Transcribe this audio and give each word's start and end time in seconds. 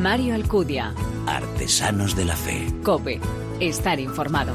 Mario 0.00 0.34
Alcudia. 0.34 0.94
Artesanos 1.26 2.16
de 2.16 2.24
la 2.24 2.34
Fe. 2.34 2.66
Cope. 2.82 3.20
Estar 3.60 4.00
informado. 4.00 4.54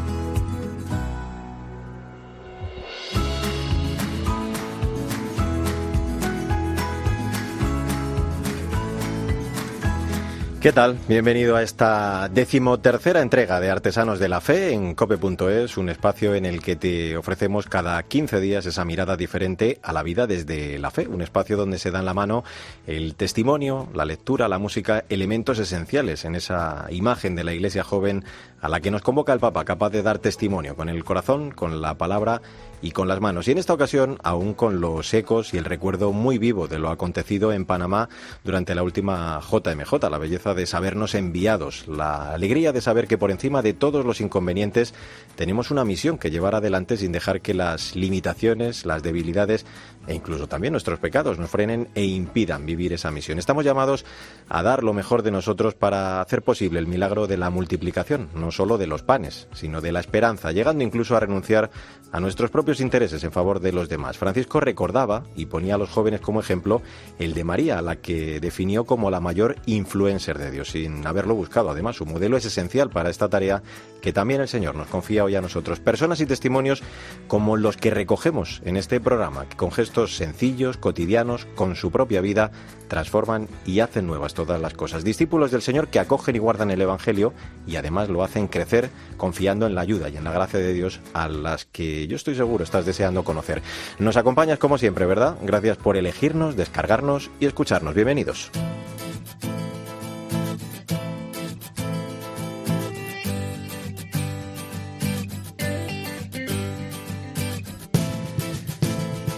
¿Qué 10.66 10.74
tal? 10.74 10.98
Bienvenido 11.08 11.56
a 11.56 11.62
esta 11.62 12.28
decimotercera 12.28 13.22
entrega 13.22 13.60
de 13.60 13.70
Artesanos 13.70 14.18
de 14.18 14.28
la 14.28 14.42
Fe 14.42 14.74
en 14.74 14.96
cope.es, 14.96 15.78
un 15.78 15.90
espacio 15.90 16.34
en 16.34 16.44
el 16.44 16.60
que 16.60 16.76
te 16.76 17.16
ofrecemos 17.18 17.68
cada 17.68 18.02
15 18.02 18.42
días 18.42 18.66
esa 18.66 18.84
mirada 18.84 19.16
diferente 19.16 19.78
a 19.84 19.94
la 19.94 20.02
vida 20.02 20.26
desde 20.26 20.80
la 20.80 20.90
fe, 20.90 21.08
un 21.08 21.22
espacio 21.22 21.56
donde 21.56 21.78
se 21.78 21.92
dan 21.92 22.06
la 22.06 22.16
mano 22.16 22.44
el 22.88 23.14
testimonio, 23.14 23.90
la 23.94 24.06
lectura, 24.06 24.48
la 24.48 24.58
música, 24.58 25.06
elementos 25.08 25.60
esenciales 25.60 26.26
en 26.26 26.34
esa 26.34 26.88
imagen 26.90 27.36
de 27.36 27.44
la 27.44 27.54
iglesia 27.54 27.84
joven 27.84 28.26
a 28.60 28.68
la 28.68 28.80
que 28.80 28.90
nos 28.90 29.04
convoca 29.04 29.34
el 29.34 29.40
Papa, 29.40 29.66
capaz 29.66 29.92
de 29.92 30.02
dar 30.02 30.18
testimonio 30.18 30.76
con 30.76 30.90
el 30.90 31.04
corazón, 31.04 31.52
con 31.52 31.80
la 31.80 31.94
palabra 32.00 32.42
y 32.86 32.92
con 32.92 33.08
las 33.08 33.20
manos. 33.20 33.48
Y 33.48 33.52
en 33.52 33.58
esta 33.58 33.74
ocasión, 33.74 34.20
aún 34.24 34.54
con 34.54 34.80
los 34.80 35.12
ecos 35.14 35.54
y 35.56 35.58
el 35.58 35.66
recuerdo 35.66 36.12
muy 36.12 36.38
vivo 36.38 36.68
de 36.68 36.78
lo 36.78 36.90
acontecido 36.90 37.52
en 37.52 37.66
Panamá 37.66 38.10
durante 38.44 38.76
la 38.76 38.84
última 38.84 39.42
JMJ, 39.42 40.10
la 40.10 40.20
belleza 40.20 40.54
de 40.54 40.68
sabernos 40.68 41.16
enviados, 41.16 41.88
la 41.88 42.34
alegría 42.34 42.72
de 42.74 42.82
saber 42.82 43.08
que 43.08 43.18
por 43.18 43.32
encima 43.32 43.64
de 43.64 43.74
todos 43.74 44.06
los 44.06 44.22
inconvenientes 44.22 44.94
tenemos 45.36 45.72
una 45.72 45.84
misión 45.84 46.20
que 46.20 46.30
llevar 46.30 46.54
adelante 46.54 46.98
sin 46.98 47.12
dejar 47.12 47.42
que 47.42 47.56
las 47.56 47.96
limitaciones, 47.96 48.86
las 48.86 49.02
debilidades 49.02 49.66
e 50.08 50.14
incluso 50.14 50.48
también 50.48 50.74
nuestros 50.74 51.00
pecados 51.00 51.40
nos 51.40 51.50
frenen 51.50 51.90
e 51.96 52.04
impidan 52.04 52.66
vivir 52.66 52.94
esa 52.94 53.12
misión. 53.12 53.40
Estamos 53.40 53.66
llamados 53.66 54.06
a 54.50 54.64
dar 54.64 54.84
lo 54.84 54.94
mejor 54.94 55.24
de 55.24 55.32
nosotros 55.32 55.74
para 55.74 56.22
hacer 56.22 56.42
posible 56.42 56.80
el 56.80 56.88
milagro 56.88 57.28
de 57.28 57.38
la 57.38 57.50
multiplicación, 57.50 58.30
no 58.36 58.52
solo 58.52 58.78
de 58.78 58.88
los 58.88 59.04
panes, 59.04 59.48
sino 59.54 59.82
de 59.82 59.92
la 59.92 60.00
esperanza, 60.00 60.52
llegando 60.52 60.84
incluso 60.84 61.16
a 61.16 61.20
renunciar 61.20 61.70
a 62.12 62.20
nuestros 62.20 62.52
propios 62.52 62.80
intereses 62.80 63.24
en 63.24 63.32
favor 63.32 63.60
de 63.60 63.72
los 63.72 63.90
demás. 63.90 64.18
Francisco 64.18 64.60
recordaba 64.60 65.24
y 65.36 65.48
ponía 65.48 65.76
a 65.76 65.78
los 65.78 65.90
jóvenes 65.90 66.22
como 66.22 66.40
ejemplo 66.40 66.82
el 67.20 67.34
de 67.34 67.44
María, 67.44 67.82
la 67.82 67.98
que 67.98 68.40
definió 68.40 68.86
como 68.86 69.10
la 69.10 69.20
mayor 69.20 69.56
influencer 69.66 70.38
de 70.38 70.52
Dios, 70.52 70.70
sin 70.70 71.06
haberlo 71.06 71.36
buscado. 71.36 71.70
Además, 71.70 71.98
su 71.98 72.06
modelo 72.06 72.38
es 72.38 72.46
esencial 72.46 72.90
para 72.90 73.10
esta 73.10 73.30
tarea 73.30 73.64
que 74.02 74.14
también 74.14 74.42
el 74.42 74.48
Señor 74.48 74.76
nos 74.76 74.88
confía 74.88 75.24
hoy 75.24 75.36
a 75.36 75.42
nosotros. 75.42 75.80
Personas 75.80 76.22
y 76.22 76.26
testimonios 76.26 76.84
como 77.28 77.58
los 77.58 77.76
que 77.76 77.90
recogemos 77.90 78.62
en 78.64 78.78
este 78.78 79.00
programa, 79.00 79.50
que 79.50 79.58
con 79.58 79.72
gestos 79.72 79.95
sencillos, 79.96 80.78
cotidianos, 80.78 81.46
con 81.56 81.76
su 81.76 81.92
propia 81.92 82.22
vida, 82.22 82.52
transforman 82.88 83.48
y 83.66 83.80
hacen 83.80 84.06
nuevas 84.06 84.34
todas 84.34 84.62
las 84.62 84.74
cosas. 84.74 85.04
Discípulos 85.04 85.52
del 85.52 85.62
Señor 85.62 85.88
que 85.88 86.00
acogen 86.00 86.36
y 86.36 86.40
guardan 86.40 86.72
el 86.72 86.82
Evangelio 86.82 87.34
y 87.66 87.78
además 87.78 88.10
lo 88.10 88.24
hacen 88.24 88.48
crecer 88.48 88.90
confiando 89.18 89.66
en 89.66 89.76
la 89.76 89.82
ayuda 89.82 90.10
y 90.10 90.18
en 90.18 90.24
la 90.24 90.32
gracia 90.32 90.60
de 90.60 90.74
Dios 90.74 91.00
a 91.14 91.28
las 91.30 91.66
que 91.66 92.08
yo 92.08 92.16
estoy 92.16 92.36
seguro 92.36 92.64
estás 92.64 92.86
deseando 92.86 93.24
conocer. 93.24 93.62
Nos 93.98 94.18
acompañas 94.18 94.60
como 94.60 94.78
siempre, 94.78 95.06
¿verdad? 95.06 95.38
Gracias 95.42 95.78
por 95.78 95.98
elegirnos, 95.98 96.56
descargarnos 96.56 97.32
y 97.40 97.46
escucharnos. 97.46 97.96
Bienvenidos. 97.96 98.52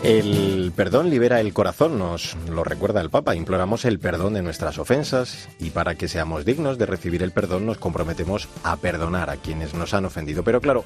El 0.08 0.56
perdón 0.71 1.09
libera 1.09 1.39
el 1.39 1.53
corazón, 1.53 1.99
nos 1.99 2.35
lo 2.49 2.63
recuerda 2.63 3.01
el 3.01 3.09
Papa. 3.09 3.35
Imploramos 3.35 3.85
el 3.85 3.99
perdón 3.99 4.33
de 4.33 4.41
nuestras 4.41 4.77
ofensas 4.79 5.47
y 5.59 5.69
para 5.69 5.95
que 5.95 6.07
seamos 6.07 6.45
dignos 6.45 6.77
de 6.77 6.85
recibir 6.85 7.21
el 7.21 7.31
perdón 7.31 7.65
nos 7.65 7.77
comprometemos 7.77 8.47
a 8.63 8.77
perdonar 8.77 9.29
a 9.29 9.38
quienes 9.38 9.73
nos 9.73 9.93
han 9.93 10.05
ofendido. 10.05 10.43
Pero 10.43 10.61
claro, 10.61 10.85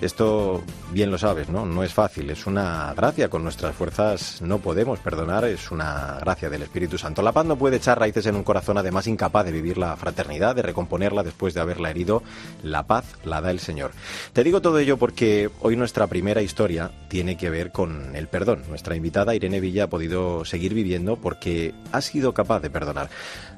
esto 0.00 0.62
bien 0.92 1.10
lo 1.10 1.18
sabes, 1.18 1.48
¿no? 1.48 1.64
No 1.64 1.82
es 1.82 1.94
fácil, 1.94 2.30
es 2.30 2.46
una 2.46 2.92
gracia. 2.94 3.28
Con 3.28 3.42
nuestras 3.42 3.74
fuerzas 3.74 4.42
no 4.42 4.58
podemos 4.58 4.98
perdonar, 4.98 5.44
es 5.44 5.70
una 5.70 6.18
gracia 6.20 6.50
del 6.50 6.62
Espíritu 6.62 6.98
Santo. 6.98 7.22
La 7.22 7.32
paz 7.32 7.46
no 7.46 7.56
puede 7.56 7.76
echar 7.76 7.98
raíces 7.98 8.26
en 8.26 8.36
un 8.36 8.44
corazón 8.44 8.76
además 8.78 9.06
incapaz 9.06 9.44
de 9.46 9.52
vivir 9.52 9.78
la 9.78 9.96
fraternidad, 9.96 10.54
de 10.54 10.62
recomponerla 10.62 11.22
después 11.22 11.54
de 11.54 11.60
haberla 11.60 11.90
herido. 11.90 12.22
La 12.62 12.86
paz 12.86 13.04
la 13.24 13.40
da 13.40 13.50
el 13.50 13.60
Señor. 13.60 13.92
Te 14.32 14.44
digo 14.44 14.60
todo 14.60 14.78
ello 14.78 14.96
porque 14.96 15.50
hoy 15.60 15.76
nuestra 15.76 16.06
primera 16.06 16.42
historia 16.42 16.90
tiene 17.08 17.36
que 17.36 17.50
ver 17.50 17.72
con 17.72 18.14
el 18.14 18.28
perdón 18.28 18.62
nuestra 18.68 18.96
Irene 19.34 19.60
Villa 19.60 19.84
ha 19.84 19.88
podido 19.88 20.44
seguir 20.44 20.74
viviendo 20.74 21.16
porque 21.16 21.74
ha 21.92 22.00
sido 22.00 22.34
capaz 22.34 22.60
de 22.60 22.70
perdonar. 22.70 23.08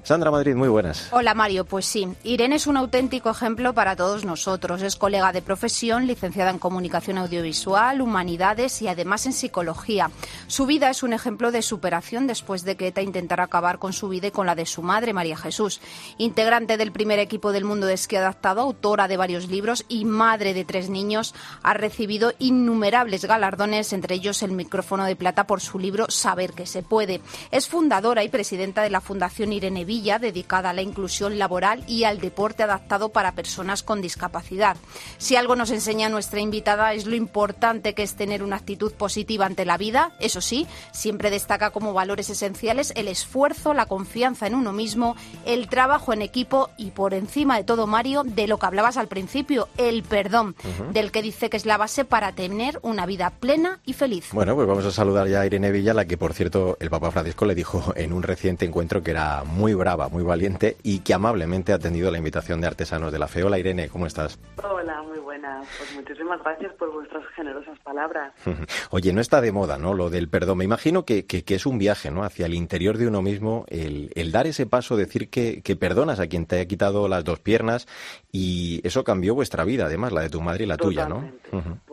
Sandra 0.05 0.31
Madrid, 0.31 0.55
muy 0.55 0.69
buenas. 0.69 1.09
Hola 1.13 1.35
Mario, 1.35 1.67
pues 1.67 1.85
sí, 1.85 2.09
Irene 2.23 2.57
es 2.57 2.67
un 2.67 2.77
auténtico 2.79 3.31
ejemplo 3.31 3.75
para 3.75 3.97
todos 3.97 4.25
nosotros. 4.25 4.81
Es 4.81 4.97
colega 4.97 5.33
de 5.33 5.43
profesión, 5.43 6.07
licenciada 6.07 6.51
en 6.51 6.59
comunicación 6.59 7.19
audiovisual, 7.19 8.01
humanidades 8.01 8.81
y 8.81 8.89
además 8.89 9.27
en 9.27 9.35
psicología. 9.35 10.11
Su 10.47 10.65
vida 10.65 10.89
es 10.89 11.03
un 11.03 11.13
ejemplo 11.13 11.51
de 11.51 11.61
superación 11.61 12.27
después 12.27 12.65
de 12.65 12.77
que 12.77 12.87
ETA 12.87 13.03
intentara 13.03 13.45
acabar 13.45 13.79
con 13.79 13.93
su 13.93 14.09
vida 14.09 14.29
y 14.29 14.31
con 14.31 14.47
la 14.47 14.55
de 14.55 14.65
su 14.65 14.83
madre, 14.83 15.13
María 15.13 15.37
Jesús. 15.37 15.81
Integrante 16.17 16.77
del 16.79 16.93
primer 16.93 17.19
equipo 17.19 17.53
del 17.53 17.65
mundo 17.65 17.87
de 17.87 17.95
esquí 17.95 18.17
adaptado, 18.17 18.63
autora 18.63 19.09
de 19.09 19.17
varios 19.17 19.49
libros 19.49 19.85
y 19.89 20.05
madre 20.05 20.55
de 20.55 20.65
tres 20.65 20.89
niños, 20.89 21.35
ha 21.63 21.75
recibido 21.75 22.33
innumerables 22.39 23.25
galardones, 23.27 23.93
entre 23.93 24.15
ellos 24.15 24.43
el 24.43 24.53
micrófono 24.53 25.05
de 25.05 25.17
plata 25.17 25.48
por 25.49 25.61
su 25.61 25.81
libro 25.81 26.07
Saber 26.09 26.53
que 26.53 26.67
se 26.67 26.85
puede. 26.85 27.21
Es 27.51 27.67
fundadora 27.67 28.23
y 28.23 28.29
presidenta 28.29 28.83
de 28.83 28.91
la 28.91 29.01
Fundación 29.01 29.53
Irene 29.53 29.85
Villa, 29.85 30.21
dedicada 30.21 30.71
a 30.71 30.73
la 30.73 30.83
inclusión 30.83 31.39
laboral 31.39 31.83
y 31.89 32.05
al 32.05 32.21
deporte 32.21 32.63
adaptado 32.63 33.09
para 33.09 33.33
personas 33.33 33.83
con 33.83 34.01
discapacidad. 34.01 34.77
Si 35.17 35.35
algo 35.35 35.57
nos 35.57 35.73
enseña 35.73 36.09
nuestra 36.09 36.39
invitada 36.39 36.93
es 36.93 37.07
lo 37.07 37.17
importante 37.17 37.95
que 37.95 38.05
es 38.05 38.15
tener 38.15 38.45
una 38.45 38.57
actitud 38.57 38.93
positiva 38.93 39.47
ante 39.47 39.65
la 39.65 39.79
vida. 39.79 40.13
Eso 40.21 40.41
sí, 40.41 40.69
siempre 40.93 41.31
destaca 41.31 41.71
como 41.71 41.93
valores 41.93 42.31
esenciales 42.31 42.93
el 42.95 43.09
esfuerzo, 43.09 43.75
la 43.75 43.87
confianza 43.87 44.47
en 44.47 44.55
uno 44.55 44.73
mismo, 44.73 45.17
el 45.47 45.69
trabajo 45.69 46.13
en 46.13 46.23
equipo 46.23 46.71
y 46.77 46.91
por 46.91 47.15
encima 47.15 47.57
de 47.57 47.65
todo, 47.65 47.87
Mario, 47.87 48.23
de 48.23 48.47
lo 48.47 48.59
que 48.59 48.67
hablabas 48.67 48.99
al 48.99 49.09
principio, 49.09 49.69
el 49.79 50.03
perdón, 50.03 50.55
del 50.93 51.11
que 51.11 51.23
dice 51.23 51.49
que 51.49 51.57
es 51.57 51.65
la 51.65 51.79
base 51.79 52.05
para 52.05 52.33
tener 52.33 52.79
una 52.83 53.07
vida 53.07 53.31
plena 53.31 53.81
y 53.87 53.95
feliz. 53.95 54.29
Bueno, 54.33 54.55
pues 54.55 54.69
vamos 54.69 54.85
a 54.85 54.91
saludar 54.91 55.27
ya 55.27 55.38
a 55.41 55.47
Irene 55.47 55.71
Villa, 55.73 55.95
la 55.95 56.05
que 56.05 56.17
por 56.17 56.33
cierto 56.33 56.77
el 56.81 56.91
Papa 56.91 57.11
Francisco 57.11 57.47
le 57.47 57.55
dijo 57.55 57.93
en 57.97 58.13
un 58.13 58.23
reciente 58.23 58.65
encuentro 58.65 59.03
que 59.03 59.13
era 59.13 59.45
muy 59.45 59.75
brava, 59.75 60.09
muy 60.09 60.23
valiente 60.23 60.77
y 60.83 61.01
que 61.01 61.15
amablemente 61.15 61.73
ha 61.73 61.77
atendido 61.77 62.11
la 62.11 62.19
invitación 62.19 62.61
de 62.61 62.67
Artesanos 62.67 63.13
de 63.13 63.19
la 63.19 63.29
Fe. 63.29 63.45
Hola 63.45 63.59
Irene, 63.59 63.89
¿cómo 63.89 64.07
estás? 64.07 64.39
Hola, 64.63 65.03
muy 65.03 65.19
buenas. 65.19 65.67
Pues 65.79 65.95
muchísimas 65.95 66.43
gracias 66.43 66.73
por 66.75 66.93
vuestras 66.93 67.25
generosas 67.35 67.79
palabras. 67.81 68.33
Oye, 68.91 69.13
no 69.13 69.21
está 69.21 69.41
de 69.41 69.53
moda, 69.53 69.79
¿no? 69.79 69.95
Lo 69.95 70.11
del 70.11 70.29
perdón. 70.29 70.59
Me 70.59 70.65
imagino 70.65 71.05
que, 71.05 71.27
que, 71.27 71.55
es 71.55 71.67
un 71.67 71.79
viaje, 71.79 72.11
¿no? 72.11 72.25
Hacia 72.25 72.47
el 72.47 72.55
interior 72.55 72.99
de 72.99 73.07
uno 73.07 73.23
mismo, 73.23 73.65
el, 73.69 74.11
el 74.15 74.33
dar 74.33 74.47
ese 74.47 74.67
paso, 74.67 74.97
decir 74.97 75.31
que, 75.31 75.63
que, 75.63 75.77
perdonas 75.77 76.21
a 76.21 76.27
quien 76.27 76.47
te 76.47 76.61
ha 76.61 76.67
quitado 76.67 77.09
las 77.09 77.25
dos 77.25 77.39
piernas 77.41 77.87
y 78.33 78.81
eso 78.85 79.05
cambió 79.05 79.35
vuestra 79.35 79.65
vida, 79.65 79.87
además, 79.87 80.13
la 80.13 80.23
de 80.23 80.31
tu 80.31 80.41
madre 80.41 80.65
y 80.65 80.67
la 80.67 80.77
Totalmente. 80.77 81.51
tuya, 81.51 81.63
¿no? 81.63 81.77
Que 81.87 81.88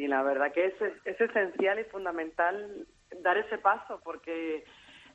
sí, 0.00 0.08
la 0.08 0.22
verdad 0.22 0.52
que 0.52 0.66
es, 0.66 0.74
es 1.04 1.20
esencial 1.20 1.78
y 1.78 1.84
fundamental 1.84 2.86
dar 3.22 3.36
ese 3.36 3.58
paso 3.58 4.00
porque 4.02 4.64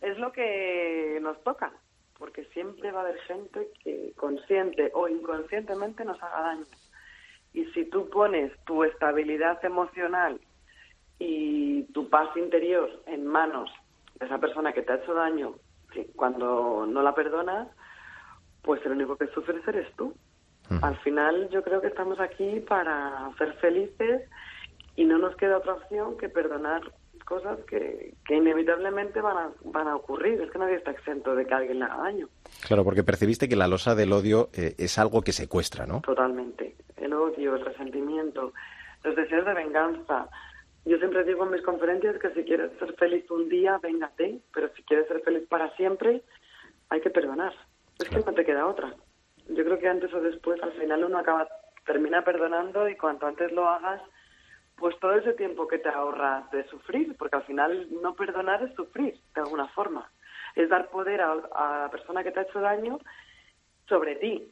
es 0.01 0.18
lo 0.19 0.31
que 0.31 1.18
nos 1.22 1.41
toca, 1.44 1.73
porque 2.18 2.46
siempre 2.46 2.91
va 2.91 3.01
a 3.01 3.03
haber 3.06 3.19
gente 3.22 3.69
que 3.84 4.13
consciente 4.16 4.91
o 4.94 5.07
inconscientemente 5.07 6.06
nos 6.06 6.22
haga 6.22 6.41
daño. 6.41 6.66
Y 7.53 7.66
si 7.72 7.85
tú 7.85 8.09
pones 8.09 8.51
tu 8.66 8.84
estabilidad 8.84 9.63
emocional 9.63 10.40
y 11.17 11.84
tu 11.94 12.09
paz 12.09 12.35
interior 12.35 12.90
en 13.07 13.25
manos 13.25 13.72
de 14.19 14.25
esa 14.25 14.38
persona 14.38 14.73
que 14.73 14.81
te 14.81 14.91
ha 14.91 14.97
hecho 14.97 15.13
daño, 15.13 15.56
cuando 16.16 16.85
no 16.85 17.02
la 17.02 17.16
perdonas, 17.16 17.69
pues 18.61 18.85
el 18.85 18.91
único 18.91 19.16
que 19.16 19.28
sufres 19.28 19.66
eres 19.67 19.91
tú. 19.96 20.14
Al 20.81 20.97
final 20.97 21.49
yo 21.49 21.64
creo 21.64 21.79
que 21.79 21.88
estamos 21.88 22.20
aquí 22.20 22.59
para 22.67 23.31
ser 23.38 23.53
felices 23.53 24.29
y 24.95 25.05
no 25.05 25.17
nos 25.17 25.35
queda 25.35 25.57
otra 25.57 25.73
opción 25.73 26.17
que 26.17 26.29
perdonar 26.29 26.81
cosas 27.25 27.59
que, 27.65 28.13
que 28.25 28.35
inevitablemente 28.35 29.19
van 29.19 29.37
a, 29.37 29.51
van 29.63 29.87
a 29.87 29.95
ocurrir. 29.95 30.39
Es 30.41 30.51
que 30.51 30.59
nadie 30.59 30.75
está 30.75 30.91
exento 30.91 31.35
de 31.35 31.45
que 31.45 31.53
alguien 31.53 31.79
le 31.79 31.85
haga 31.85 31.97
daño. 31.97 32.29
Claro, 32.67 32.83
porque 32.83 33.03
percibiste 33.03 33.49
que 33.49 33.55
la 33.55 33.67
losa 33.67 33.95
del 33.95 34.13
odio 34.13 34.49
eh, 34.53 34.75
es 34.77 34.97
algo 34.97 35.21
que 35.21 35.33
secuestra, 35.33 35.85
¿no? 35.85 36.01
Totalmente. 36.01 36.75
El 36.95 37.13
odio, 37.13 37.55
el 37.55 37.65
resentimiento, 37.65 38.53
los 39.03 39.15
deseos 39.15 39.45
de 39.45 39.53
venganza. 39.53 40.29
Yo 40.85 40.97
siempre 40.97 41.23
digo 41.23 41.43
en 41.45 41.51
mis 41.51 41.63
conferencias 41.63 42.17
que 42.19 42.29
si 42.29 42.43
quieres 42.43 42.71
ser 42.77 42.93
feliz 42.93 43.29
un 43.31 43.49
día, 43.49 43.79
véngate, 43.81 44.39
pero 44.53 44.69
si 44.75 44.83
quieres 44.83 45.07
ser 45.07 45.21
feliz 45.21 45.47
para 45.49 45.75
siempre, 45.75 46.21
hay 46.89 47.01
que 47.01 47.09
perdonar. 47.09 47.53
Es 47.99 48.07
que 48.07 48.17
no 48.17 48.33
te 48.33 48.45
queda 48.45 48.67
otra. 48.67 48.93
Yo 49.49 49.63
creo 49.63 49.79
que 49.79 49.87
antes 49.87 50.13
o 50.13 50.21
después, 50.21 50.61
al 50.61 50.73
final 50.73 51.03
uno 51.03 51.17
acaba, 51.17 51.47
termina 51.85 52.23
perdonando 52.23 52.87
y 52.87 52.95
cuanto 52.95 53.25
antes 53.25 53.51
lo 53.51 53.67
hagas, 53.67 54.01
pues 54.77 54.97
todo 54.99 55.13
ese 55.13 55.33
tiempo 55.33 55.67
que 55.67 55.79
te 55.79 55.89
ahorras 55.89 56.49
de 56.51 56.66
sufrir, 56.67 57.16
porque 57.17 57.37
al 57.37 57.43
final 57.43 57.87
no 58.01 58.13
perdonar 58.16 58.61
es 58.63 58.73
sufrir 58.75 59.19
de 59.33 59.41
alguna 59.41 59.67
forma. 59.69 60.09
es 60.55 60.69
dar 60.69 60.89
poder 60.89 61.22
a, 61.22 61.31
a 61.31 61.79
la 61.83 61.89
persona 61.91 62.23
que 62.23 62.31
te 62.31 62.39
ha 62.39 62.43
hecho 62.43 62.59
daño 62.61 62.99
sobre 63.87 64.16
ti. 64.16 64.51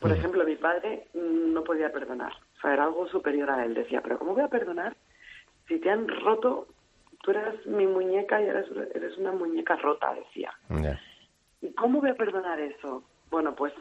Por 0.00 0.10
ejemplo, 0.12 0.44
mi 0.44 0.56
padre 0.56 1.08
no 1.14 1.62
podía 1.62 1.92
perdonar. 1.92 2.32
O 2.32 2.60
sea, 2.60 2.72
era 2.72 2.84
algo 2.84 3.06
superior 3.08 3.50
a 3.50 3.64
él. 3.64 3.74
Decía, 3.74 4.00
pero 4.00 4.18
¿cómo 4.18 4.32
voy 4.32 4.42
a 4.42 4.48
perdonar 4.48 4.96
si 5.68 5.78
te 5.78 5.90
han 5.90 6.08
roto? 6.08 6.68
Tú 7.22 7.32
eres 7.32 7.66
mi 7.66 7.86
muñeca 7.86 8.40
y 8.40 8.46
eres, 8.46 8.66
eres 8.94 9.18
una 9.18 9.32
muñeca 9.32 9.76
rota, 9.76 10.14
decía. 10.14 10.52
¿Y 11.60 11.72
cómo 11.74 12.00
voy 12.00 12.10
a 12.10 12.14
perdonar 12.14 12.58
eso? 12.60 13.04
Bueno, 13.30 13.54
pues 13.54 13.74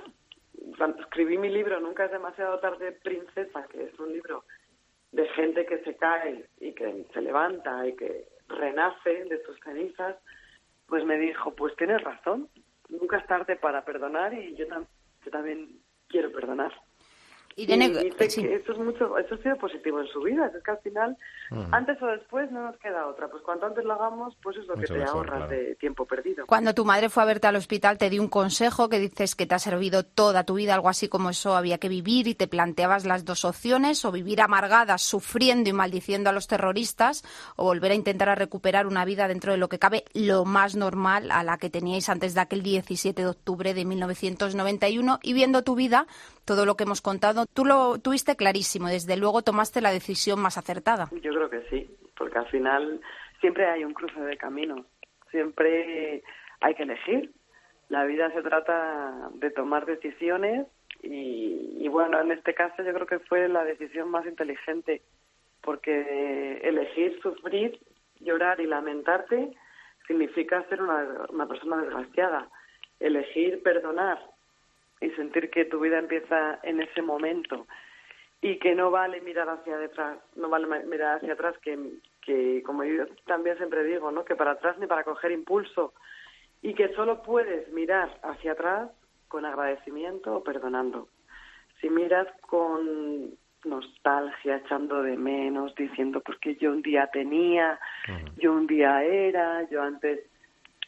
cuando 0.78 1.02
escribí 1.02 1.38
mi 1.38 1.50
libro 1.50 1.80
Nunca 1.80 2.06
es 2.06 2.12
demasiado 2.12 2.60
tarde, 2.60 2.92
Princesa, 2.92 3.64
que 3.72 3.86
es 3.86 3.98
un 3.98 4.12
libro 4.12 4.44
de 5.12 5.28
gente 5.30 5.66
que 5.66 5.80
se 5.80 5.96
cae 5.96 6.46
y 6.60 6.74
que 6.74 7.06
se 7.14 7.22
levanta 7.22 7.88
y 7.88 7.96
que 7.96 8.28
renace 8.48 9.26
de 9.26 9.44
sus 9.44 9.60
cenizas, 9.62 10.18
pues 10.88 11.04
me 11.06 11.18
dijo, 11.18 11.56
pues 11.56 11.76
tienes 11.76 12.02
razón, 12.04 12.50
nunca 12.90 13.18
es 13.18 13.28
tarde 13.28 13.56
para 13.56 13.86
perdonar 13.86 14.34
y 14.34 14.56
yo, 14.56 14.66
yo 15.26 15.32
también 15.32 15.80
quiero 16.08 16.32
perdonar. 16.32 16.74
Irene, 17.64 17.86
y 17.86 18.10
dice 18.10 18.42
que 18.42 18.56
eso 18.56 18.72
es 18.72 18.78
mucho, 18.78 19.18
eso 19.18 19.36
ha 19.36 19.38
sido 19.38 19.56
positivo 19.58 20.02
en 20.02 20.08
su 20.08 20.22
vida, 20.22 20.52
es 20.56 20.64
que 20.64 20.72
al 20.72 20.80
final, 20.80 21.18
antes 21.72 22.02
o 22.02 22.08
después 22.08 22.52
no 22.52 22.64
nos 22.64 22.78
queda 22.78 23.08
otra, 23.08 23.28
pues 23.28 23.44
cuanto 23.44 23.66
antes 23.66 23.84
lo 23.84 23.94
hagamos, 23.94 24.36
pues 24.42 24.58
es 24.58 24.68
lo 24.68 24.76
que 24.76 24.88
te 24.88 25.04
ahorras 25.04 25.50
de 25.50 25.76
tiempo 25.76 26.06
perdido. 26.06 26.46
Cuando 26.48 26.74
tu 26.74 26.86
madre 26.86 27.10
fue 27.10 27.24
a 27.24 27.26
verte 27.26 27.48
al 27.48 27.56
hospital 27.56 27.98
te 27.98 28.10
dio 28.10 28.22
un 28.22 28.30
consejo 28.30 28.90
que 28.90 29.00
dices 29.00 29.36
que 29.36 29.46
te 29.46 29.56
ha 29.56 29.60
servido 29.60 30.04
toda 30.04 30.44
tu 30.44 30.56
vida, 30.56 30.74
algo 30.74 30.90
así 30.90 31.08
como 31.08 31.30
eso 31.30 31.56
había 31.56 31.78
que 31.78 31.90
vivir 31.90 32.28
y 32.28 32.36
te 32.36 32.48
planteabas 32.48 33.06
las 33.06 33.26
dos 33.26 33.46
opciones, 33.46 34.06
o 34.06 34.12
vivir 34.12 34.42
amargada, 34.42 34.98
sufriendo 34.98 35.70
y 35.70 35.74
maldiciendo 35.74 36.30
a 36.30 36.34
los 36.34 36.48
terroristas, 36.48 37.24
o 37.56 37.66
volver 37.66 37.92
a 37.92 37.96
intentar 37.96 38.30
a 38.30 38.36
recuperar 38.36 38.88
una 38.88 39.06
vida 39.06 39.28
dentro 39.28 39.52
de 39.52 39.58
lo 39.58 39.70
que 39.70 39.80
cabe 39.80 40.06
lo 40.14 40.46
más 40.46 40.76
normal 40.76 41.32
a 41.32 41.44
la 41.44 41.58
que 41.58 41.70
teníais 41.70 42.10
antes 42.10 42.34
de 42.34 42.42
aquel 42.42 42.64
17 42.64 43.22
de 43.22 43.28
octubre 43.28 43.74
de 43.74 43.86
1991 43.86 45.20
y 45.22 45.34
viendo 45.34 45.64
tu 45.64 45.76
vida, 45.76 46.08
todo 46.50 46.66
lo 46.66 46.74
que 46.74 46.84
hemos 46.84 47.00
contado, 47.00 47.46
tú 47.46 47.64
lo 47.64 48.00
tuviste 48.00 48.36
clarísimo, 48.36 48.88
desde 48.88 49.16
luego 49.18 49.44
tomaste 49.44 49.82
la 49.82 49.92
decisión 49.92 50.42
más 50.42 50.58
acertada. 50.58 51.08
Yo 51.22 51.32
creo 51.32 51.48
que 51.48 51.62
sí, 51.70 51.88
porque 52.18 52.40
al 52.40 52.48
final 52.48 53.00
siempre 53.40 53.68
hay 53.68 53.84
un 53.84 53.94
cruce 53.94 54.20
de 54.20 54.36
caminos, 54.36 54.84
siempre 55.30 56.24
hay 56.60 56.74
que 56.74 56.82
elegir. 56.82 57.32
La 57.90 58.04
vida 58.06 58.32
se 58.34 58.42
trata 58.42 59.30
de 59.36 59.52
tomar 59.52 59.86
decisiones 59.86 60.66
y, 61.04 61.88
bueno, 61.90 62.20
en 62.20 62.32
este 62.32 62.56
caso 62.56 62.82
yo 62.82 62.94
creo 62.94 63.06
que 63.06 63.20
fue 63.20 63.48
la 63.48 63.64
decisión 63.64 64.10
más 64.10 64.26
inteligente, 64.26 65.04
porque 65.62 66.62
elegir 66.64 67.20
sufrir, 67.22 67.80
llorar 68.22 68.60
y 68.60 68.66
lamentarte 68.66 69.56
significa 70.08 70.68
ser 70.68 70.82
una, 70.82 71.28
una 71.30 71.48
persona 71.48 71.78
desgraciada. 71.78 72.50
Elegir 73.00 73.62
perdonar 73.62 74.20
y 75.02 75.10
sentir 75.12 75.50
que 75.50 75.66
tu 75.66 75.80
vida 75.80 76.00
empieza 76.00 76.60
en 76.64 76.82
ese 76.82 77.02
momento 77.02 77.68
y 78.42 78.58
que 78.58 78.74
no 78.76 78.92
vale 78.92 79.22
mirar 79.22 79.50
hacia 79.50 79.78
detrás, 79.78 80.18
no 80.36 80.50
vale 80.50 80.86
mirar 80.86 81.18
hacia 81.18 81.34
atrás, 81.34 81.58
que, 81.60 81.78
que 82.22 82.64
como 82.64 82.84
yo 82.84 83.06
también 83.26 83.58
siempre 83.58 83.84
digo, 83.84 84.12
¿no? 84.12 84.24
que 84.24 84.36
para 84.36 84.52
atrás 84.52 84.78
ni 84.78 84.88
para 84.88 85.04
coger 85.04 85.32
impulso 85.32 85.94
y 86.62 86.74
que 86.74 86.94
solo 86.94 87.22
puedes 87.22 87.72
mirar 87.72 88.20
hacia 88.24 88.54
atrás 88.54 88.90
con 89.28 89.46
agradecimiento 89.46 90.36
o 90.36 90.44
perdonando. 90.44 91.10
Si 91.80 91.90
miras 91.90 92.28
con 92.42 93.38
nostalgia, 93.66 94.58
echando 94.58 95.02
de 95.04 95.18
menos, 95.18 95.76
diciendo 95.76 96.22
pues 96.22 96.38
que 96.40 96.56
yo 96.56 96.72
un 96.72 96.82
día 96.82 97.08
tenía, 97.12 97.80
yo 98.38 98.54
un 98.54 98.68
día 98.68 99.04
era, 99.04 99.70
yo 99.70 99.82
antes 99.82 100.22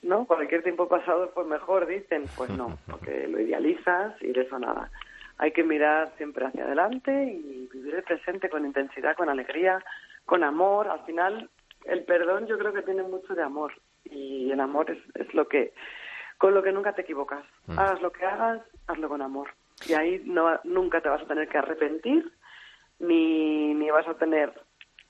¿no? 0.01 0.25
Cualquier 0.25 0.63
tiempo 0.63 0.88
pasado 0.88 1.30
fue 1.33 1.45
mejor, 1.45 1.86
dicen. 1.86 2.25
Pues 2.36 2.50
no, 2.50 2.77
porque 2.89 3.27
lo 3.27 3.39
idealizas 3.39 4.21
y 4.21 4.31
de 4.31 4.42
eso 4.42 4.59
nada. 4.59 4.92
Hay 5.38 5.51
que 5.51 5.63
mirar 5.63 6.13
siempre 6.18 6.45
hacia 6.45 6.65
adelante 6.65 7.12
y 7.12 7.68
vivir 7.74 7.95
el 7.95 8.03
presente 8.03 8.50
con 8.50 8.65
intensidad, 8.65 9.15
con 9.15 9.30
alegría, 9.30 9.83
con 10.25 10.44
amor. 10.44 10.88
Al 10.88 11.03
final, 11.06 11.50
el 11.86 12.03
perdón 12.03 12.45
yo 12.48 12.57
creo 12.57 12.74
que 12.74 12.83
tiene 12.83 13.03
mucho 13.03 13.33
de 13.33 13.42
amor 13.42 13.74
y 14.06 14.51
el 14.51 14.59
amor 14.59 14.92
es, 14.92 15.00
es 15.15 15.33
lo 15.33 15.48
que, 15.48 15.74
con 16.38 16.53
lo 16.53 16.62
que 16.62 16.71
nunca 16.71 16.94
te 16.94 17.01
equivocas. 17.01 17.44
Mm. 17.68 17.80
Hagas 17.80 18.01
lo 18.01 18.12
que 18.12 18.25
hagas, 18.25 18.62
hazlo 18.88 19.09
con 19.09 19.21
amor. 19.21 19.50
Y 19.88 19.94
ahí 19.94 20.21
no, 20.25 20.59
nunca 20.63 21.01
te 21.01 21.09
vas 21.09 21.24
a 21.24 21.27
tener 21.27 21.48
que 21.48 21.57
arrepentir 21.57 22.31
ni, 23.00 23.74
ni 23.74 23.89
vas 23.89 24.07
a 24.07 24.13
tener 24.13 24.53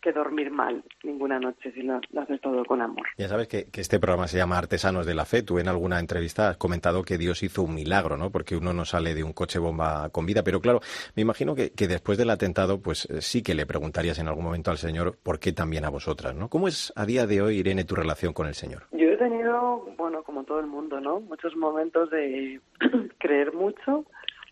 que 0.01 0.11
dormir 0.11 0.51
mal 0.51 0.83
ninguna 1.03 1.39
noche 1.39 1.71
si 1.71 1.83
lo, 1.83 2.01
haces 2.19 2.41
todo 2.41 2.65
con 2.65 2.81
amor. 2.81 3.07
Ya 3.17 3.27
sabes 3.27 3.47
que, 3.47 3.67
este 3.73 3.99
programa 3.99 4.27
se 4.27 4.37
llama 4.37 4.57
Artesanos 4.57 5.05
de 5.05 5.13
la 5.13 5.25
Fe. 5.25 5.43
Tú 5.43 5.59
en 5.59 5.67
alguna 5.67 5.99
entrevista 5.99 6.49
has 6.49 6.57
comentado 6.57 7.03
que 7.03 7.17
Dios 7.17 7.43
hizo 7.43 7.63
un 7.63 7.73
milagro, 7.73 8.17
¿no? 8.17 8.31
Porque 8.31 8.55
uno 8.55 8.73
no 8.73 8.85
sale 8.85 9.13
de 9.13 9.23
un 9.23 9.33
coche 9.33 9.59
bomba 9.59 10.09
con 10.09 10.25
vida. 10.25 10.43
Pero 10.43 10.59
claro, 10.59 10.81
me 11.15 11.21
imagino 11.21 11.55
que, 11.55 11.71
después 11.87 12.17
del 12.17 12.29
atentado, 12.29 12.81
pues 12.81 13.05
eh, 13.05 13.21
sí 13.21 13.43
que 13.43 13.55
le 13.55 13.65
preguntarías 13.65 14.19
en 14.19 14.27
algún 14.27 14.43
momento 14.43 14.71
al 14.71 14.77
Señor 14.77 15.17
por 15.23 15.39
qué 15.39 15.53
también 15.53 15.85
a 15.85 15.89
vosotras, 15.89 16.35
¿no? 16.35 16.49
¿Cómo 16.49 16.67
es 16.67 16.91
a 16.95 17.05
día 17.05 17.27
de 17.27 17.41
hoy, 17.41 17.59
Irene, 17.59 17.85
tu 17.85 17.95
relación 17.95 18.33
con 18.33 18.47
el 18.47 18.55
Señor? 18.55 18.87
Yo 18.91 19.07
he 19.07 19.17
tenido, 19.17 19.87
bueno, 19.97 20.23
como 20.23 20.43
todo 20.43 20.59
el 20.59 20.67
mundo, 20.67 20.99
¿no? 20.99 21.19
Muchos 21.19 21.55
momentos 21.55 22.09
de 22.09 22.59
creer 23.19 23.53
mucho, 23.53 24.05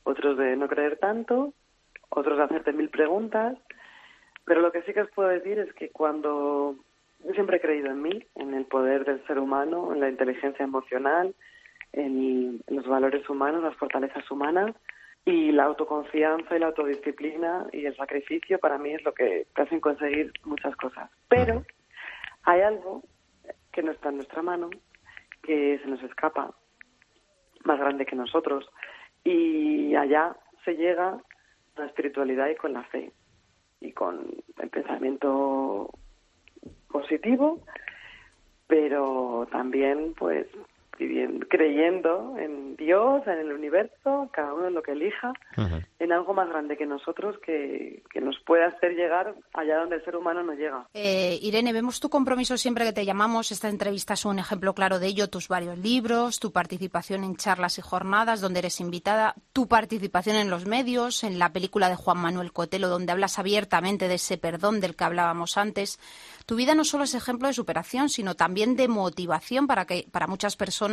otros 0.03 0.37
de 0.37 0.55
no 0.55 0.67
creer 0.67 0.97
tanto, 0.97 1.53
otros 2.09 2.37
de 2.37 2.43
hacerte 2.43 2.73
mil 2.73 2.89
preguntas 2.89 3.57
pero 4.49 4.61
lo 4.61 4.71
que 4.71 4.81
sí 4.81 4.93
que 4.93 5.01
os 5.01 5.11
puedo 5.11 5.29
decir 5.29 5.59
es 5.59 5.71
que 5.73 5.91
cuando 5.91 6.75
yo 7.23 7.33
siempre 7.33 7.57
he 7.57 7.61
creído 7.61 7.91
en 7.91 8.01
mí, 8.01 8.25
en 8.33 8.55
el 8.55 8.65
poder 8.65 9.05
del 9.05 9.23
ser 9.27 9.37
humano, 9.37 9.93
en 9.93 9.99
la 9.99 10.09
inteligencia 10.09 10.63
emocional, 10.63 11.35
en, 11.93 12.59
los 12.67 12.87
valores 12.87 13.29
humanos, 13.29 13.61
las 13.61 13.75
fortalezas 13.75 14.29
humanas 14.31 14.75
y 15.23 15.51
la 15.51 15.65
autoconfianza 15.65 16.55
y 16.55 16.59
la 16.59 16.65
autodisciplina 16.65 17.67
y 17.71 17.85
el 17.85 17.95
sacrificio 17.95 18.57
para 18.57 18.79
mí 18.79 18.91
es 18.91 19.03
lo 19.03 19.13
que 19.13 19.45
te 19.53 19.61
hacen 19.61 19.81
conseguir 19.81 20.33
muchas 20.45 20.75
cosas. 20.77 21.11
Pero 21.27 21.63
hay 22.41 22.61
algo 22.61 23.03
que 23.71 23.83
no 23.83 23.91
está 23.91 24.09
en 24.09 24.15
nuestra 24.15 24.41
mano, 24.41 24.71
que 25.43 25.77
se 25.77 25.87
nos 25.87 26.01
escapa, 26.01 26.55
más 27.65 27.77
grande 27.77 28.07
que 28.07 28.15
nosotros, 28.15 28.67
y 29.23 29.93
allá 29.93 30.35
se 30.65 30.75
llega 30.75 31.21
la 31.75 31.85
espiritualidad 31.85 32.49
y 32.49 32.55
con 32.55 32.73
la 32.73 32.81
fe 32.85 33.11
y 33.81 33.91
con 33.91 34.27
el 34.61 34.69
pensamiento 34.69 35.91
positivo, 36.89 37.61
pero 38.67 39.47
también 39.51 40.13
pues 40.17 40.47
creyendo 41.49 42.35
en 42.37 42.75
Dios, 42.75 43.25
en 43.27 43.39
el 43.39 43.51
universo, 43.51 44.29
cada 44.31 44.53
uno 44.53 44.67
en 44.67 44.73
lo 44.73 44.83
que 44.83 44.91
elija, 44.91 45.33
en 45.99 46.11
algo 46.11 46.33
más 46.33 46.49
grande 46.49 46.77
que 46.77 46.85
nosotros 46.85 47.37
que, 47.45 48.03
que, 48.11 48.21
nos 48.21 48.37
puede 48.45 48.65
hacer 48.65 48.93
llegar 48.95 49.35
allá 49.53 49.79
donde 49.79 49.97
el 49.97 50.05
ser 50.05 50.15
humano 50.15 50.43
no 50.43 50.53
llega. 50.53 50.87
Eh, 50.93 51.39
Irene, 51.41 51.73
vemos 51.73 51.99
tu 51.99 52.09
compromiso 52.09 52.57
siempre 52.57 52.85
que 52.85 52.93
te 52.93 53.05
llamamos. 53.05 53.51
Esta 53.51 53.69
entrevista 53.69 54.13
es 54.13 54.25
un 54.25 54.39
ejemplo 54.39 54.73
claro 54.73 54.99
de 54.99 55.07
ello. 55.07 55.29
Tus 55.29 55.47
varios 55.47 55.77
libros, 55.77 56.39
tu 56.39 56.51
participación 56.51 57.23
en 57.23 57.35
charlas 57.35 57.77
y 57.77 57.81
jornadas 57.81 58.41
donde 58.41 58.59
eres 58.59 58.79
invitada, 58.79 59.35
tu 59.53 59.67
participación 59.67 60.35
en 60.35 60.49
los 60.49 60.65
medios, 60.65 61.23
en 61.23 61.39
la 61.39 61.51
película 61.51 61.89
de 61.89 61.95
Juan 61.95 62.17
Manuel 62.17 62.51
Cotelo 62.51 62.89
donde 62.89 63.11
hablas 63.11 63.39
abiertamente 63.39 64.07
de 64.07 64.15
ese 64.15 64.37
perdón 64.37 64.79
del 64.79 64.95
que 64.95 65.03
hablábamos 65.03 65.57
antes. 65.57 65.99
Tu 66.45 66.55
vida 66.55 66.75
no 66.75 66.83
solo 66.83 67.03
es 67.03 67.13
ejemplo 67.13 67.47
de 67.47 67.53
superación, 67.53 68.09
sino 68.09 68.35
también 68.35 68.75
de 68.75 68.87
motivación 68.87 69.67
para, 69.67 69.85
que, 69.85 70.07
para 70.11 70.27
muchas 70.27 70.55
personas 70.55 70.88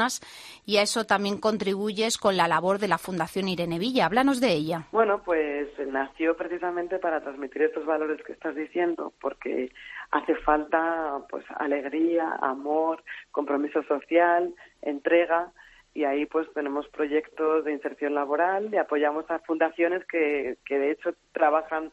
y 0.64 0.76
a 0.76 0.82
eso 0.82 1.04
también 1.04 1.38
contribuyes 1.38 2.18
con 2.18 2.36
la 2.36 2.48
labor 2.48 2.78
de 2.78 2.88
la 2.88 2.98
Fundación 2.98 3.48
Irene 3.48 3.78
Villa. 3.78 4.06
Háblanos 4.06 4.40
de 4.40 4.52
ella. 4.52 4.86
Bueno, 4.92 5.22
pues 5.24 5.68
nació 5.86 6.36
precisamente 6.36 6.98
para 6.98 7.20
transmitir 7.20 7.62
estos 7.62 7.86
valores 7.86 8.22
que 8.24 8.32
estás 8.32 8.54
diciendo, 8.54 9.12
porque 9.20 9.72
hace 10.10 10.34
falta 10.36 11.20
pues 11.30 11.44
alegría, 11.56 12.38
amor, 12.40 13.02
compromiso 13.30 13.82
social, 13.84 14.54
entrega 14.82 15.52
y 15.94 16.04
ahí 16.04 16.26
pues 16.26 16.46
tenemos 16.52 16.86
proyectos 16.88 17.64
de 17.64 17.72
inserción 17.72 18.14
laboral 18.14 18.68
y 18.72 18.76
apoyamos 18.76 19.24
a 19.30 19.38
fundaciones 19.40 20.04
que, 20.06 20.58
que 20.66 20.78
de 20.78 20.90
hecho 20.90 21.14
trabajan 21.32 21.90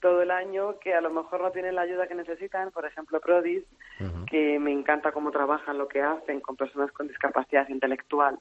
todo 0.00 0.22
el 0.22 0.30
año 0.30 0.78
que 0.78 0.94
a 0.94 1.00
lo 1.00 1.10
mejor 1.10 1.40
no 1.40 1.50
tienen 1.50 1.74
la 1.74 1.82
ayuda 1.82 2.06
que 2.06 2.14
necesitan, 2.14 2.70
por 2.70 2.86
ejemplo 2.86 3.20
Prodis, 3.20 3.64
que 4.30 4.58
me 4.58 4.72
encanta 4.72 5.12
cómo 5.12 5.30
trabajan, 5.30 5.78
lo 5.78 5.88
que 5.88 6.02
hacen 6.02 6.40
con 6.40 6.56
personas 6.56 6.92
con 6.92 7.08
discapacidad 7.08 7.68
intelectual, 7.68 8.38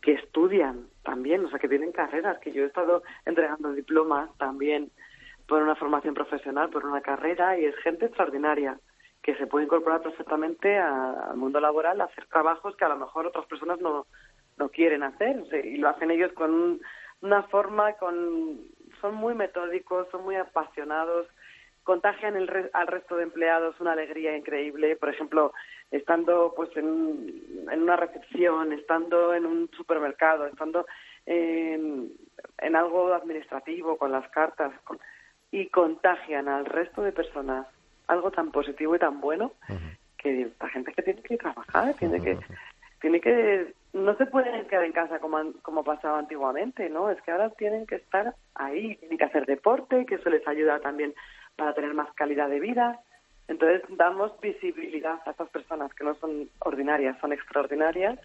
que 0.00 0.12
estudian 0.12 0.88
también, 1.02 1.44
o 1.44 1.50
sea, 1.50 1.58
que 1.58 1.68
tienen 1.68 1.92
carreras, 1.92 2.38
que 2.38 2.52
yo 2.52 2.64
he 2.64 2.66
estado 2.66 3.02
entregando 3.24 3.72
diplomas 3.72 4.30
también 4.38 4.90
por 5.46 5.62
una 5.62 5.76
formación 5.76 6.14
profesional, 6.14 6.70
por 6.70 6.84
una 6.84 7.00
carrera, 7.00 7.58
y 7.58 7.64
es 7.64 7.76
gente 7.76 8.06
extraordinaria 8.06 8.78
que 9.22 9.34
se 9.36 9.46
puede 9.46 9.64
incorporar 9.64 10.02
perfectamente 10.02 10.78
al 10.78 11.36
mundo 11.36 11.60
laboral, 11.60 12.00
a 12.00 12.04
hacer 12.04 12.26
trabajos 12.26 12.76
que 12.76 12.84
a 12.84 12.88
lo 12.88 12.96
mejor 12.96 13.26
otras 13.26 13.46
personas 13.46 13.80
no, 13.80 14.06
no 14.56 14.68
quieren 14.68 15.02
hacer, 15.02 15.42
y 15.64 15.78
lo 15.78 15.88
hacen 15.88 16.10
ellos 16.10 16.32
con 16.32 16.80
una 17.20 17.42
forma, 17.44 17.94
con 17.94 18.60
son 19.00 19.14
muy 19.14 19.34
metódicos, 19.34 20.08
son 20.10 20.24
muy 20.24 20.36
apasionados, 20.36 21.26
contagian 21.82 22.36
el 22.36 22.70
al 22.72 22.86
resto 22.86 23.16
de 23.16 23.22
empleados 23.22 23.80
una 23.80 23.92
alegría 23.92 24.36
increíble. 24.36 24.96
Por 24.96 25.08
ejemplo, 25.08 25.52
estando 25.90 26.52
pues 26.54 26.68
en, 26.76 27.66
en 27.70 27.82
una 27.82 27.96
recepción, 27.96 28.72
estando 28.72 29.34
en 29.34 29.46
un 29.46 29.70
supermercado, 29.76 30.46
estando 30.46 30.86
en, 31.24 32.12
en 32.58 32.76
algo 32.76 33.14
administrativo, 33.14 33.96
con 33.96 34.12
las 34.12 34.28
cartas, 34.30 34.72
y 35.50 35.68
contagian 35.68 36.48
al 36.48 36.66
resto 36.66 37.02
de 37.02 37.12
personas 37.12 37.66
algo 38.06 38.30
tan 38.30 38.50
positivo 38.50 38.96
y 38.96 38.98
tan 38.98 39.20
bueno 39.20 39.52
que 40.16 40.42
esta 40.42 40.68
gente 40.68 40.92
que 40.92 41.02
tiene 41.02 41.22
que 41.22 41.36
trabajar, 41.36 41.94
tiene 41.94 42.20
que 42.20 42.38
tiene 43.00 43.20
que 43.20 43.72
no 43.92 44.16
se 44.16 44.26
pueden 44.26 44.66
quedar 44.66 44.84
en 44.84 44.92
casa 44.92 45.18
como 45.18 45.38
como 45.62 45.84
pasaba 45.84 46.18
antiguamente, 46.18 46.88
¿no? 46.90 47.10
Es 47.10 47.20
que 47.22 47.30
ahora 47.30 47.50
tienen 47.50 47.86
que 47.86 47.96
estar 47.96 48.34
ahí, 48.54 48.96
tienen 48.96 49.18
que 49.18 49.24
hacer 49.24 49.46
deporte, 49.46 50.06
que 50.06 50.16
eso 50.16 50.30
les 50.30 50.46
ayuda 50.46 50.80
también 50.80 51.14
para 51.56 51.74
tener 51.74 51.94
más 51.94 52.12
calidad 52.14 52.48
de 52.48 52.60
vida. 52.60 53.00
Entonces 53.48 53.82
damos 53.96 54.38
visibilidad 54.40 55.20
a 55.24 55.30
estas 55.30 55.48
personas 55.48 55.92
que 55.94 56.04
no 56.04 56.14
son 56.16 56.50
ordinarias, 56.60 57.18
son 57.20 57.32
extraordinarias 57.32 58.18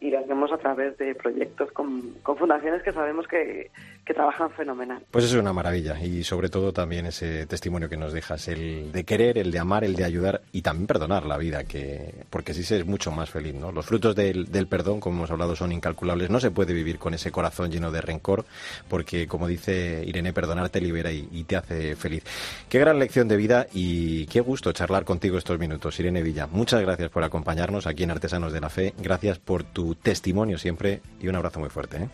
y 0.00 0.10
lo 0.10 0.18
hacemos 0.18 0.52
a 0.52 0.58
través 0.58 0.96
de 0.98 1.14
proyectos 1.14 1.70
con, 1.72 2.14
fundaciones 2.22 2.82
que 2.82 2.92
sabemos 2.92 3.26
que, 3.26 3.70
que, 4.04 4.14
trabajan 4.14 4.50
fenomenal. 4.50 5.02
Pues 5.10 5.24
es 5.24 5.34
una 5.34 5.52
maravilla 5.52 5.98
y 6.02 6.22
sobre 6.22 6.48
todo 6.48 6.72
también 6.72 7.06
ese 7.06 7.46
testimonio 7.46 7.88
que 7.88 7.96
nos 7.96 8.12
dejas, 8.12 8.48
el 8.48 8.92
de 8.92 9.04
querer, 9.04 9.38
el 9.38 9.50
de 9.50 9.58
amar, 9.58 9.84
el 9.84 9.96
de 9.96 10.04
ayudar 10.04 10.42
y 10.52 10.62
también 10.62 10.86
perdonar 10.86 11.24
la 11.24 11.38
vida, 11.38 11.64
que 11.64 12.14
porque 12.30 12.52
así 12.52 12.62
se 12.62 12.78
es 12.78 12.86
mucho 12.86 13.10
más 13.10 13.30
feliz. 13.30 13.54
¿no? 13.54 13.72
Los 13.72 13.86
frutos 13.86 14.14
del, 14.14 14.50
del 14.52 14.66
perdón, 14.66 15.00
como 15.00 15.16
hemos 15.16 15.30
hablado, 15.30 15.56
son 15.56 15.72
incalculables. 15.72 16.30
No 16.30 16.40
se 16.40 16.50
puede 16.50 16.74
vivir 16.74 16.98
con 16.98 17.14
ese 17.14 17.30
corazón 17.30 17.70
lleno 17.70 17.90
de 17.90 18.00
rencor 18.00 18.44
porque, 18.88 19.26
como 19.26 19.48
dice 19.48 20.02
Irene, 20.06 20.32
perdonar 20.32 20.68
te 20.68 20.80
libera 20.80 21.10
y 21.12 21.44
te 21.44 21.56
hace 21.56 21.96
feliz. 21.96 22.24
Qué 22.68 22.78
gran 22.78 22.98
lección 22.98 23.28
de 23.28 23.36
vida 23.36 23.66
y 23.72 24.26
qué 24.26 24.40
gusto 24.40 24.72
charlar 24.72 25.04
contigo 25.04 25.38
estos 25.38 25.58
minutos, 25.58 25.98
Irene 26.00 26.22
Villa. 26.22 26.46
Muchas 26.46 26.80
gracias 26.82 27.10
por 27.10 27.24
acompañarnos 27.24 27.86
aquí 27.86 28.02
en 28.02 28.10
Artesanos 28.10 28.52
de 28.52 28.60
la 28.60 28.68
Fe. 28.68 28.94
Gracias 28.98 29.38
por 29.38 29.64
tu 29.64 29.85
testimonio 29.94 30.58
siempre 30.58 31.00
y 31.20 31.28
un 31.28 31.36
abrazo 31.36 31.60
muy 31.60 31.68
fuerte. 31.68 31.98
¿eh? 31.98 32.08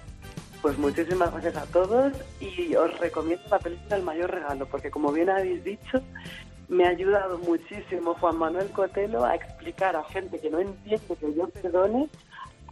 Pues 0.61 0.79
muchísimas 0.79 1.33
gracias 1.33 1.57
a 1.57 1.67
todos 1.67 2.13
y 2.41 2.75
os 2.77 2.99
recomiendo 3.01 3.43
la 3.51 3.59
película 3.59 3.97
El 3.97 4.03
mayor 4.03 4.31
regalo, 4.31 4.67
porque 4.67 4.91
como 4.91 5.11
bien 5.13 5.29
habéis 5.31 5.65
dicho, 5.65 6.01
me 6.69 6.87
ha 6.87 6.91
ayudado 6.91 7.39
muchísimo 7.39 8.15
Juan 8.15 8.39
Manuel 8.39 8.71
Cotelo 8.71 9.25
a 9.25 9.35
explicar 9.35 9.97
a 9.97 10.05
gente 10.05 10.39
que 10.39 10.51
no 10.51 10.61
entiende 10.61 11.17
que 11.21 11.35
yo 11.35 11.49
perdone 11.49 12.09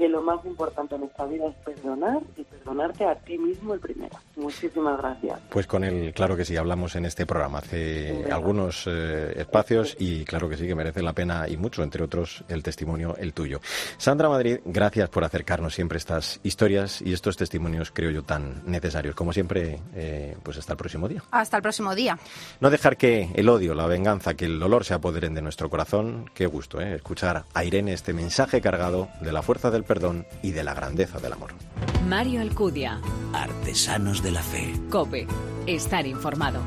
que 0.00 0.09
lo 0.09 0.23
más 0.23 0.42
importante 0.47 0.95
en 0.95 1.02
nuestra 1.02 1.26
vida 1.26 1.47
es 1.47 1.54
perdonar 1.57 2.23
y 2.35 2.42
perdonarte 2.42 3.04
a 3.04 3.14
ti 3.16 3.37
mismo 3.37 3.75
el 3.75 3.80
primero. 3.80 4.16
Muchísimas 4.35 4.97
gracias. 4.97 5.38
Pues 5.50 5.66
con 5.66 5.85
él, 5.85 6.14
claro 6.14 6.38
que 6.38 6.47
sí, 6.47 6.57
hablamos 6.57 6.97
en 6.97 7.04
este 7.04 7.26
programa 7.26 7.59
hace 7.59 8.25
algunos 8.33 8.87
eh, 8.87 9.35
espacios 9.37 9.95
y 9.99 10.25
claro 10.25 10.49
que 10.49 10.57
sí 10.57 10.66
que 10.66 10.75
merece 10.75 11.02
la 11.02 11.12
pena 11.12 11.47
y 11.47 11.59
mucho, 11.59 11.83
entre 11.83 12.02
otros, 12.02 12.42
el 12.49 12.62
testimonio, 12.62 13.14
el 13.19 13.35
tuyo. 13.35 13.61
Sandra 13.99 14.30
Madrid, 14.30 14.61
gracias 14.64 15.11
por 15.11 15.23
acercarnos 15.23 15.75
siempre 15.75 15.99
estas 15.99 16.40
historias 16.45 17.02
y 17.02 17.12
estos 17.12 17.37
testimonios, 17.37 17.90
creo 17.90 18.11
yo, 18.11 18.23
tan 18.23 18.62
necesarios. 18.64 19.14
Como 19.14 19.35
siempre, 19.35 19.80
eh, 19.95 20.35
pues 20.42 20.57
hasta 20.57 20.73
el 20.73 20.78
próximo 20.78 21.09
día. 21.09 21.23
Hasta 21.30 21.59
el 21.59 21.62
próximo 21.62 21.95
día. 21.95 22.19
No 22.61 22.71
dejar 22.71 22.97
que 22.97 23.28
el 23.35 23.50
odio, 23.50 23.75
la 23.75 23.87
venganza, 23.87 24.33
que 24.33 24.47
el 24.47 24.59
dolor 24.59 24.87
se 24.87 24.95
apoderen 24.95 25.35
de 25.35 25.42
nuestro 25.42 25.69
corazón. 25.69 26.30
Qué 26.33 26.47
gusto, 26.47 26.80
¿eh? 26.80 26.95
Escuchar 26.95 27.45
a 27.52 27.64
Irene 27.64 27.92
este 27.92 28.14
mensaje 28.14 28.62
cargado 28.62 29.11
de 29.21 29.30
la 29.30 29.42
fuerza 29.42 29.71
del 29.71 29.85
perdón 29.90 30.25
y 30.40 30.52
de 30.52 30.62
la 30.62 30.73
grandeza 30.73 31.18
del 31.18 31.32
amor. 31.32 31.50
Mario 32.06 32.42
Alcudia. 32.42 33.00
Artesanos 33.32 34.23
de 34.23 34.30
la 34.30 34.40
Fe. 34.40 34.73
Cope. 34.88 35.26
Estar 35.66 36.06
informado. 36.06 36.61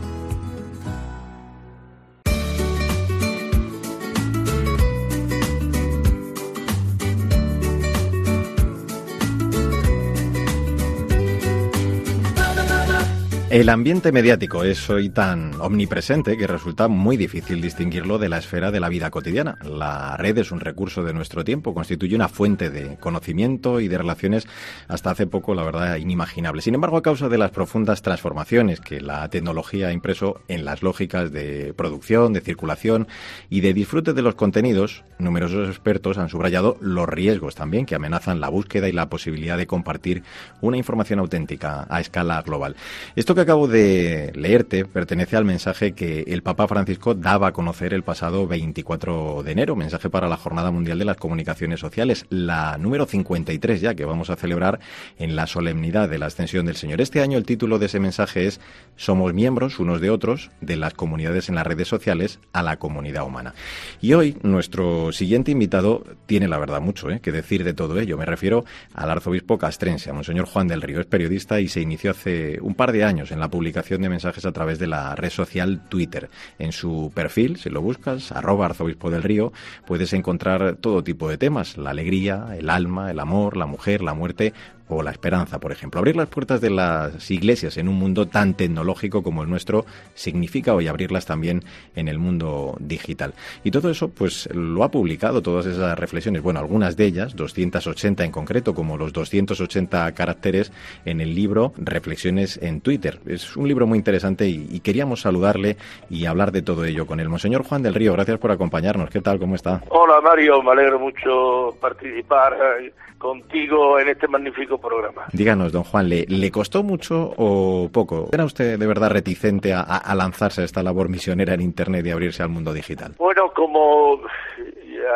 El 13.53 13.69
ambiente 13.69 14.11
mediático 14.11 14.63
es 14.63 14.89
hoy 14.89 15.09
tan 15.09 15.53
omnipresente 15.61 16.39
que 16.39 16.47
resulta 16.47 16.87
muy 16.87 17.17
difícil 17.17 17.61
distinguirlo 17.61 18.17
de 18.17 18.27
la 18.27 18.39
esfera 18.39 18.71
de 18.71 18.79
la 18.79 18.89
vida 18.89 19.11
cotidiana. 19.11 19.59
La 19.61 20.17
red 20.17 20.39
es 20.39 20.51
un 20.51 20.59
recurso 20.59 21.03
de 21.03 21.13
nuestro 21.13 21.43
tiempo, 21.43 21.75
constituye 21.75 22.15
una 22.15 22.29
fuente 22.29 22.71
de 22.71 22.97
conocimiento 22.97 23.79
y 23.79 23.87
de 23.87 23.99
relaciones 23.99 24.47
hasta 24.87 25.11
hace 25.11 25.27
poco, 25.27 25.53
la 25.53 25.61
verdad, 25.61 25.97
inimaginable. 25.97 26.63
Sin 26.63 26.73
embargo, 26.73 26.97
a 26.97 27.03
causa 27.03 27.29
de 27.29 27.37
las 27.37 27.51
profundas 27.51 28.01
transformaciones 28.01 28.81
que 28.81 28.99
la 29.01 29.29
tecnología 29.29 29.89
ha 29.89 29.93
impreso 29.93 30.41
en 30.47 30.65
las 30.65 30.81
lógicas 30.81 31.31
de 31.31 31.75
producción, 31.75 32.33
de 32.33 32.41
circulación 32.41 33.07
y 33.51 33.61
de 33.61 33.75
disfrute 33.75 34.13
de 34.13 34.23
los 34.23 34.33
contenidos, 34.33 35.03
numerosos 35.19 35.69
expertos 35.69 36.17
han 36.17 36.29
subrayado 36.29 36.75
los 36.81 37.07
riesgos 37.07 37.53
también 37.53 37.85
que 37.85 37.93
amenazan 37.93 38.41
la 38.41 38.49
búsqueda 38.49 38.89
y 38.89 38.93
la 38.93 39.09
posibilidad 39.09 39.59
de 39.59 39.67
compartir 39.67 40.23
una 40.59 40.77
información 40.77 41.19
auténtica 41.19 41.85
a 41.87 41.99
escala 41.99 42.41
global. 42.41 42.75
Esto 43.15 43.35
que 43.35 43.42
acabo 43.43 43.67
de 43.67 44.31
leerte 44.35 44.85
pertenece 44.85 45.35
al 45.35 45.43
mensaje 45.43 45.91
que 45.91 46.21
el 46.27 46.43
Papa 46.43 46.65
Francisco 46.65 47.13
daba 47.13 47.47
a 47.47 47.51
conocer 47.51 47.93
el 47.93 48.01
pasado 48.01 48.47
24 48.47 49.43
de 49.43 49.51
enero, 49.51 49.75
mensaje 49.75 50.09
para 50.09 50.29
la 50.29 50.37
Jornada 50.37 50.71
Mundial 50.71 50.97
de 50.97 51.03
las 51.03 51.17
Comunicaciones 51.17 51.81
Sociales, 51.81 52.25
la 52.29 52.77
número 52.77 53.05
53 53.05 53.81
ya 53.81 53.95
que 53.95 54.05
vamos 54.05 54.29
a 54.29 54.37
celebrar 54.37 54.79
en 55.17 55.35
la 55.35 55.45
solemnidad 55.45 56.07
de 56.07 56.19
la 56.19 56.27
ascensión 56.27 56.65
del 56.65 56.77
Señor. 56.77 57.01
Este 57.01 57.21
año 57.21 57.37
el 57.37 57.45
título 57.45 57.79
de 57.79 57.87
ese 57.87 57.99
mensaje 57.99 58.47
es 58.47 58.61
Somos 58.95 59.33
miembros 59.33 59.77
unos 59.77 59.99
de 59.99 60.09
otros 60.09 60.49
de 60.61 60.77
las 60.77 60.93
comunidades 60.93 61.49
en 61.49 61.55
las 61.55 61.67
redes 61.67 61.89
sociales 61.89 62.39
a 62.53 62.63
la 62.63 62.77
comunidad 62.77 63.25
humana. 63.25 63.53
Y 63.99 64.13
hoy 64.13 64.37
nuestro 64.41 65.11
siguiente 65.11 65.51
invitado 65.51 66.05
tiene 66.27 66.47
la 66.47 66.59
verdad 66.59 66.79
mucho 66.79 67.11
¿eh? 67.11 67.19
que 67.19 67.33
decir 67.33 67.65
de 67.65 67.73
todo 67.73 67.99
ello. 67.99 68.17
Me 68.17 68.25
refiero 68.25 68.63
al 68.93 69.11
arzobispo 69.11 69.57
castrense, 69.57 70.09
a 70.09 70.13
Monseñor 70.13 70.45
Juan 70.45 70.69
del 70.69 70.81
Río. 70.81 71.01
Es 71.01 71.07
periodista 71.07 71.59
y 71.59 71.67
se 71.67 71.81
inició 71.81 72.11
hace 72.11 72.59
un 72.61 72.75
par 72.75 72.93
de 72.93 73.03
años 73.03 73.32
en 73.33 73.39
la 73.39 73.49
publicación 73.49 74.01
de 74.01 74.09
mensajes 74.09 74.45
a 74.45 74.51
través 74.51 74.79
de 74.79 74.87
la 74.87 75.15
red 75.15 75.29
social 75.29 75.81
Twitter. 75.89 76.29
En 76.59 76.71
su 76.71 77.11
perfil, 77.13 77.57
si 77.57 77.69
lo 77.69 77.81
buscas, 77.81 78.31
arroba 78.31 78.67
arzobispo 78.67 79.09
del 79.09 79.23
río, 79.23 79.51
puedes 79.85 80.13
encontrar 80.13 80.75
todo 80.75 81.03
tipo 81.03 81.29
de 81.29 81.37
temas, 81.37 81.77
la 81.77 81.89
alegría, 81.89 82.47
el 82.57 82.69
alma, 82.69 83.11
el 83.11 83.19
amor, 83.19 83.57
la 83.57 83.65
mujer, 83.65 84.01
la 84.01 84.13
muerte 84.13 84.53
o 84.93 85.03
la 85.03 85.11
esperanza, 85.11 85.59
por 85.59 85.71
ejemplo. 85.71 85.99
Abrir 85.99 86.15
las 86.15 86.27
puertas 86.27 86.61
de 86.61 86.69
las 86.69 87.29
iglesias 87.31 87.77
en 87.77 87.87
un 87.87 87.95
mundo 87.95 88.27
tan 88.27 88.53
tecnológico 88.53 89.23
como 89.23 89.43
el 89.43 89.49
nuestro 89.49 89.85
significa 90.13 90.73
hoy 90.73 90.87
abrirlas 90.87 91.25
también 91.25 91.63
en 91.95 92.07
el 92.07 92.19
mundo 92.19 92.75
digital. 92.79 93.33
Y 93.63 93.71
todo 93.71 93.89
eso, 93.89 94.09
pues 94.09 94.49
lo 94.53 94.83
ha 94.83 94.91
publicado, 94.91 95.41
todas 95.41 95.65
esas 95.65 95.97
reflexiones, 95.97 96.41
bueno, 96.41 96.59
algunas 96.59 96.97
de 96.97 97.05
ellas, 97.05 97.35
280 97.35 98.23
en 98.23 98.31
concreto, 98.31 98.73
como 98.73 98.97
los 98.97 99.13
280 99.13 100.11
caracteres 100.13 100.71
en 101.05 101.21
el 101.21 101.35
libro 101.35 101.73
Reflexiones 101.77 102.59
en 102.61 102.81
Twitter. 102.81 103.19
Es 103.25 103.55
un 103.55 103.67
libro 103.67 103.87
muy 103.87 103.97
interesante 103.97 104.47
y, 104.47 104.79
queríamos 104.83 105.21
saludarle 105.21 105.77
y 106.09 106.25
hablar 106.25 106.51
de 106.51 106.61
todo 106.61 106.83
ello 106.83 107.05
con 107.05 107.19
el 107.19 107.29
Monseñor 107.29 107.63
Juan 107.63 107.81
del 107.81 107.93
Río. 107.93 108.13
Gracias 108.13 108.37
por 108.37 108.51
acompañarnos. 108.51 109.09
¿Qué 109.09 109.21
tal? 109.21 109.39
¿Cómo 109.39 109.55
está? 109.55 109.81
Hola 109.89 110.19
Mario, 110.21 110.61
me 110.61 110.71
alegro 110.71 110.99
mucho 110.99 111.75
participar 111.79 112.57
eh, 112.81 112.93
contigo 113.17 113.99
en 113.99 114.09
este 114.09 114.27
magnífico 114.27 114.77
programa. 114.83 115.23
Díganos, 115.31 115.71
don 115.71 115.83
Juan, 115.83 116.09
¿le, 116.09 116.25
le 116.27 116.51
costó 116.51 116.83
mucho 116.83 117.33
o 117.37 117.89
poco? 117.91 118.29
¿Era 118.31 118.45
usted 118.45 118.77
de 118.77 118.87
verdad 118.87 119.09
reticente 119.09 119.73
a, 119.73 119.81
a, 119.81 120.15
lanzarse 120.15 120.61
a 120.61 120.65
esta 120.65 120.83
labor 120.83 121.09
misionera 121.09 121.53
en 121.53 121.61
Internet 121.61 122.05
y 122.05 122.11
abrirse 122.11 122.43
al 122.43 122.49
mundo 122.49 122.73
digital? 122.73 123.15
Bueno, 123.17 123.51
como 123.53 124.21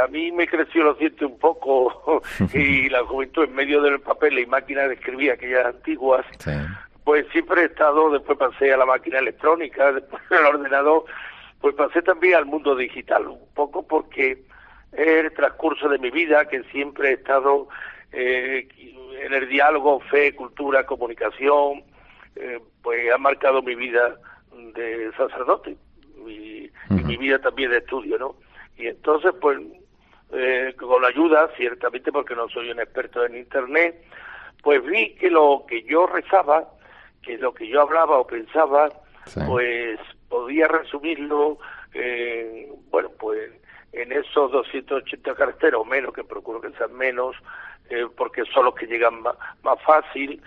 a 0.03 0.07
mí 0.07 0.31
me 0.31 0.47
creció 0.47 0.83
lo 0.83 0.95
siento 0.95 1.27
un 1.27 1.37
poco 1.37 2.21
y 2.53 2.89
la 2.89 3.03
juventud 3.03 3.43
en 3.43 3.55
medio 3.55 3.81
del 3.81 3.99
papel 3.99 4.39
y 4.39 4.45
máquina 4.45 4.87
de 4.87 4.95
escribir 4.95 5.31
aquellas 5.31 5.67
antiguas, 5.67 6.25
sí. 6.39 6.51
pues 7.03 7.25
siempre 7.31 7.61
he 7.61 7.65
estado, 7.65 8.11
después 8.11 8.37
pasé 8.37 8.73
a 8.73 8.77
la 8.77 8.85
máquina 8.85 9.19
electrónica, 9.19 9.91
después 9.93 10.21
al 10.31 10.55
ordenador, 10.55 11.05
pues 11.61 11.75
pasé 11.75 12.01
también 12.01 12.35
al 12.35 12.45
mundo 12.45 12.75
digital, 12.75 13.27
un 13.27 13.53
poco 13.53 13.85
porque 13.85 14.43
es 14.91 15.25
el 15.25 15.31
transcurso 15.33 15.89
de 15.89 15.99
mi 15.99 16.11
vida 16.11 16.45
que 16.47 16.63
siempre 16.63 17.09
he 17.09 17.13
estado 17.13 17.67
eh, 18.11 18.67
en 19.21 19.33
el 19.33 19.47
diálogo, 19.47 19.99
fe, 19.99 20.35
cultura, 20.35 20.85
comunicación, 20.85 21.83
eh, 22.35 22.59
pues 22.81 23.11
ha 23.11 23.17
marcado 23.17 23.61
mi 23.61 23.75
vida 23.75 24.17
de 24.73 25.11
sacerdote 25.17 25.75
y, 26.27 26.65
uh 26.65 26.69
-huh. 26.89 27.01
y, 27.01 27.03
mi 27.03 27.17
vida 27.17 27.39
también 27.39 27.71
de 27.71 27.77
estudio, 27.77 28.17
¿no? 28.17 28.35
Y 28.77 28.87
entonces, 28.87 29.33
pues, 29.41 29.59
eh, 30.31 30.73
con 30.77 31.01
la 31.01 31.07
ayuda, 31.07 31.49
ciertamente 31.57 32.11
porque 32.11 32.35
no 32.35 32.47
soy 32.49 32.69
un 32.69 32.79
experto 32.79 33.25
en 33.25 33.37
Internet, 33.37 34.03
pues 34.61 34.83
vi 34.83 35.15
que 35.15 35.29
lo 35.29 35.65
que 35.67 35.83
yo 35.83 36.05
rezaba, 36.05 36.67
que 37.23 37.37
lo 37.37 37.53
que 37.53 37.67
yo 37.67 37.81
hablaba 37.81 38.17
o 38.17 38.27
pensaba, 38.27 38.89
sí. 39.25 39.39
pues 39.47 39.99
podía 40.29 40.67
resumirlo, 40.67 41.59
eh, 41.93 42.69
bueno, 42.89 43.09
pues 43.17 43.51
en 43.93 44.11
esos 44.11 44.51
280 44.51 45.33
caracteres 45.35 45.79
o 45.79 45.85
menos, 45.85 46.13
que 46.13 46.23
procuro 46.23 46.61
que 46.61 46.71
sean 46.71 46.93
menos, 46.93 47.35
eh, 47.89 48.07
porque 48.15 48.43
son 48.53 48.65
los 48.65 48.75
que 48.75 48.87
llegan 48.87 49.21
más, 49.21 49.35
más, 49.63 49.81
fácil, 49.83 50.41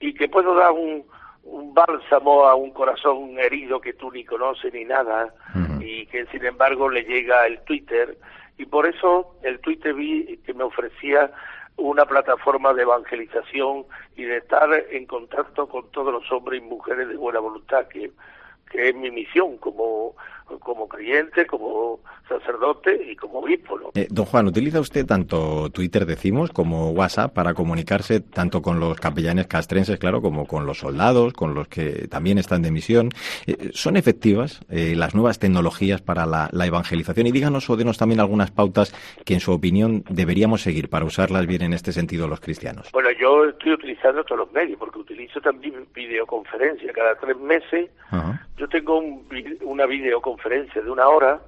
y 0.00 0.14
que 0.14 0.28
puedo 0.28 0.54
dar 0.54 0.72
un, 0.72 1.04
un, 1.44 1.74
bálsamo 1.74 2.44
a 2.44 2.54
un 2.54 2.70
corazón 2.72 3.38
herido 3.38 3.80
que 3.80 3.92
tú 3.94 4.10
ni 4.10 4.24
conoces 4.24 4.72
ni 4.72 4.84
nada, 4.84 5.34
uh 5.54 5.58
-huh. 5.58 5.84
y 5.84 6.06
que 6.06 6.26
sin 6.26 6.44
embargo 6.44 6.88
le 6.88 7.02
llega 7.02 7.46
el 7.46 7.60
Twitter 7.64 8.16
Y 8.56 8.66
por 8.66 8.86
eso 8.86 9.34
el 9.42 9.58
Twitter 9.60 9.94
vi 9.94 10.36
que 10.46 10.54
me 10.54 10.64
ofrecía 10.64 11.30
una 11.76 12.04
plataforma 12.04 12.72
de 12.72 12.82
evangelización 12.82 13.84
y 14.16 14.24
de 14.24 14.38
estar 14.38 14.68
en 14.90 15.06
contacto 15.06 15.68
con 15.68 15.90
todos 15.90 16.12
los 16.12 16.30
hombres 16.30 16.62
y 16.62 16.64
mujeres 16.64 17.08
de 17.08 17.16
buena 17.16 17.40
voluntad, 17.40 17.88
que, 17.88 18.12
que 18.70 18.88
es 18.90 18.94
mi 18.94 19.10
misión 19.10 19.56
como 19.58 20.14
como 20.60 20.88
creyente, 20.88 21.46
como 21.46 22.00
sacerdote 22.28 23.00
y 23.10 23.16
como 23.16 23.40
obispo. 23.40 23.78
Eh, 23.94 24.06
don 24.10 24.24
Juan, 24.24 24.46
¿utiliza 24.46 24.80
usted 24.80 25.06
tanto 25.06 25.70
Twitter, 25.70 26.06
decimos, 26.06 26.50
como 26.50 26.90
WhatsApp 26.90 27.32
para 27.32 27.54
comunicarse 27.54 28.20
tanto 28.20 28.62
con 28.62 28.80
los 28.80 28.98
capellanes 28.98 29.46
castrenses, 29.46 29.98
claro, 29.98 30.20
como 30.20 30.46
con 30.46 30.66
los 30.66 30.78
soldados, 30.78 31.32
con 31.32 31.54
los 31.54 31.68
que 31.68 32.08
también 32.08 32.38
están 32.38 32.62
de 32.62 32.70
misión? 32.70 33.10
Eh, 33.46 33.70
¿Son 33.72 33.96
efectivas 33.96 34.60
eh, 34.70 34.94
las 34.96 35.14
nuevas 35.14 35.38
tecnologías 35.38 36.00
para 36.02 36.26
la, 36.26 36.48
evangelización? 36.64 37.26
Y 37.26 37.32
díganos 37.32 37.68
o 37.68 37.76
denos 37.76 37.98
también 37.98 38.20
algunas 38.20 38.50
pautas 38.50 38.94
que, 39.24 39.34
en 39.34 39.40
su 39.40 39.52
opinión, 39.52 40.04
deberíamos 40.08 40.62
seguir 40.62 40.88
para 40.88 41.04
usarlas 41.04 41.46
bien 41.46 41.62
en 41.62 41.72
este 41.72 41.92
sentido 41.92 42.26
los 42.26 42.40
cristianos. 42.40 42.90
Bueno, 42.92 43.10
yo 43.20 43.44
estoy 43.44 43.72
utilizando 43.72 44.24
todos 44.24 44.40
los 44.40 44.52
medios, 44.52 44.78
porque 44.78 44.98
utilizo 44.98 45.40
también 45.40 45.86
videoconferencia. 45.94 46.92
Cada 46.92 47.14
tres 47.16 47.36
meses 47.38 47.90
yo 48.56 48.68
tengo 48.68 49.02
una 49.62 49.86
videoconferencia 49.86 50.33
conferencia 50.34 50.82
de 50.82 50.90
una 50.90 51.08
hora 51.08 51.40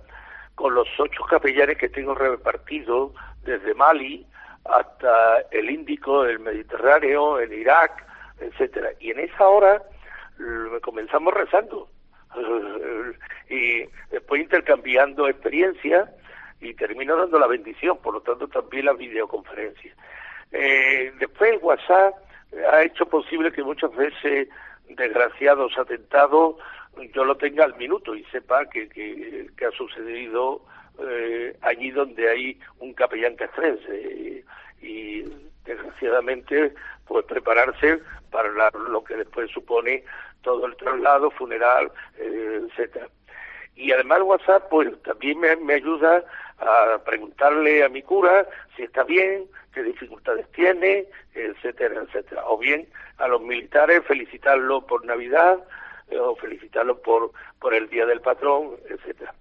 con 0.55 0.75
los 0.75 0.88
ocho 0.99 1.25
capellanes 1.25 1.76
que 1.76 1.88
tengo 1.88 2.14
repartidos 2.14 3.12
desde 3.43 3.75
Mali 3.75 4.25
hasta 4.64 5.40
el 5.50 5.69
Índico, 5.71 6.25
el 6.25 6.38
Mediterráneo, 6.38 7.40
el 7.40 7.52
Irak, 7.52 8.05
etcétera. 8.40 8.90
Y 9.00 9.11
en 9.11 9.21
esa 9.21 9.49
hora 9.49 9.83
comenzamos 10.83 11.35
rezando 11.35 11.88
y 13.50 13.85
después 14.11 14.43
intercambiando 14.43 15.28
experiencias 15.28 16.09
y 16.61 16.73
termino 16.75 17.16
dando 17.16 17.40
la 17.40 17.49
bendición, 17.49 17.99
por 17.99 18.14
lo 18.14 18.21
tanto 18.21 18.47
también 18.47 18.87
la 18.87 18.93
videoconferencia. 18.93 19.93
Eh, 20.52 21.12
después 21.19 21.59
WhatsApp 21.61 22.14
ha 22.73 22.83
hecho 22.83 23.05
posible 23.07 23.50
que 23.50 23.64
muchas 23.64 23.95
veces 23.97 24.49
desgraciados 24.88 25.76
atentados 25.76 26.57
yo 27.12 27.25
lo 27.25 27.37
tenga 27.37 27.65
al 27.65 27.76
minuto 27.76 28.15
y 28.15 28.25
sepa 28.25 28.67
que, 28.67 28.88
que, 28.88 29.65
ha 29.65 29.71
sucedido 29.73 30.62
eh, 31.00 31.57
allí 31.62 31.91
donde 31.91 32.29
hay 32.29 32.61
un 32.79 32.93
capellán 32.95 33.37
castrense 33.37 34.45
y, 34.81 35.25
desgraciadamente 35.65 36.73
pues 37.09 37.25
prepararse 37.25 38.00
para 38.31 38.71
lo 38.71 39.03
que 39.03 39.17
después 39.17 39.50
supone 39.50 40.05
todo 40.43 40.65
el 40.67 40.76
traslado, 40.76 41.29
funeral, 41.33 41.91
eh, 42.19 42.61
etcétera. 42.69 43.09
Y 43.75 43.91
además 43.91 44.23
WhatsApp 44.23 44.69
pues 44.71 44.91
también 45.03 45.41
me, 45.41 45.57
me 45.57 45.75
ayuda 45.75 46.25
a 46.59 46.99
preguntarle 47.05 47.83
a 47.83 47.88
mi 47.88 48.03
cura 48.03 48.47
si 48.76 48.85
está 48.85 49.03
bien, 49.03 49.47
qué 49.75 49.83
dificultades 49.83 50.50
tiene, 50.53 51.07
etcétera, 51.35 52.03
etcétera. 52.03 52.45
O 52.47 52.59
bien 52.59 52.88
a 53.19 53.29
los 53.29 53.43
militares 53.43 54.03
felicitarlo 54.07 54.87
por 54.87 55.05
Navidad, 55.05 55.59
o 56.13 56.37
felicitarlo 56.37 57.01
por, 57.01 57.33
por 57.61 57.75
el 57.75 57.89
Día 57.89 58.07
del 58.07 58.21
Patrón, 58.21 58.77
etcétera. 58.89 59.35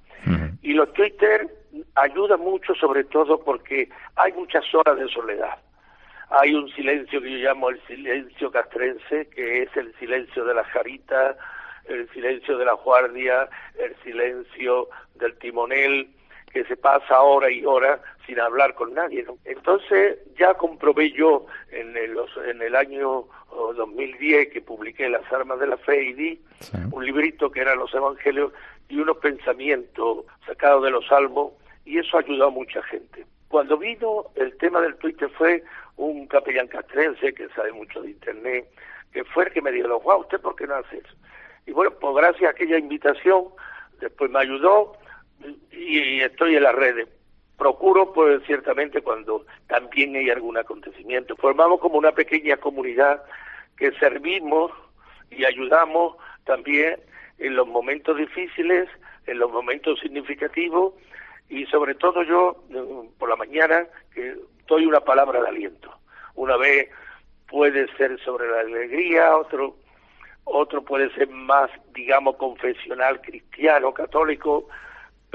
Y 0.61 0.73
los 0.73 0.91
Twitter 0.93 1.47
ayudan 1.93 2.39
mucho 2.39 2.73
sobre 2.73 3.03
todo 3.03 3.39
porque 3.39 3.87
hay 4.15 4.33
muchas 4.33 4.63
horas 4.73 4.97
de 4.97 5.07
soledad. 5.09 5.59
Hay 6.31 6.55
un 6.55 6.67
silencio 6.69 7.21
que 7.21 7.31
yo 7.31 7.37
llamo 7.37 7.69
el 7.69 7.79
silencio 7.85 8.49
castrense, 8.49 9.27
que 9.29 9.63
es 9.63 9.77
el 9.77 9.93
silencio 9.99 10.43
de 10.43 10.55
la 10.55 10.63
jarita, 10.63 11.37
el 11.87 12.09
silencio 12.09 12.57
de 12.57 12.65
la 12.65 12.73
guardia, 12.73 13.47
el 13.77 13.95
silencio 14.03 14.89
del 15.15 15.37
timonel, 15.37 16.09
que 16.55 16.63
se 16.63 16.77
pasa 16.77 17.19
hora 17.19 17.51
y 17.51 17.65
hora 17.65 17.99
sin 18.25 18.39
hablar 18.39 18.75
con 18.75 18.93
nadie. 18.93 19.25
Entonces 19.43 20.19
ya 20.39 20.53
comprobé 20.53 21.11
yo 21.11 21.47
en 21.69 21.97
el, 21.97 22.17
en 22.47 22.61
el 22.61 22.77
año 22.77 23.25
2010 23.75 24.53
que 24.53 24.61
publiqué 24.61 25.09
Las 25.09 25.29
Armas 25.33 25.59
de 25.59 25.67
la 25.67 25.75
Fe 25.75 26.01
y 26.01 26.13
di 26.13 26.41
un 26.93 27.05
librito 27.05 27.51
que 27.51 27.59
eran 27.59 27.77
los 27.77 27.93
Evangelios 27.93 28.53
y 28.87 28.97
unos 28.99 29.17
pensamientos 29.17 30.23
sacados 30.47 30.85
de 30.85 30.91
los 30.91 31.05
Salmos 31.07 31.51
y 31.83 31.99
eso 31.99 32.19
ayudó 32.19 32.47
a 32.47 32.51
mucha 32.51 32.81
gente. 32.83 33.25
Cuando 33.49 33.77
vino 33.77 34.27
el 34.35 34.55
tema 34.55 34.79
del 34.79 34.95
Twitter 34.95 35.29
fue 35.37 35.61
un 35.97 36.25
capellán 36.27 36.67
castrense 36.67 37.33
que 37.33 37.49
sabe 37.49 37.73
mucho 37.73 38.01
de 38.01 38.11
Internet, 38.11 38.65
que 39.11 39.25
fue 39.25 39.43
el 39.43 39.51
que 39.51 39.61
me 39.61 39.73
dijo, 39.73 39.99
wow, 39.99 40.21
¿usted 40.21 40.39
por 40.39 40.55
qué 40.55 40.67
no 40.67 40.75
hace 40.75 40.99
eso? 40.99 41.15
Y 41.65 41.73
bueno, 41.73 41.91
pues 41.99 42.15
gracias 42.15 42.45
a 42.45 42.51
aquella 42.51 42.77
invitación, 42.77 43.43
después 43.99 44.31
me 44.31 44.39
ayudó, 44.39 44.93
y 45.71 46.21
estoy 46.21 46.55
en 46.55 46.63
las 46.63 46.75
redes. 46.75 47.07
Procuro, 47.57 48.11
pues 48.11 48.41
ciertamente, 48.45 49.01
cuando 49.01 49.45
también 49.67 50.15
hay 50.15 50.29
algún 50.29 50.57
acontecimiento. 50.57 51.35
Formamos 51.37 51.79
como 51.79 51.97
una 51.97 52.11
pequeña 52.11 52.57
comunidad 52.57 53.23
que 53.77 53.91
servimos 53.93 54.71
y 55.31 55.45
ayudamos 55.45 56.17
también 56.45 56.99
en 57.39 57.55
los 57.55 57.67
momentos 57.67 58.17
difíciles, 58.17 58.89
en 59.25 59.39
los 59.39 59.51
momentos 59.51 59.99
significativos 59.99 60.93
y 61.49 61.65
sobre 61.67 61.95
todo 61.95 62.23
yo 62.23 62.63
eh, 62.71 63.09
por 63.17 63.29
la 63.29 63.35
mañana 63.35 63.87
que 64.13 64.35
doy 64.67 64.85
una 64.85 64.99
palabra 64.99 65.41
de 65.41 65.49
aliento. 65.49 65.93
Una 66.35 66.57
vez 66.57 66.89
puede 67.47 67.87
ser 67.95 68.19
sobre 68.23 68.49
la 68.49 68.61
alegría, 68.61 69.35
otro 69.35 69.77
otro 70.45 70.83
puede 70.83 71.11
ser 71.15 71.27
más, 71.27 71.71
digamos, 71.93 72.35
confesional, 72.37 73.19
cristiano, 73.21 73.93
católico, 73.93 74.67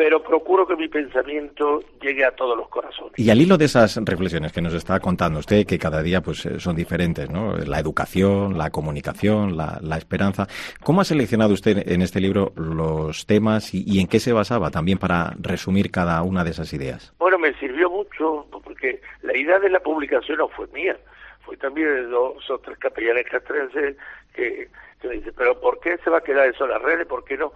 pero 0.00 0.22
procuro 0.22 0.66
que 0.66 0.76
mi 0.76 0.88
pensamiento 0.88 1.82
llegue 2.00 2.24
a 2.24 2.30
todos 2.30 2.56
los 2.56 2.66
corazones. 2.70 3.12
Y 3.18 3.28
al 3.28 3.38
hilo 3.38 3.58
de 3.58 3.66
esas 3.66 3.98
reflexiones 4.02 4.50
que 4.50 4.62
nos 4.62 4.72
está 4.72 4.98
contando 4.98 5.40
usted, 5.40 5.66
que 5.66 5.78
cada 5.78 6.02
día 6.02 6.22
pues 6.22 6.46
eh, 6.46 6.58
son 6.58 6.74
diferentes, 6.74 7.28
¿no? 7.28 7.58
La 7.58 7.78
educación, 7.78 8.56
la 8.56 8.70
comunicación, 8.70 9.58
la, 9.58 9.98
esperanza. 9.98 10.46
¿Cómo 10.82 11.02
ha 11.02 11.04
seleccionado 11.04 11.52
usted 11.52 11.86
en 11.86 12.00
este 12.00 12.18
libro 12.18 12.54
los 12.56 13.26
temas 13.26 13.74
y, 13.74 14.00
en 14.00 14.06
qué 14.06 14.20
se 14.20 14.32
basaba 14.32 14.70
también 14.70 14.96
para 14.96 15.34
resumir 15.38 15.90
cada 15.90 16.22
una 16.22 16.44
de 16.44 16.52
esas 16.52 16.72
ideas? 16.72 17.12
Bueno, 17.18 17.38
me 17.38 17.52
sirvió 17.58 17.90
mucho 17.90 18.46
porque 18.64 19.02
la 19.20 19.36
idea 19.36 19.58
de 19.58 19.68
la 19.68 19.80
publicación 19.80 20.38
no 20.38 20.48
fue 20.48 20.66
mía, 20.68 20.96
fue 21.44 21.58
también 21.58 21.88
de 21.88 22.02
dos 22.04 22.50
o 22.50 22.58
tres 22.58 22.78
capellanes 22.78 23.26
castrenses 23.30 23.98
que, 24.32 24.70
que 25.02 25.08
me 25.08 25.16
dicen, 25.16 25.34
pero 25.36 25.60
¿por 25.60 25.78
qué 25.80 25.98
se 25.98 26.08
va 26.08 26.18
a 26.18 26.22
quedar 26.22 26.48
eso 26.48 26.64
en 26.64 26.70
las 26.70 26.80
redes? 26.80 27.06
¿Por 27.06 27.22
qué 27.22 27.36
no? 27.36 27.52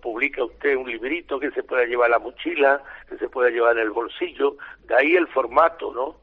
Publica 0.00 0.44
usted 0.44 0.76
un 0.76 0.90
librito 0.90 1.38
que 1.38 1.50
se 1.50 1.62
pueda 1.62 1.84
llevar 1.84 2.06
en 2.06 2.12
la 2.12 2.18
mochila, 2.18 2.82
que 3.08 3.16
se 3.18 3.28
pueda 3.28 3.50
llevar 3.50 3.76
en 3.76 3.84
el 3.84 3.90
bolsillo, 3.90 4.56
de 4.86 4.94
ahí 4.94 5.16
el 5.16 5.26
formato, 5.28 5.92
¿no? 5.92 6.16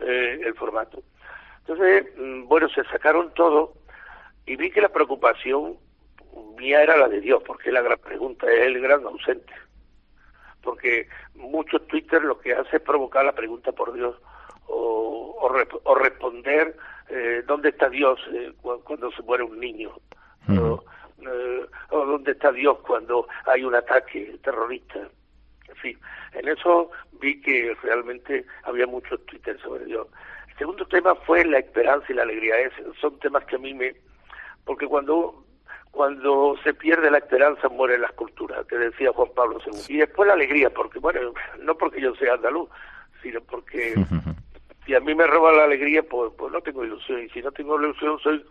Eh, 0.00 0.40
el 0.44 0.54
formato. 0.54 1.02
Entonces, 1.60 2.06
mm, 2.16 2.44
bueno, 2.46 2.68
se 2.68 2.84
sacaron 2.84 3.32
todo 3.34 3.74
y 4.46 4.56
vi 4.56 4.70
que 4.70 4.80
la 4.80 4.88
preocupación 4.88 5.76
mía 6.56 6.82
era 6.82 6.96
la 6.96 7.08
de 7.08 7.20
Dios, 7.20 7.42
porque 7.46 7.72
la 7.72 7.82
gran 7.82 7.98
pregunta, 7.98 8.50
es 8.50 8.66
el 8.66 8.80
gran 8.80 9.04
ausente. 9.04 9.52
Porque 10.62 11.08
muchos 11.34 11.86
Twitter 11.86 12.22
lo 12.22 12.38
que 12.38 12.54
hace 12.54 12.76
es 12.76 12.82
provocar 12.82 13.24
la 13.24 13.32
pregunta 13.32 13.72
por 13.72 13.92
Dios 13.92 14.16
o, 14.66 15.36
o, 15.84 15.94
responder 15.94 16.76
eh, 17.08 17.42
dónde 17.46 17.70
está 17.70 17.88
Dios 17.88 18.20
eh, 18.32 18.52
cuando 18.60 19.10
se 19.12 19.22
muere 19.22 19.44
un 19.44 19.58
niño. 19.58 19.90
Eh, 21.22 21.66
o 21.90 22.06
dónde 22.06 22.32
está 22.32 22.52
Dios 22.52 22.78
cuando 22.86 23.26
hay 23.46 23.64
un 23.64 23.74
ataque 23.74 24.38
terrorista. 24.42 24.98
En 25.68 25.76
fin, 25.76 25.98
en 26.32 26.48
eso 26.48 26.90
vi 27.20 27.40
que 27.40 27.76
realmente 27.82 28.44
había 28.64 28.86
muchos 28.86 29.24
Twitter 29.26 29.58
sobre 29.60 29.84
Dios. 29.84 30.06
El 30.48 30.58
segundo 30.58 30.86
tema 30.86 31.14
fue 31.14 31.44
la 31.44 31.58
esperanza 31.58 32.06
y 32.08 32.14
la 32.14 32.22
alegría. 32.22 32.58
Es, 32.58 32.72
son 33.00 33.18
temas 33.18 33.44
que 33.44 33.56
a 33.56 33.58
mí 33.58 33.74
me... 33.74 33.94
Porque 34.64 34.86
cuando 34.86 35.44
cuando 35.90 36.56
se 36.62 36.72
pierde 36.72 37.10
la 37.10 37.18
esperanza 37.18 37.68
muere 37.68 37.98
la 37.98 38.08
culturas, 38.10 38.64
que 38.66 38.76
decía 38.76 39.12
Juan 39.12 39.30
Pablo 39.34 39.58
II. 39.66 39.80
Y 39.88 39.98
después 39.98 40.28
la 40.28 40.34
alegría, 40.34 40.70
porque, 40.70 40.98
bueno, 40.98 41.32
no 41.58 41.74
porque 41.76 42.00
yo 42.00 42.14
sea 42.14 42.34
andaluz, 42.34 42.68
sino 43.22 43.40
porque 43.40 43.94
si 44.86 44.94
a 44.94 45.00
mí 45.00 45.14
me 45.14 45.26
roba 45.26 45.52
la 45.52 45.64
alegría, 45.64 46.02
pues, 46.02 46.32
pues 46.36 46.52
no 46.52 46.60
tengo 46.60 46.84
ilusión. 46.84 47.22
Y 47.22 47.28
si 47.28 47.40
no 47.40 47.52
tengo 47.52 47.78
ilusión, 47.78 48.18
soy 48.22 48.42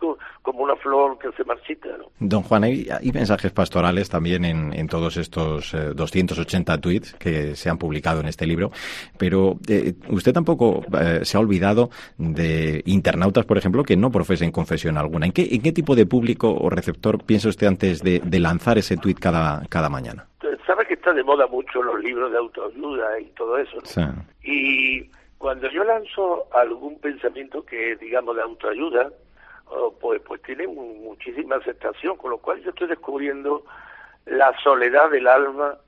como 0.42 0.60
una 0.60 0.76
flor 0.76 1.18
que 1.18 1.30
se 1.32 1.44
marchita. 1.44 1.88
¿no? 1.98 2.06
Don 2.18 2.42
Juan, 2.42 2.64
hay, 2.64 2.86
mensajes 3.12 3.52
pastorales 3.52 4.08
también 4.08 4.44
en, 4.44 4.88
todos 4.88 5.16
estos 5.16 5.72
280 5.94 6.74
eh, 6.74 6.78
tweets 6.78 7.14
que 7.14 7.54
se 7.56 7.68
han 7.68 7.78
publicado 7.78 8.20
en 8.20 8.26
este 8.26 8.46
libro, 8.46 8.70
pero 9.18 9.56
eh, 9.68 9.94
usted 10.08 10.32
tampoco 10.32 10.82
eh, 10.98 11.20
se 11.24 11.36
ha 11.36 11.40
olvidado 11.40 11.90
de 12.18 12.82
internautas, 12.86 13.44
por 13.44 13.58
ejemplo, 13.58 13.84
que 13.84 13.96
no 13.96 14.10
profesen 14.10 14.50
confesión 14.50 14.96
alguna. 14.98 15.26
¿En 15.26 15.32
qué, 15.32 15.48
en 15.50 15.62
qué 15.62 15.72
tipo 15.72 15.94
de 15.94 16.06
público 16.06 16.50
o 16.52 16.70
receptor 16.70 17.22
piensa 17.24 17.48
usted 17.48 17.66
antes 17.66 18.02
de, 18.02 18.20
lanzar 18.40 18.78
ese 18.78 18.96
tweet 18.96 19.16
cada, 19.20 19.62
cada 19.68 19.90
mañana? 19.90 20.26
Sabe 20.66 20.86
que 20.86 20.94
está 20.94 21.12
de 21.12 21.22
moda 21.22 21.46
mucho 21.48 21.82
los 21.82 22.02
libros 22.02 22.32
de 22.32 22.38
autoayuda 22.38 23.20
y 23.20 23.24
todo 23.36 23.58
eso. 23.58 23.78
Sí. 23.84 24.00
Y 24.42 25.10
cuando 25.40 25.70
yo 25.70 25.84
lanzo 25.84 26.48
algún 26.52 27.00
pensamiento 27.00 27.64
que 27.64 27.96
digamos 27.96 28.36
de 28.36 28.42
autoayuda, 28.42 29.10
oh, 29.68 29.90
pues, 29.98 30.20
pues 30.20 30.42
tiene 30.42 30.66
muchísima 30.66 31.56
aceptación, 31.56 32.18
con 32.18 32.32
lo 32.32 32.36
cual 32.36 32.60
yo 32.60 32.68
estoy 32.68 32.88
descubriendo 32.88 33.64
la 34.26 34.54
soledad 34.62 35.08
del 35.08 35.26
alma 35.26 35.78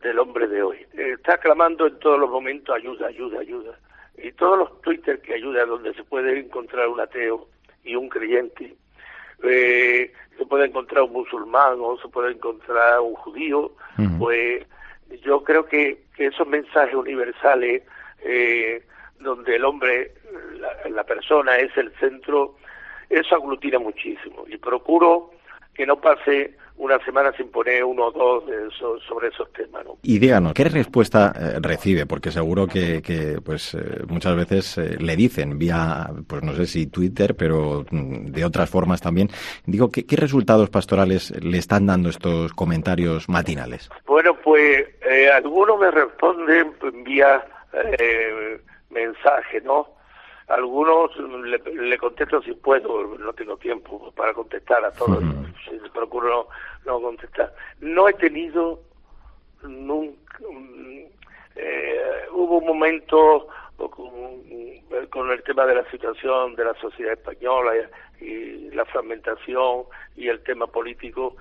del 0.00 0.18
hombre 0.18 0.48
de 0.48 0.62
hoy. 0.62 0.86
Está 0.94 1.36
clamando 1.36 1.86
en 1.86 1.98
todos 1.98 2.18
los 2.18 2.30
momentos 2.30 2.74
ayuda, 2.74 3.08
ayuda, 3.08 3.40
ayuda. 3.40 3.78
Y 4.16 4.32
todos 4.32 4.58
los 4.58 4.80
Twitter 4.80 5.20
que 5.20 5.34
ayudan 5.34 5.68
donde 5.68 5.92
se 5.92 6.04
puede 6.04 6.38
encontrar 6.38 6.88
un 6.88 7.00
ateo 7.00 7.46
y 7.84 7.94
un 7.94 8.08
creyente, 8.08 8.74
eh, 9.42 10.10
se 10.38 10.46
puede 10.46 10.64
encontrar 10.64 11.02
un 11.02 11.12
musulmán 11.12 11.76
o 11.78 11.98
se 11.98 12.08
puede 12.08 12.32
encontrar 12.32 13.00
un 13.00 13.16
judío, 13.16 13.70
pues 14.18 14.64
yo 15.22 15.44
creo 15.44 15.66
que, 15.66 16.04
que 16.16 16.28
esos 16.28 16.48
mensajes 16.48 16.94
universales 16.94 17.82
eh, 18.22 18.82
donde 19.20 19.56
el 19.56 19.64
hombre, 19.64 20.12
la, 20.58 20.90
la, 20.90 21.04
persona 21.04 21.56
es 21.56 21.76
el 21.76 21.92
centro, 21.98 22.56
eso 23.10 23.34
aglutina 23.34 23.78
muchísimo. 23.78 24.44
Y 24.48 24.56
procuro 24.56 25.30
que 25.74 25.86
no 25.86 26.00
pase 26.00 26.54
una 26.78 26.98
semana 27.04 27.32
sin 27.36 27.48
poner 27.50 27.84
uno 27.84 28.06
o 28.06 28.12
dos 28.12 28.44
sobre 29.06 29.28
esos 29.28 29.52
temas. 29.52 29.84
¿no? 29.84 29.98
Y 30.02 30.18
díganos, 30.18 30.54
¿qué 30.54 30.64
respuesta 30.64 31.32
eh, 31.36 31.58
recibe? 31.60 32.06
Porque 32.06 32.30
seguro 32.30 32.66
que, 32.66 33.02
que 33.02 33.40
pues 33.44 33.74
eh, 33.74 34.04
muchas 34.08 34.36
veces 34.36 34.78
eh, 34.78 34.96
le 34.98 35.16
dicen 35.16 35.58
vía, 35.58 36.08
pues 36.26 36.42
no 36.42 36.54
sé 36.54 36.66
si 36.66 36.86
Twitter, 36.86 37.34
pero 37.36 37.84
mm, 37.90 38.26
de 38.26 38.44
otras 38.44 38.70
formas 38.70 39.00
también. 39.00 39.28
Digo, 39.66 39.90
¿qué, 39.90 40.06
qué 40.06 40.16
resultados 40.16 40.70
pastorales 40.70 41.32
le 41.42 41.58
están 41.58 41.86
dando 41.86 42.08
estos 42.08 42.52
comentarios 42.52 43.28
matinales? 43.28 43.90
Bueno, 44.06 44.34
pues 44.42 44.86
algunos 45.34 45.80
me 45.80 45.90
responden 45.90 46.74
vía 47.04 47.44
mensaje, 48.90 49.60
¿no? 49.60 49.98
Algunos 50.48 51.14
le, 51.18 51.98
contesto 51.98 52.40
si 52.42 52.52
puedo, 52.52 53.18
no 53.18 53.32
tengo 53.34 53.58
tiempo 53.58 54.10
para 54.12 54.32
contestar 54.32 54.82
a 54.82 54.90
todos, 54.92 55.22
procuro 55.92 56.48
no, 56.86 57.00
contestar. 57.00 57.52
No 57.80 58.08
he 58.08 58.14
tenido 58.14 58.80
nunca, 59.62 60.38
eh, 61.54 62.26
hubo 62.32 62.58
un 62.58 62.66
momento 62.66 63.48
con, 65.10 65.30
el 65.30 65.42
tema 65.42 65.66
de 65.66 65.74
la 65.74 65.90
situación 65.90 66.56
de 66.56 66.64
la 66.64 66.74
sociedad 66.80 67.12
española 67.12 67.72
y, 68.20 68.70
la 68.70 68.84
fragmentación 68.84 69.84
y 70.16 70.28
el 70.28 70.40
tema 70.44 70.66
político 70.66 71.36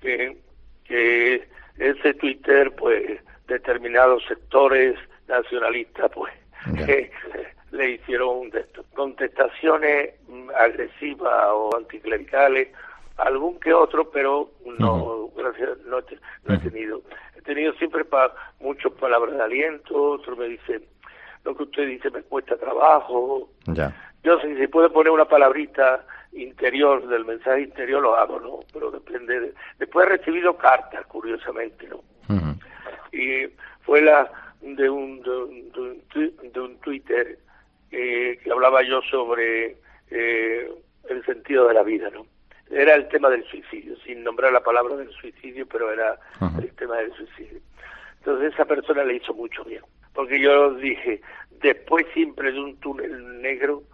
que, 0.00 0.36
que 0.84 1.46
ese 1.78 2.14
Twitter 2.14 2.74
pues 2.74 3.20
determinados 3.46 4.24
sectores 4.26 4.98
nacionalistas 5.28 6.10
pues 6.12 6.32
le 7.70 7.90
hicieron 7.90 8.50
contestaciones 8.94 10.14
agresivas 10.58 11.48
o 11.52 11.76
anticlericales, 11.76 12.68
algún 13.18 13.58
que 13.60 13.72
otro, 13.72 14.10
pero 14.10 14.50
no, 14.78 15.28
gracias, 15.36 15.78
no, 15.86 15.98
he 15.98 16.58
tenido. 16.58 17.02
He 17.36 17.42
tenido 17.42 17.72
siempre 17.74 18.04
pa, 18.04 18.32
muchas 18.60 18.92
palabras 18.92 19.34
de 19.36 19.42
aliento, 19.42 20.12
otro 20.12 20.36
me 20.36 20.46
dice, 20.48 20.80
lo 21.44 21.56
que 21.56 21.64
usted 21.64 21.86
dice 21.86 22.10
me 22.10 22.22
cuesta 22.22 22.56
trabajo. 22.56 23.50
Ya. 23.66 23.94
Yo 24.22 24.40
si 24.40 24.56
se 24.56 24.68
puede 24.68 24.90
poner 24.90 25.12
una 25.12 25.26
palabrita 25.26 26.04
interior 26.32 27.06
del 27.08 27.24
mensaje 27.24 27.62
interior 27.62 28.02
lo 28.02 28.16
hago, 28.16 28.40
¿no? 28.40 28.60
Pero 28.72 28.90
depende 28.90 29.40
de... 29.40 29.54
Después 29.78 30.06
he 30.06 30.10
recibido 30.10 30.56
cartas, 30.56 31.06
curiosamente, 31.06 31.88
¿no? 31.88 32.00
Y 33.12 33.46
fue 33.82 34.02
la 34.02 34.30
de 34.76 34.88
un, 34.90 35.22
de 35.22 35.30
un, 35.30 36.52
de 36.52 36.60
un 36.60 36.78
Twitter 36.80 37.38
eh, 37.90 38.38
que 38.42 38.50
hablaba 38.50 38.82
yo 38.82 39.00
sobre 39.02 39.76
eh, 40.10 40.70
el 41.08 41.24
sentido 41.24 41.68
de 41.68 41.74
la 41.74 41.82
vida, 41.82 42.10
¿no? 42.10 42.26
Era 42.70 42.94
el 42.94 43.08
tema 43.08 43.30
del 43.30 43.44
suicidio, 43.44 43.96
sin 44.04 44.22
nombrar 44.22 44.52
la 44.52 44.62
palabra 44.62 44.96
del 44.96 45.10
suicidio, 45.10 45.66
pero 45.66 45.90
era 45.90 46.18
el 46.60 46.70
tema 46.74 46.98
del 46.98 47.12
suicidio. 47.14 47.60
Entonces 48.18 48.52
esa 48.52 48.66
persona 48.66 49.04
le 49.04 49.16
hizo 49.16 49.32
mucho 49.32 49.64
bien, 49.64 49.82
porque 50.12 50.38
yo 50.38 50.74
dije, 50.74 51.22
después 51.62 52.06
siempre 52.12 52.52
de 52.52 52.60
un 52.60 52.76
túnel 52.78 53.40
negro 53.40 53.84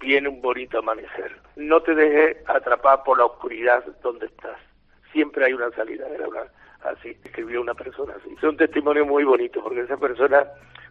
viene 0.00 0.28
un 0.28 0.40
bonito 0.40 0.78
amanecer. 0.78 1.36
No 1.56 1.82
te 1.82 1.94
dejes 1.94 2.38
atrapar 2.48 3.02
por 3.04 3.18
la 3.18 3.26
oscuridad 3.26 3.84
donde 4.02 4.26
estás. 4.26 4.56
Siempre 5.12 5.44
hay 5.44 5.52
una 5.52 5.70
salida. 5.70 6.06
Era 6.08 6.28
una, 6.28 6.44
así, 6.82 7.16
escribió 7.24 7.60
una 7.60 7.74
persona 7.74 8.14
así. 8.16 8.34
Es 8.36 8.42
un 8.42 8.56
testimonio 8.56 9.04
muy 9.04 9.24
bonito, 9.24 9.62
porque 9.62 9.80
esa 9.80 9.96
persona 9.96 10.46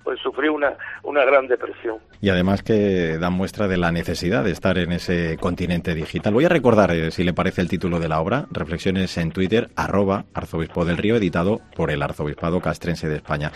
pues 0.08 0.22
sufrió 0.22 0.54
una, 0.54 0.72
una 1.04 1.26
gran 1.26 1.48
depresión. 1.48 1.98
Y 2.22 2.30
además 2.30 2.64
que 2.64 3.18
dan 3.18 3.34
muestra 3.34 3.68
de 3.68 3.76
la 3.76 3.92
necesidad 3.92 4.42
de 4.46 4.52
estar 4.52 4.78
en 4.78 4.94
ese 4.94 5.36
continente 5.36 5.94
digital. 5.96 6.34
Voy 6.34 6.46
a 6.46 6.50
recordar, 6.50 6.92
eh, 6.92 7.12
si 7.12 7.26
le 7.26 7.34
parece, 7.34 7.60
el 7.60 7.68
título 7.68 8.00
de 8.00 8.08
la 8.08 8.22
obra, 8.22 8.46
Reflexiones 8.50 9.18
en 9.18 9.32
Twitter, 9.32 9.70
arroba 9.76 10.24
arzobispo 10.34 10.86
del 10.86 10.96
río, 10.96 11.18
editado 11.18 11.60
por 11.76 11.92
el 11.92 12.02
arzobispado 12.02 12.62
castrense 12.62 13.10
de 13.10 13.18
España. 13.18 13.52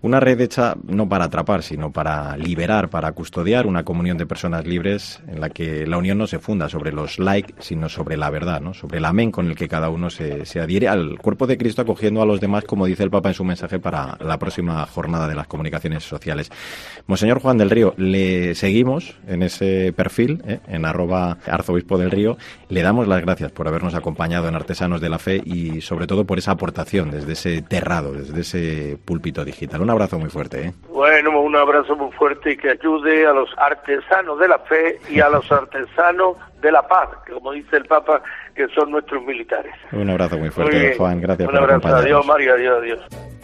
Una 0.00 0.20
red 0.20 0.40
hecha 0.40 0.74
no 0.84 1.06
para 1.06 1.26
atrapar, 1.26 1.62
sino 1.62 1.92
para 1.92 2.34
liberar, 2.38 2.88
para 2.88 3.12
custodiar 3.12 3.66
una 3.66 3.84
comunión 3.84 4.16
de 4.16 4.24
personas 4.24 4.66
libres 4.66 5.22
en 5.28 5.38
la 5.38 5.50
que 5.50 5.86
la 5.86 5.98
unión 5.98 6.16
no 6.16 6.26
se 6.26 6.38
funda 6.38 6.70
sobre 6.70 6.92
los 6.92 7.18
likes, 7.18 7.52
sino 7.58 7.90
sobre 7.90 8.16
la 8.16 8.30
verdad, 8.30 8.62
¿no? 8.62 8.72
sobre 8.72 8.96
el 8.96 9.04
amén 9.04 9.30
con 9.30 9.48
el 9.48 9.54
que 9.54 9.68
cada 9.68 9.90
uno 9.90 10.08
se, 10.08 10.46
se 10.46 10.60
adhiere 10.60 10.88
al 10.88 11.18
cuerpo 11.18 11.46
de 11.46 11.58
Cristo 11.58 11.82
acogiendo 11.82 12.22
a 12.22 12.24
los 12.24 12.40
demás, 12.40 12.64
como 12.64 12.86
dice 12.86 13.02
el 13.02 13.10
Papa 13.10 13.28
en 13.28 13.34
su 13.34 13.44
mensaje 13.44 13.78
para 13.78 14.16
la 14.18 14.38
próxima 14.38 14.86
jornada 14.86 15.28
de 15.28 15.34
las 15.34 15.46
comunicaciones 15.46 15.89
sociales. 15.98 16.50
Monseñor 17.06 17.40
Juan 17.40 17.58
del 17.58 17.70
Río, 17.70 17.94
le 17.96 18.54
seguimos 18.54 19.18
en 19.26 19.42
ese 19.42 19.92
perfil, 19.92 20.42
¿eh? 20.46 20.60
en 20.68 20.84
arroba 20.84 21.38
arzobispo 21.46 21.98
del 21.98 22.10
río. 22.10 22.36
Le 22.68 22.82
damos 22.82 23.08
las 23.08 23.20
gracias 23.20 23.50
por 23.50 23.66
habernos 23.66 23.94
acompañado 23.94 24.48
en 24.48 24.54
Artesanos 24.54 25.00
de 25.00 25.08
la 25.08 25.18
Fe 25.18 25.40
y 25.44 25.80
sobre 25.80 26.06
todo 26.06 26.24
por 26.24 26.38
esa 26.38 26.52
aportación 26.52 27.10
desde 27.10 27.32
ese 27.32 27.62
terrado, 27.62 28.12
desde 28.12 28.40
ese 28.40 28.98
púlpito 29.04 29.44
digital. 29.44 29.82
Un 29.82 29.90
abrazo 29.90 30.18
muy 30.18 30.30
fuerte. 30.30 30.66
¿eh? 30.66 30.72
Bueno, 30.88 31.40
un 31.40 31.56
abrazo 31.56 31.96
muy 31.96 32.12
fuerte 32.12 32.52
y 32.52 32.56
que 32.56 32.70
ayude 32.70 33.26
a 33.26 33.32
los 33.32 33.50
artesanos 33.56 34.38
de 34.38 34.48
la 34.48 34.58
fe 34.60 34.98
y 35.10 35.20
a 35.20 35.28
los 35.28 35.50
artesanos 35.50 36.36
de 36.60 36.70
la 36.70 36.86
paz, 36.86 37.08
como 37.28 37.52
dice 37.52 37.76
el 37.76 37.86
Papa, 37.86 38.22
que 38.54 38.68
son 38.68 38.90
nuestros 38.90 39.24
militares. 39.24 39.72
Un 39.92 40.10
abrazo 40.10 40.38
muy 40.38 40.50
fuerte, 40.50 40.94
Juan. 40.96 41.20
Gracias 41.20 41.48
un 41.48 41.56
abrazo. 41.56 41.88
Adiós, 41.88 42.26
Mario. 42.26 42.54
Adiós, 42.54 42.78
adiós. 42.80 43.39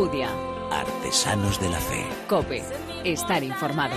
Alcudia. 0.00 0.30
Artesanos 0.70 1.60
de 1.60 1.68
la 1.68 1.78
Fe. 1.78 2.06
Cope. 2.26 2.62
Estar 3.04 3.44
informado. 3.44 3.94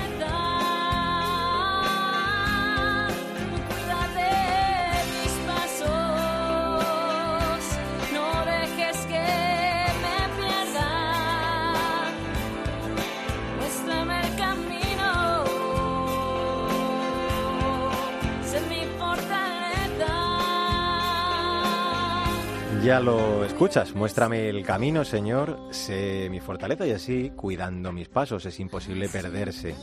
Ya 22.83 22.99
lo 22.99 23.45
escuchas, 23.45 23.95
muéstrame 23.95 24.49
el 24.49 24.65
camino, 24.65 25.05
Señor, 25.05 25.57
sé 25.71 26.27
mi 26.29 26.41
fortaleza 26.41 26.85
y 26.85 26.91
así, 26.91 27.31
cuidando 27.33 27.93
mis 27.93 28.09
pasos, 28.09 28.45
es 28.45 28.59
imposible 28.59 29.07
perderse. 29.07 29.73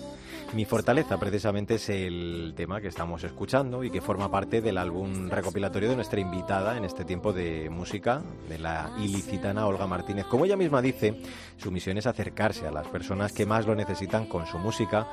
Mi 0.52 0.66
fortaleza 0.66 1.16
precisamente 1.16 1.76
es 1.76 1.88
el 1.88 2.52
tema 2.54 2.78
que 2.82 2.88
estamos 2.88 3.24
escuchando 3.24 3.84
y 3.84 3.90
que 3.90 4.02
forma 4.02 4.30
parte 4.30 4.60
del 4.60 4.76
álbum 4.76 5.30
recopilatorio 5.30 5.88
de 5.88 5.96
nuestra 5.96 6.20
invitada 6.20 6.76
en 6.76 6.84
este 6.84 7.06
tiempo 7.06 7.32
de 7.32 7.70
música, 7.70 8.20
de 8.50 8.58
la 8.58 8.90
ilicitana 8.98 9.66
Olga 9.66 9.86
Martínez. 9.86 10.26
Como 10.26 10.44
ella 10.44 10.58
misma 10.58 10.82
dice, 10.82 11.14
su 11.56 11.70
misión 11.70 11.96
es 11.96 12.06
acercarse 12.06 12.66
a 12.66 12.70
las 12.70 12.86
personas 12.88 13.32
que 13.32 13.46
más 13.46 13.64
lo 13.64 13.74
necesitan 13.74 14.26
con 14.26 14.46
su 14.46 14.58
música 14.58 15.06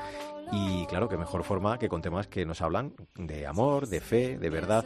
y 0.52 0.86
claro, 0.86 1.10
que 1.10 1.18
mejor 1.18 1.44
forma 1.44 1.78
que 1.78 1.90
con 1.90 2.02
temas 2.02 2.28
que 2.28 2.46
nos 2.46 2.62
hablan 2.62 2.94
de 3.16 3.46
amor, 3.46 3.88
de 3.88 4.02
fe, 4.02 4.38
de 4.38 4.50
verdad. 4.50 4.86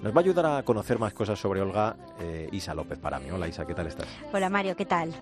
Nos 0.00 0.12
va 0.12 0.18
a 0.18 0.20
ayudar 0.20 0.46
a 0.46 0.62
conocer 0.62 0.98
más 0.98 1.12
cosas 1.12 1.38
sobre 1.38 1.60
Olga 1.60 1.96
eh, 2.20 2.33
Isa 2.52 2.74
López 2.74 2.98
para 2.98 3.18
mí. 3.18 3.30
Hola 3.30 3.48
Isa, 3.48 3.66
¿qué 3.66 3.74
tal 3.74 3.86
estás? 3.86 4.06
Hola 4.32 4.48
Mario, 4.50 4.76
¿qué 4.76 4.84
tal? 4.84 5.14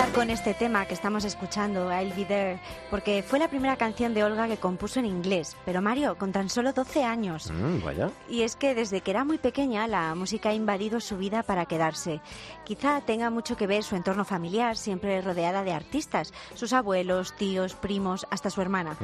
Empezar 0.00 0.18
con 0.18 0.30
este 0.30 0.54
tema 0.54 0.86
que 0.86 0.94
estamos 0.94 1.24
escuchando, 1.24 1.90
I'll 1.92 2.12
Be 2.14 2.24
There, 2.24 2.60
porque 2.90 3.22
fue 3.22 3.38
la 3.38 3.48
primera 3.48 3.76
canción 3.76 4.14
de 4.14 4.24
Olga 4.24 4.48
que 4.48 4.56
compuso 4.56 4.98
en 4.98 5.04
inglés, 5.04 5.56
pero 5.66 5.82
Mario, 5.82 6.16
con 6.16 6.32
tan 6.32 6.48
solo 6.48 6.72
12 6.72 7.04
años. 7.04 7.50
Mm, 7.50 7.84
vaya. 7.84 8.10
Y 8.28 8.42
es 8.42 8.56
que 8.56 8.74
desde 8.74 9.02
que 9.02 9.10
era 9.10 9.24
muy 9.24 9.36
pequeña 9.36 9.86
la 9.88 10.14
música 10.14 10.50
ha 10.50 10.54
invadido 10.54 11.00
su 11.00 11.18
vida 11.18 11.42
para 11.42 11.66
quedarse. 11.66 12.20
Quizá 12.64 13.00
tenga 13.02 13.30
mucho 13.30 13.56
que 13.56 13.66
ver 13.66 13.82
su 13.82 13.94
entorno 13.94 14.24
familiar, 14.24 14.76
siempre 14.76 15.20
rodeada 15.20 15.64
de 15.64 15.72
artistas, 15.72 16.32
sus 16.54 16.72
abuelos, 16.72 17.34
tíos, 17.36 17.74
primos, 17.74 18.26
hasta 18.30 18.48
su 18.48 18.62
hermana. 18.62 18.96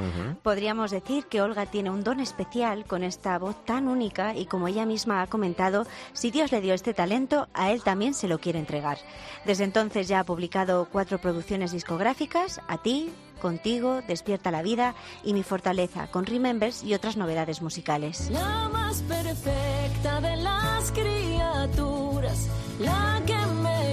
Podríamos 0.42 0.92
decir 0.92 1.26
que 1.26 1.42
Olga 1.42 1.66
tiene 1.66 1.90
un 1.90 2.04
don 2.04 2.20
especial 2.20 2.86
con 2.86 3.02
esta 3.02 3.38
voz 3.38 3.56
tan 3.64 3.88
única 3.88 4.34
y 4.34 4.46
como 4.46 4.68
ella 4.68 4.86
misma 4.86 5.20
ha 5.20 5.26
comentado, 5.26 5.86
si 6.14 6.30
Dios 6.30 6.52
le 6.52 6.60
dio 6.60 6.72
este 6.74 6.94
talento, 6.94 7.48
a 7.52 7.70
él 7.70 7.82
también 7.82 8.14
se 8.14 8.28
lo 8.28 8.38
quiere 8.38 8.58
entregar. 8.58 8.98
Desde 9.44 9.64
entonces 9.64 10.08
ya 10.08 10.20
ha 10.20 10.24
publicado 10.24 10.85
cuatro 10.86 11.18
producciones 11.18 11.72
discográficas, 11.72 12.60
A 12.68 12.78
ti, 12.78 13.10
Contigo, 13.40 14.00
Despierta 14.08 14.50
la 14.50 14.62
Vida 14.62 14.94
y 15.22 15.34
Mi 15.34 15.42
Fortaleza, 15.42 16.06
con 16.08 16.26
Remembers 16.26 16.82
y 16.82 16.94
otras 16.94 17.16
novedades 17.16 17.62
musicales. 17.62 18.30
La 18.30 18.68
más 18.72 19.02
perfecta 19.02 20.20
de 20.20 20.36
las 20.36 20.90
criaturas, 20.92 22.48
la 22.80 23.22
que 23.26 23.36
me 23.62 23.85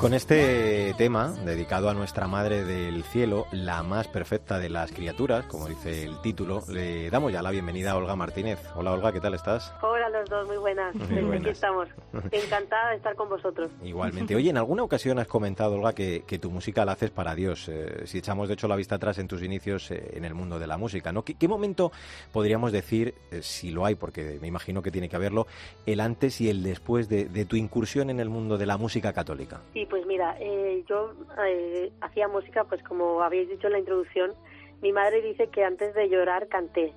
Con 0.00 0.14
este 0.14 0.94
tema, 0.96 1.28
dedicado 1.44 1.90
a 1.90 1.92
nuestra 1.92 2.26
Madre 2.26 2.64
del 2.64 3.04
Cielo, 3.04 3.44
la 3.52 3.82
más 3.82 4.08
perfecta 4.08 4.58
de 4.58 4.70
las 4.70 4.92
criaturas, 4.92 5.44
como 5.44 5.68
dice 5.68 6.04
el 6.04 6.18
título, 6.22 6.62
le 6.70 7.10
damos 7.10 7.34
ya 7.34 7.42
la 7.42 7.50
bienvenida 7.50 7.90
a 7.90 7.98
Olga 7.98 8.16
Martínez. 8.16 8.58
Hola 8.74 8.92
Olga, 8.92 9.12
¿qué 9.12 9.20
tal 9.20 9.34
estás? 9.34 9.74
Hola 9.82 10.08
los 10.08 10.30
dos, 10.30 10.46
muy 10.46 10.56
buenas. 10.56 10.96
Aquí 10.96 11.48
estamos. 11.50 11.86
Encantada 12.32 12.92
de 12.92 12.96
estar 12.96 13.14
con 13.14 13.28
vosotros. 13.28 13.70
Igualmente. 13.82 14.34
Oye, 14.34 14.48
en 14.48 14.56
alguna 14.56 14.84
ocasión 14.84 15.18
has 15.18 15.26
comentado, 15.26 15.74
Olga, 15.74 15.92
que, 15.92 16.38
tu 16.40 16.50
música 16.50 16.86
la 16.86 16.92
haces 16.92 17.10
para 17.10 17.34
Dios. 17.34 17.68
Eh, 17.68 18.06
si 18.06 18.16
echamos 18.16 18.48
de 18.48 18.54
hecho 18.54 18.68
la 18.68 18.76
vista 18.76 18.94
atrás 18.94 19.18
en 19.18 19.28
tus 19.28 19.42
inicios 19.42 19.90
eh, 19.90 20.12
en 20.14 20.24
el 20.24 20.32
mundo 20.32 20.58
de 20.58 20.66
la 20.66 20.78
música, 20.78 21.12
¿no? 21.12 21.24
¿Qué, 21.24 21.46
momento 21.46 21.92
podríamos 22.32 22.72
decir, 22.72 23.14
eh, 23.30 23.42
si 23.42 23.70
lo 23.70 23.84
hay, 23.84 23.96
porque 23.96 24.38
me 24.40 24.48
imagino 24.48 24.80
que 24.80 24.90
tiene 24.90 25.10
que 25.10 25.16
haberlo, 25.16 25.46
el 25.84 26.00
antes 26.00 26.40
y 26.40 26.48
el 26.48 26.62
después 26.62 27.10
de, 27.10 27.26
de 27.26 27.44
tu 27.44 27.56
incursión 27.56 28.08
en 28.08 28.18
el 28.18 28.30
mundo 28.30 28.56
de 28.56 28.64
la 28.64 28.78
música 28.78 29.12
católica? 29.12 29.60
Sí, 29.74 29.86
pues 29.90 30.06
mira, 30.06 30.36
eh, 30.40 30.82
yo 30.88 31.12
eh, 31.44 31.92
hacía 32.00 32.28
música, 32.28 32.64
pues 32.64 32.82
como 32.82 33.22
habéis 33.22 33.50
dicho 33.50 33.66
en 33.66 33.74
la 33.74 33.78
introducción, 33.80 34.32
mi 34.80 34.92
madre 34.92 35.20
dice 35.20 35.48
que 35.48 35.64
antes 35.64 35.94
de 35.94 36.08
llorar 36.08 36.48
canté. 36.48 36.94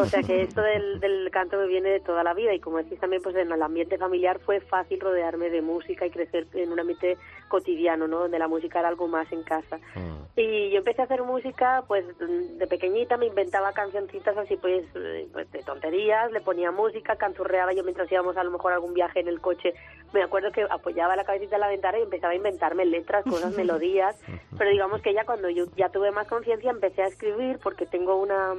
O 0.00 0.06
sea 0.06 0.22
que 0.22 0.40
esto 0.40 0.62
del, 0.62 1.00
del, 1.00 1.30
canto 1.30 1.58
me 1.58 1.66
viene 1.66 1.90
de 1.90 2.00
toda 2.00 2.24
la 2.24 2.32
vida 2.32 2.54
y 2.54 2.60
como 2.60 2.78
decís 2.78 2.98
también, 2.98 3.20
pues 3.22 3.36
en 3.36 3.52
el 3.52 3.60
ambiente 3.60 3.98
familiar 3.98 4.38
fue 4.38 4.60
fácil 4.60 5.00
rodearme 5.00 5.50
de 5.50 5.60
música 5.60 6.06
y 6.06 6.10
crecer 6.10 6.46
en 6.54 6.72
un 6.72 6.80
ambiente 6.80 7.18
cotidiano, 7.48 8.06
¿no? 8.06 8.20
Donde 8.20 8.38
la 8.38 8.48
música 8.48 8.80
era 8.80 8.88
algo 8.88 9.08
más 9.08 9.30
en 9.32 9.42
casa. 9.42 9.78
Mm. 9.94 10.38
Y 10.38 10.70
yo 10.70 10.78
empecé 10.78 11.02
a 11.02 11.04
hacer 11.04 11.22
música, 11.22 11.84
pues 11.86 12.04
de 12.18 12.66
pequeñita 12.66 13.16
me 13.16 13.26
inventaba 13.26 13.72
cancioncitas 13.72 14.36
así, 14.36 14.56
pues, 14.56 14.84
pues, 15.32 15.50
de 15.50 15.62
tonterías, 15.62 16.30
le 16.32 16.40
ponía 16.40 16.70
música, 16.70 17.16
canturreaba 17.16 17.72
yo 17.72 17.84
mientras 17.84 18.10
íbamos 18.10 18.36
a 18.36 18.44
lo 18.44 18.50
mejor 18.50 18.72
a 18.72 18.76
algún 18.76 18.94
viaje 18.94 19.20
en 19.20 19.28
el 19.28 19.40
coche. 19.40 19.74
Me 20.12 20.22
acuerdo 20.22 20.52
que 20.52 20.66
apoyaba 20.68 21.16
la 21.16 21.24
cabecita 21.24 21.56
en 21.56 21.60
la 21.60 21.68
ventana 21.68 21.98
y 21.98 22.02
empezaba 22.02 22.32
a 22.32 22.36
inventarme 22.36 22.84
letras, 22.84 23.24
cosas, 23.24 23.52
melodías. 23.56 24.20
Pero 24.58 24.70
digamos 24.70 25.00
que 25.02 25.14
ya 25.14 25.24
cuando 25.24 25.48
yo 25.48 25.64
ya 25.76 25.88
tuve 25.88 26.10
más 26.10 26.28
conciencia 26.28 26.70
empecé 26.70 27.02
a 27.02 27.06
escribir 27.06 27.58
porque 27.62 27.86
tengo 27.86 28.16
una 28.16 28.54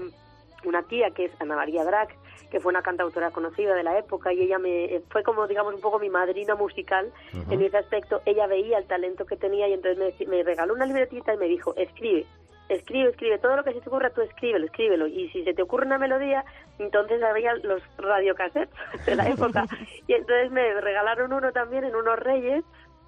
una 0.66 0.84
tía 0.84 1.12
que 1.12 1.26
es 1.26 1.32
Ana 1.40 1.56
María 1.56 1.84
Drac, 1.84 2.16
que 2.50 2.60
fue 2.60 2.72
una 2.72 2.82
cantautora 2.82 3.32
conocida 3.32 3.76
de 3.76 3.84
la 3.84 3.98
época 3.98 4.34
y 4.34 4.42
ella 4.42 4.58
me 4.58 5.02
fue 5.10 5.24
como 5.24 5.48
digamos 5.48 5.74
un 5.74 5.82
poco 5.82 6.00
mi 6.00 6.10
madrina 6.10 6.56
musical 6.56 7.12
en 7.50 7.62
ese 7.62 7.78
aspecto. 7.78 8.22
Ella 8.26 8.48
veía 8.48 8.78
el 8.78 8.86
talento 8.86 9.26
que 9.26 9.36
tenía 9.36 9.68
y 9.68 9.74
entonces 9.74 10.20
me, 10.20 10.28
me, 10.28 10.44
regaló 10.44 10.74
una 10.74 10.86
libretita 10.86 11.34
y 11.34 11.38
me 11.38 11.48
dijo, 11.48 11.76
escribe, 11.76 12.26
escribe, 12.70 13.10
escribe, 13.10 13.38
todo 13.40 13.56
lo 13.56 13.64
que 13.64 13.74
se 13.74 13.82
te 13.82 13.90
ocurra 13.90 14.10
tú 14.10 14.22
escríbelo, 14.22 14.66
escríbelo. 14.66 15.08
Y 15.08 15.30
si 15.30 15.44
se 15.44 15.54
te 15.54 15.62
ocurre 15.62 15.86
una 15.86 15.98
melodía, 15.98 16.44
entonces 16.80 17.22
había 17.24 17.56
los 17.56 17.82
radiocassettes 17.98 18.70
de 19.06 19.16
la 19.16 19.28
época. 19.28 19.66
y 20.08 20.14
entonces 20.14 20.52
me 20.52 20.80
regalaron 20.82 21.34
uno 21.34 21.52
también 21.52 21.84
en 21.84 21.96
unos 21.96 22.20
reyes 22.20 22.64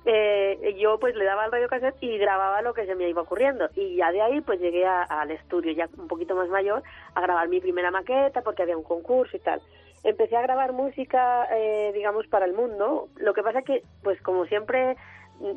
eh, 0.06 0.76
yo 0.80 1.00
pues 1.00 1.16
le 1.16 1.26
daba 1.26 1.44
al 1.44 1.52
radio 1.52 1.68
cassette 1.68 2.02
y 2.02 2.18
grababa 2.18 2.62
lo 2.62 2.74
que 2.74 2.86
se 2.86 2.96
me 2.96 3.10
iba 3.10 3.22
ocurriendo. 3.22 3.70
Y 3.76 3.96
ya 3.96 4.12
de 4.12 4.22
ahí 4.22 4.42
pues 4.42 4.60
llegué 4.60 4.86
al 4.86 5.32
estudio 5.32 5.72
ya 5.72 5.90
un 5.98 6.08
poquito 6.08 6.36
más 6.36 6.50
mayor 6.50 6.84
a 7.16 7.22
grabar 7.22 7.48
mi 7.50 7.60
primera 7.60 7.92
maqueta 7.92 8.42
porque 8.42 8.64
había 8.64 8.78
un 8.78 8.84
concurso 8.84 9.36
y 9.36 9.40
tal. 9.40 9.62
Empecé 10.04 10.38
a 10.38 10.42
grabar 10.42 10.72
música 10.72 11.48
eh, 11.52 11.92
digamos 11.94 12.28
para 12.28 12.46
el 12.46 12.54
mundo. 12.54 13.10
Lo 13.18 13.34
que 13.34 13.44
pasa 13.44 13.62
que 13.62 13.84
pues 14.04 14.22
como 14.22 14.46
siempre 14.46 14.96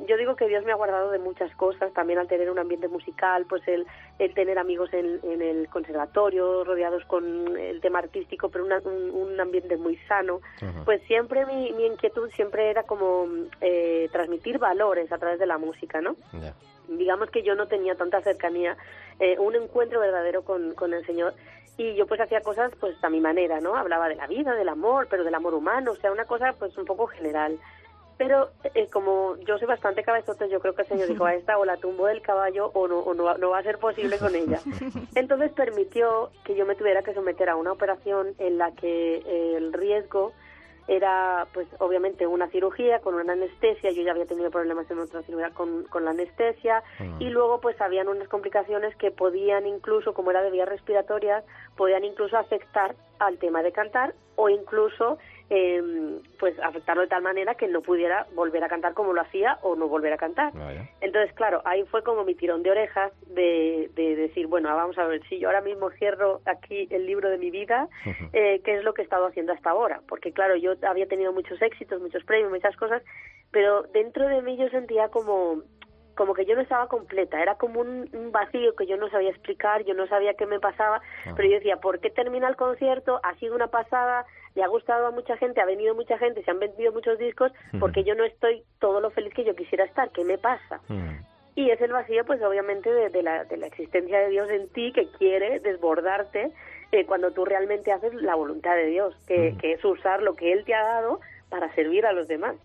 yo 0.06 0.16
digo 0.16 0.36
que 0.36 0.46
Dios 0.46 0.64
me 0.64 0.72
ha 0.72 0.76
guardado 0.76 1.10
de 1.10 1.18
muchas 1.18 1.54
cosas, 1.56 1.92
también 1.92 2.18
al 2.18 2.28
tener 2.28 2.50
un 2.50 2.58
ambiente 2.58 2.88
musical, 2.88 3.46
pues 3.48 3.66
el, 3.66 3.86
el 4.18 4.32
tener 4.34 4.58
amigos 4.58 4.92
en, 4.92 5.20
en, 5.24 5.42
el 5.42 5.68
conservatorio, 5.68 6.64
rodeados 6.64 7.04
con 7.06 7.56
el 7.56 7.80
tema 7.80 7.98
artístico, 7.98 8.48
pero 8.48 8.64
un, 8.64 8.72
un, 9.10 9.40
ambiente 9.40 9.76
muy 9.76 9.96
sano, 10.08 10.40
pues 10.84 11.02
siempre 11.02 11.46
mi, 11.46 11.72
mi, 11.72 11.86
inquietud 11.86 12.30
siempre 12.30 12.70
era 12.70 12.84
como 12.84 13.26
eh, 13.60 14.08
transmitir 14.12 14.58
valores 14.58 15.10
a 15.10 15.18
través 15.18 15.38
de 15.38 15.46
la 15.46 15.58
música, 15.58 16.00
¿no? 16.00 16.16
Digamos 16.88 17.30
que 17.30 17.42
yo 17.42 17.54
no 17.54 17.66
tenía 17.66 17.94
tanta 17.94 18.20
cercanía, 18.20 18.76
eh, 19.18 19.38
un 19.38 19.54
encuentro 19.56 20.00
verdadero 20.00 20.42
con, 20.42 20.74
con 20.74 20.94
el 20.94 21.04
Señor, 21.06 21.34
y 21.76 21.94
yo 21.94 22.06
pues 22.06 22.20
hacía 22.20 22.40
cosas 22.40 22.72
pues 22.78 23.02
a 23.02 23.08
mi 23.08 23.20
manera, 23.20 23.60
¿no? 23.60 23.76
Hablaba 23.76 24.08
de 24.08 24.16
la 24.16 24.26
vida, 24.26 24.54
del 24.54 24.68
amor, 24.68 25.08
pero 25.10 25.24
del 25.24 25.34
amor 25.34 25.54
humano, 25.54 25.92
o 25.92 25.96
sea, 25.96 26.12
una 26.12 26.26
cosa 26.26 26.52
pues 26.58 26.76
un 26.76 26.84
poco 26.84 27.06
general. 27.06 27.58
Pero 28.18 28.50
eh, 28.74 28.88
como 28.88 29.36
yo 29.38 29.58
soy 29.58 29.66
bastante 29.66 30.02
cabezote, 30.02 30.48
yo 30.48 30.60
creo 30.60 30.74
que 30.74 30.82
el 30.82 30.88
señor 30.88 31.08
dijo, 31.08 31.24
a 31.24 31.34
esta 31.34 31.58
o 31.58 31.64
la 31.64 31.76
tumbo 31.76 32.06
del 32.06 32.22
caballo 32.22 32.70
o 32.74 32.86
no, 32.86 32.98
o 33.00 33.14
no, 33.14 33.36
no 33.36 33.50
va 33.50 33.58
a 33.58 33.62
ser 33.62 33.78
posible 33.78 34.18
con 34.18 34.34
ella. 34.34 34.60
Entonces 35.14 35.52
permitió 35.52 36.30
que 36.44 36.54
yo 36.54 36.66
me 36.66 36.74
tuviera 36.74 37.02
que 37.02 37.14
someter 37.14 37.48
a 37.48 37.56
una 37.56 37.72
operación 37.72 38.34
en 38.38 38.58
la 38.58 38.72
que 38.72 39.16
eh, 39.16 39.56
el 39.56 39.72
riesgo 39.72 40.32
era 40.88 41.46
pues 41.52 41.68
obviamente 41.78 42.26
una 42.26 42.48
cirugía 42.48 43.00
con 43.00 43.14
una 43.14 43.32
anestesia, 43.34 43.90
yo 43.92 44.02
ya 44.02 44.12
había 44.12 44.26
tenido 44.26 44.50
problemas 44.50 44.90
en 44.90 44.98
otra 44.98 45.22
cirugía 45.22 45.50
con, 45.50 45.84
con 45.84 46.04
la 46.04 46.10
anestesia 46.10 46.82
mm. 46.98 47.22
y 47.22 47.30
luego 47.30 47.60
pues 47.60 47.80
habían 47.80 48.08
unas 48.08 48.28
complicaciones 48.28 48.94
que 48.96 49.10
podían 49.10 49.66
incluso, 49.66 50.12
como 50.12 50.30
era 50.30 50.42
de 50.42 50.50
vías 50.50 50.68
respiratorias, 50.68 51.44
podían 51.76 52.04
incluso 52.04 52.36
afectar 52.36 52.96
al 53.18 53.38
tema 53.38 53.62
de 53.62 53.72
cantar 53.72 54.14
o 54.36 54.48
incluso 54.48 55.18
eh, 55.54 55.82
pues 56.38 56.58
afectarlo 56.60 57.02
de 57.02 57.08
tal 57.08 57.20
manera 57.20 57.56
que 57.56 57.68
no 57.68 57.82
pudiera 57.82 58.26
volver 58.34 58.64
a 58.64 58.70
cantar 58.70 58.94
como 58.94 59.12
lo 59.12 59.20
hacía 59.20 59.58
o 59.60 59.76
no 59.76 59.86
volver 59.86 60.10
a 60.14 60.16
cantar. 60.16 60.50
Entonces, 61.02 61.34
claro, 61.34 61.60
ahí 61.66 61.84
fue 61.90 62.02
como 62.02 62.24
mi 62.24 62.34
tirón 62.34 62.62
de 62.62 62.70
orejas 62.70 63.12
de, 63.26 63.90
de, 63.94 64.16
decir, 64.16 64.46
bueno, 64.46 64.74
vamos 64.74 64.96
a 64.96 65.04
ver, 65.04 65.20
si 65.28 65.38
yo 65.38 65.48
ahora 65.48 65.60
mismo 65.60 65.90
cierro 65.90 66.40
aquí 66.46 66.88
el 66.90 67.04
libro 67.04 67.28
de 67.28 67.36
mi 67.36 67.50
vida, 67.50 67.88
eh, 68.32 68.62
¿qué 68.64 68.76
es 68.76 68.82
lo 68.82 68.94
que 68.94 69.02
he 69.02 69.04
estado 69.04 69.26
haciendo 69.26 69.52
hasta 69.52 69.68
ahora? 69.68 70.00
Porque, 70.08 70.32
claro, 70.32 70.56
yo 70.56 70.72
había 70.88 71.06
tenido 71.06 71.34
muchos 71.34 71.60
éxitos, 71.60 72.00
muchos 72.00 72.24
premios, 72.24 72.50
muchas 72.50 72.74
cosas, 72.76 73.02
pero 73.50 73.82
dentro 73.92 74.28
de 74.28 74.40
mí 74.40 74.56
yo 74.56 74.70
sentía 74.70 75.08
como 75.08 75.64
como 76.14 76.34
que 76.34 76.44
yo 76.44 76.54
no 76.54 76.60
estaba 76.60 76.88
completa, 76.88 77.40
era 77.40 77.56
como 77.56 77.80
un, 77.80 78.08
vacío 78.32 78.74
que 78.76 78.86
yo 78.86 78.96
no 78.96 79.08
sabía 79.10 79.30
explicar, 79.30 79.84
yo 79.84 79.94
no 79.94 80.06
sabía 80.06 80.34
qué 80.34 80.46
me 80.46 80.60
pasaba, 80.60 81.00
ah. 81.26 81.32
pero 81.36 81.48
yo 81.48 81.56
decía, 81.56 81.76
¿por 81.76 82.00
qué 82.00 82.10
termina 82.10 82.48
el 82.48 82.56
concierto? 82.56 83.20
Ha 83.22 83.34
sido 83.36 83.54
una 83.54 83.68
pasada, 83.68 84.24
le 84.54 84.62
ha 84.62 84.68
gustado 84.68 85.06
a 85.06 85.10
mucha 85.10 85.36
gente, 85.36 85.60
ha 85.60 85.66
venido 85.66 85.94
mucha 85.94 86.18
gente, 86.18 86.42
se 86.42 86.50
han 86.50 86.58
vendido 86.58 86.92
muchos 86.92 87.18
discos, 87.18 87.52
porque 87.78 88.04
yo 88.04 88.14
no 88.14 88.24
estoy 88.24 88.62
todo 88.78 89.00
lo 89.00 89.10
feliz 89.10 89.32
que 89.34 89.44
yo 89.44 89.54
quisiera 89.54 89.84
estar, 89.84 90.10
¿qué 90.10 90.24
me 90.24 90.38
pasa? 90.38 90.80
Y 91.54 91.70
es 91.70 91.80
el 91.82 91.92
vacío, 91.92 92.24
pues 92.24 92.42
obviamente, 92.42 92.90
de, 92.90 93.22
la, 93.22 93.44
de 93.44 93.56
la 93.58 93.66
existencia 93.66 94.20
de 94.20 94.30
Dios 94.30 94.50
en 94.50 94.68
ti 94.70 94.92
que 94.92 95.08
quiere 95.18 95.60
desbordarte 95.60 96.50
eh, 96.92 97.04
cuando 97.04 97.30
tú 97.32 97.44
realmente 97.44 97.92
haces 97.92 98.14
la 98.14 98.34
voluntad 98.34 98.74
de 98.74 98.86
Dios, 98.86 99.14
que, 99.26 99.54
que 99.60 99.72
es 99.72 99.84
usar 99.84 100.22
lo 100.22 100.34
que 100.34 100.52
Él 100.52 100.64
te 100.64 100.74
ha 100.74 100.82
dado 100.82 101.20
para 101.50 101.74
servir 101.74 102.06
a 102.06 102.12
los 102.12 102.26
demás. 102.28 102.56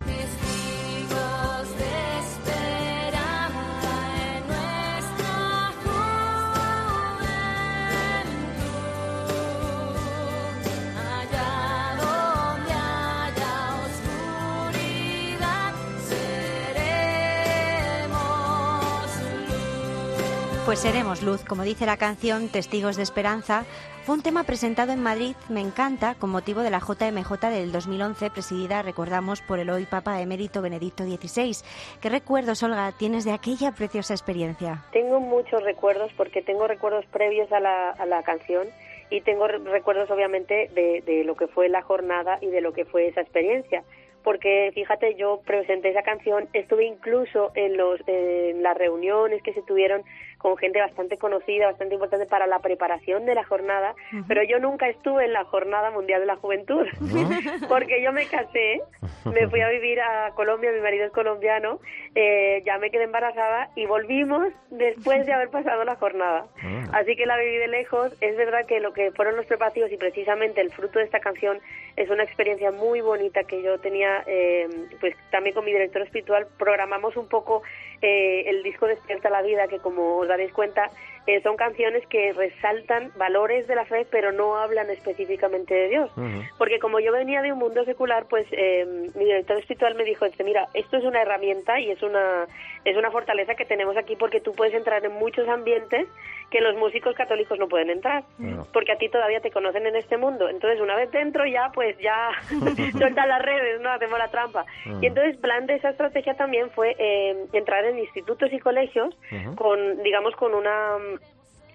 Pues 20.67 20.79
seremos 20.79 21.23
luz, 21.23 21.45
como 21.45 21.63
dice 21.63 21.85
la 21.85 21.95
canción 21.95 22.49
Testigos 22.49 22.97
de 22.97 23.03
Esperanza, 23.03 23.63
Fue 24.03 24.15
un 24.15 24.21
tema 24.21 24.43
presentado 24.43 24.91
en 24.91 25.01
Madrid, 25.01 25.33
Me 25.47 25.61
encanta, 25.61 26.15
con 26.15 26.29
motivo 26.29 26.59
de 26.59 26.69
la 26.69 26.79
JMJ 26.79 27.39
del 27.49 27.71
2011, 27.71 28.29
presidida, 28.31 28.81
recordamos, 28.81 29.41
por 29.41 29.59
el 29.59 29.69
hoy 29.69 29.85
Papa 29.85 30.19
emérito 30.19 30.61
Benedicto 30.61 31.05
XVI. 31.05 31.63
¿Qué 32.01 32.09
recuerdos, 32.09 32.63
Olga, 32.63 32.91
tienes 32.91 33.23
de 33.23 33.31
aquella 33.31 33.71
preciosa 33.71 34.13
experiencia? 34.13 34.83
Tengo 34.91 35.21
muchos 35.21 35.63
recuerdos 35.63 36.11
porque 36.17 36.41
tengo 36.41 36.67
recuerdos 36.67 37.05
previos 37.13 37.49
a 37.53 37.61
la, 37.61 37.91
a 37.91 38.05
la 38.05 38.23
canción 38.23 38.67
y 39.09 39.21
tengo 39.21 39.47
recuerdos 39.47 40.11
obviamente 40.11 40.69
de, 40.73 41.01
de 41.05 41.23
lo 41.23 41.37
que 41.37 41.47
fue 41.47 41.69
la 41.69 41.81
jornada 41.81 42.39
y 42.41 42.47
de 42.47 42.59
lo 42.59 42.73
que 42.73 42.83
fue 42.83 43.07
esa 43.07 43.21
experiencia 43.21 43.85
porque 44.27 44.71
fíjate, 44.73 45.15
yo 45.15 45.39
presenté 45.45 45.91
esa 45.91 46.03
canción, 46.03 46.49
estuve 46.51 46.83
incluso 46.83 47.53
en, 47.55 47.77
los, 47.77 48.01
en 48.07 48.61
las 48.61 48.77
reuniones 48.77 49.41
que 49.41 49.53
se 49.53 49.61
tuvieron 49.61 50.03
con 50.37 50.57
gente 50.57 50.79
bastante 50.79 51.17
conocida, 51.17 51.67
bastante 51.67 51.95
importante 51.95 52.25
para 52.25 52.47
la 52.47 52.59
preparación 52.59 53.25
de 53.25 53.35
la 53.35 53.43
jornada, 53.43 53.95
pero 54.27 54.43
yo 54.43 54.59
nunca 54.59 54.87
estuve 54.87 55.25
en 55.25 55.33
la 55.33 55.45
Jornada 55.45 55.91
Mundial 55.91 56.21
de 56.21 56.27
la 56.27 56.35
Juventud, 56.35 56.85
porque 57.69 58.01
yo 58.01 58.11
me 58.11 58.27
casé, 58.27 58.81
me 59.25 59.47
fui 59.47 59.61
a 59.61 59.69
vivir 59.69 59.99
a 59.99 60.31
Colombia, 60.35 60.71
mi 60.71 60.81
marido 60.81 61.05
es 61.05 61.11
colombiano, 61.11 61.79
eh, 62.15 62.61
ya 62.65 62.77
me 62.77 62.91
quedé 62.91 63.03
embarazada 63.03 63.69
y 63.75 63.85
volvimos 63.85 64.53
después 64.69 65.25
de 65.25 65.33
haber 65.33 65.49
pasado 65.49 65.83
la 65.83 65.95
jornada. 65.95 66.45
Ah. 66.61 66.83
Así 66.93 67.15
que 67.15 67.25
la 67.25 67.37
viví 67.37 67.57
de 67.57 67.67
lejos. 67.67 68.13
Es 68.21 68.35
verdad 68.37 68.65
que 68.65 68.79
lo 68.79 68.93
que 68.93 69.11
fueron 69.11 69.35
los 69.35 69.45
preparativos 69.45 69.91
y 69.91 69.97
precisamente 69.97 70.61
el 70.61 70.71
fruto 70.71 70.99
de 70.99 71.05
esta 71.05 71.19
canción 71.19 71.59
es 71.95 72.09
una 72.09 72.23
experiencia 72.23 72.71
muy 72.71 73.01
bonita 73.01 73.43
que 73.43 73.61
yo 73.61 73.79
tenía, 73.79 74.23
eh, 74.27 74.67
pues 74.99 75.15
también 75.31 75.55
con 75.55 75.65
mi 75.65 75.71
director 75.71 76.01
espiritual 76.03 76.47
programamos 76.57 77.17
un 77.17 77.27
poco 77.27 77.63
eh, 78.01 78.43
el 78.47 78.61
disco 78.61 78.85
Despierta 78.85 79.29
la 79.29 79.41
Vida, 79.41 79.67
que 79.67 79.79
como 79.79 80.23
os 80.27 80.29
daréis 80.29 80.51
cuenta, 80.51 80.91
eh, 81.25 81.41
son 81.41 81.57
canciones 81.57 82.05
que 82.07 82.33
resaltan 82.33 83.11
valores 83.17 83.67
de 83.67 83.75
la 83.75 83.85
fe, 83.85 84.05
pero 84.09 84.31
no 84.31 84.57
hablan 84.57 84.89
específicamente 84.89 85.73
de 85.73 85.89
Dios. 85.89 86.11
Porque 86.57 86.79
como 86.79 86.99
yo 86.99 87.11
venía 87.11 87.41
de 87.41 87.51
un 87.51 87.59
mundo 87.59 87.83
secular, 87.85 88.27
pues 88.29 88.45
eh, 88.51 88.85
mi 89.15 89.25
director 89.25 89.57
espiritual 89.57 89.95
me 89.95 90.03
dijo, 90.03 90.25
dice, 90.25 90.43
mira, 90.43 90.67
esto 90.73 90.97
es 90.97 91.03
una 91.03 91.21
herramienta 91.21 91.79
y 91.79 91.91
es 91.91 92.01
una, 92.01 92.47
es 92.85 92.95
una 92.95 93.11
fortaleza 93.11 93.55
que 93.55 93.65
tenemos 93.65 93.97
aquí 93.97 94.15
porque 94.15 94.39
tú 94.39 94.53
puedes 94.53 94.73
entrar 94.73 95.03
en 95.03 95.13
muchos 95.13 95.47
ambientes 95.49 96.07
que 96.49 96.61
los 96.61 96.75
músicos 96.75 97.13
católicos 97.15 97.59
no 97.59 97.67
pueden 97.67 97.89
entrar, 97.89 98.23
porque 98.71 98.93
a 98.93 98.97
ti 98.97 99.09
todavía 99.09 99.41
te 99.41 99.51
conocen 99.51 99.85
en 99.85 99.95
este 99.95 100.17
mundo. 100.17 100.47
Entonces, 100.47 100.79
una 100.79 100.95
vez 100.95 101.11
dentro 101.11 101.45
ya, 101.45 101.71
pues 101.73 101.97
ya 101.99 102.31
sueltan 102.97 103.27
las 103.27 103.41
redes, 103.41 103.81
¿no? 103.81 103.89
Hacemos 103.89 104.17
la 104.17 104.29
trampa. 104.29 104.65
Y 105.01 105.07
entonces, 105.07 105.37
plan 105.37 105.65
de 105.67 105.75
esa 105.75 105.89
estrategia 105.89 106.35
también 106.35 106.69
fue 106.71 106.95
eh, 106.97 107.45
entrar 107.53 107.83
en 107.85 107.99
institutos 107.99 108.51
y 108.53 108.59
colegios 108.59 109.15
con, 109.55 110.01
digamos, 110.03 110.35
con 110.35 110.53
una 110.53 110.97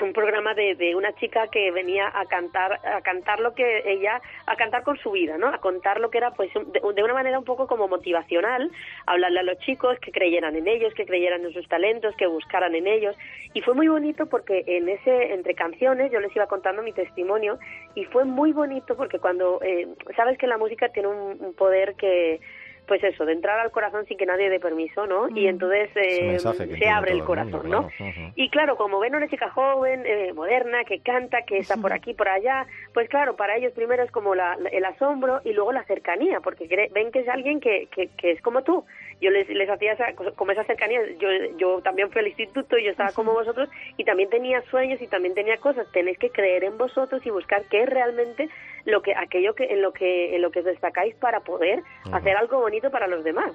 un 0.02 0.12
programa 0.12 0.54
de, 0.54 0.74
de, 0.74 0.94
una 0.94 1.12
chica 1.14 1.48
que 1.48 1.70
venía 1.70 2.10
a 2.14 2.26
cantar 2.26 2.80
a 2.84 3.00
cantar 3.02 3.40
lo 3.40 3.54
que 3.54 3.82
ella 3.86 4.20
a 4.46 4.56
cantar 4.56 4.82
con 4.82 4.98
su 4.98 5.12
vida 5.12 5.38
no 5.38 5.48
a 5.48 5.58
contar 5.58 6.00
lo 6.00 6.10
que 6.10 6.18
era 6.18 6.32
pues 6.32 6.52
de, 6.54 6.80
de, 6.80 7.02
una 7.02 7.14
manera 7.14 7.38
un 7.38 7.44
poco 7.44 7.66
como 7.66 7.88
motivacional 7.88 8.70
hablarle 9.06 9.40
a 9.40 9.42
los 9.42 9.58
chicos 9.58 9.98
que 10.00 10.12
creyeran 10.12 10.56
en 10.56 10.68
ellos 10.68 10.92
que 10.94 11.06
creyeran 11.06 11.44
en 11.44 11.52
sus 11.52 11.68
talentos 11.68 12.14
que 12.16 12.26
buscaran 12.26 12.74
en 12.74 12.86
ellos. 12.86 13.16
Y 13.54 13.60
fue 13.62 13.74
muy 13.74 13.88
bonito 13.88 14.26
porque 14.26 14.64
en 14.66 14.88
ese 14.88 15.34
entre 15.34 15.54
canciones 15.54 16.10
yo 16.10 16.20
les 16.20 16.34
iba 16.34 16.46
contando 16.46 16.82
mi 16.82 16.92
testimonio 16.92 17.58
y 17.94 18.04
fue 18.06 18.24
muy 18.24 18.52
bonito 18.52 18.96
porque 18.96 19.18
cuando 19.18 19.60
eh, 19.62 19.88
sabes 20.16 20.38
que 20.38 20.46
la 20.46 20.58
música 20.58 20.88
tiene 20.90 21.08
un, 21.08 21.36
un 21.40 21.54
poder 21.54 21.94
que 21.94 22.40
pues 22.86 23.02
eso, 23.04 23.24
de 23.24 23.32
entrar 23.32 23.60
al 23.60 23.70
corazón 23.70 24.04
sin 24.06 24.18
que 24.18 24.26
nadie 24.26 24.50
dé 24.50 24.60
permiso, 24.60 25.06
¿no? 25.06 25.28
Y 25.28 25.46
entonces 25.46 25.90
eh, 25.94 26.38
se 26.38 26.88
abre 26.88 27.12
el 27.12 27.24
corazón, 27.24 27.70
¿no? 27.70 27.88
Y 28.34 28.48
claro, 28.50 28.76
como 28.76 28.98
ven 28.98 29.14
una 29.14 29.28
chica 29.28 29.50
joven, 29.50 30.02
eh, 30.04 30.32
moderna, 30.32 30.84
que 30.84 31.00
canta, 31.00 31.42
que 31.42 31.58
está 31.58 31.76
por 31.76 31.92
aquí, 31.92 32.14
por 32.14 32.28
allá, 32.28 32.66
pues 32.92 33.08
claro, 33.08 33.36
para 33.36 33.56
ellos 33.56 33.72
primero 33.72 34.02
es 34.02 34.10
como 34.10 34.34
la, 34.34 34.56
el 34.72 34.84
asombro 34.84 35.40
y 35.44 35.52
luego 35.52 35.72
la 35.72 35.84
cercanía, 35.84 36.40
porque 36.40 36.66
ven 36.92 37.12
que 37.12 37.20
es 37.20 37.28
alguien 37.28 37.60
que, 37.60 37.88
que, 37.94 38.08
que 38.08 38.32
es 38.32 38.42
como 38.42 38.62
tú. 38.62 38.84
Yo 39.22 39.30
les, 39.30 39.48
les 39.48 39.70
hacía 39.70 39.92
esa, 39.92 40.12
como 40.34 40.50
esa 40.50 40.64
cercanía, 40.64 41.00
yo, 41.18 41.28
yo 41.56 41.80
también 41.80 42.10
fui 42.10 42.20
al 42.20 42.26
instituto 42.26 42.76
y 42.76 42.84
yo 42.84 42.90
estaba 42.90 43.12
como 43.12 43.32
vosotros 43.32 43.68
y 43.96 44.04
también 44.04 44.28
tenía 44.28 44.60
sueños 44.62 45.00
y 45.00 45.06
también 45.06 45.34
tenía 45.34 45.58
cosas. 45.58 45.86
Tenéis 45.92 46.18
que 46.18 46.30
creer 46.30 46.64
en 46.64 46.76
vosotros 46.76 47.24
y 47.24 47.30
buscar 47.30 47.62
qué 47.70 47.84
es 47.84 47.88
realmente 47.88 48.48
lo 48.84 49.00
que 49.00 49.14
aquello 49.14 49.54
que 49.54 49.64
en 49.64 49.80
lo 49.80 49.92
que 49.92 50.34
en 50.34 50.42
lo 50.42 50.50
que 50.50 50.58
os 50.58 50.64
destacáis 50.64 51.14
para 51.14 51.40
poder 51.40 51.82
hacer 52.12 52.36
algo 52.36 52.60
bonito 52.60 52.90
para 52.90 53.06
los 53.06 53.22
demás. 53.22 53.52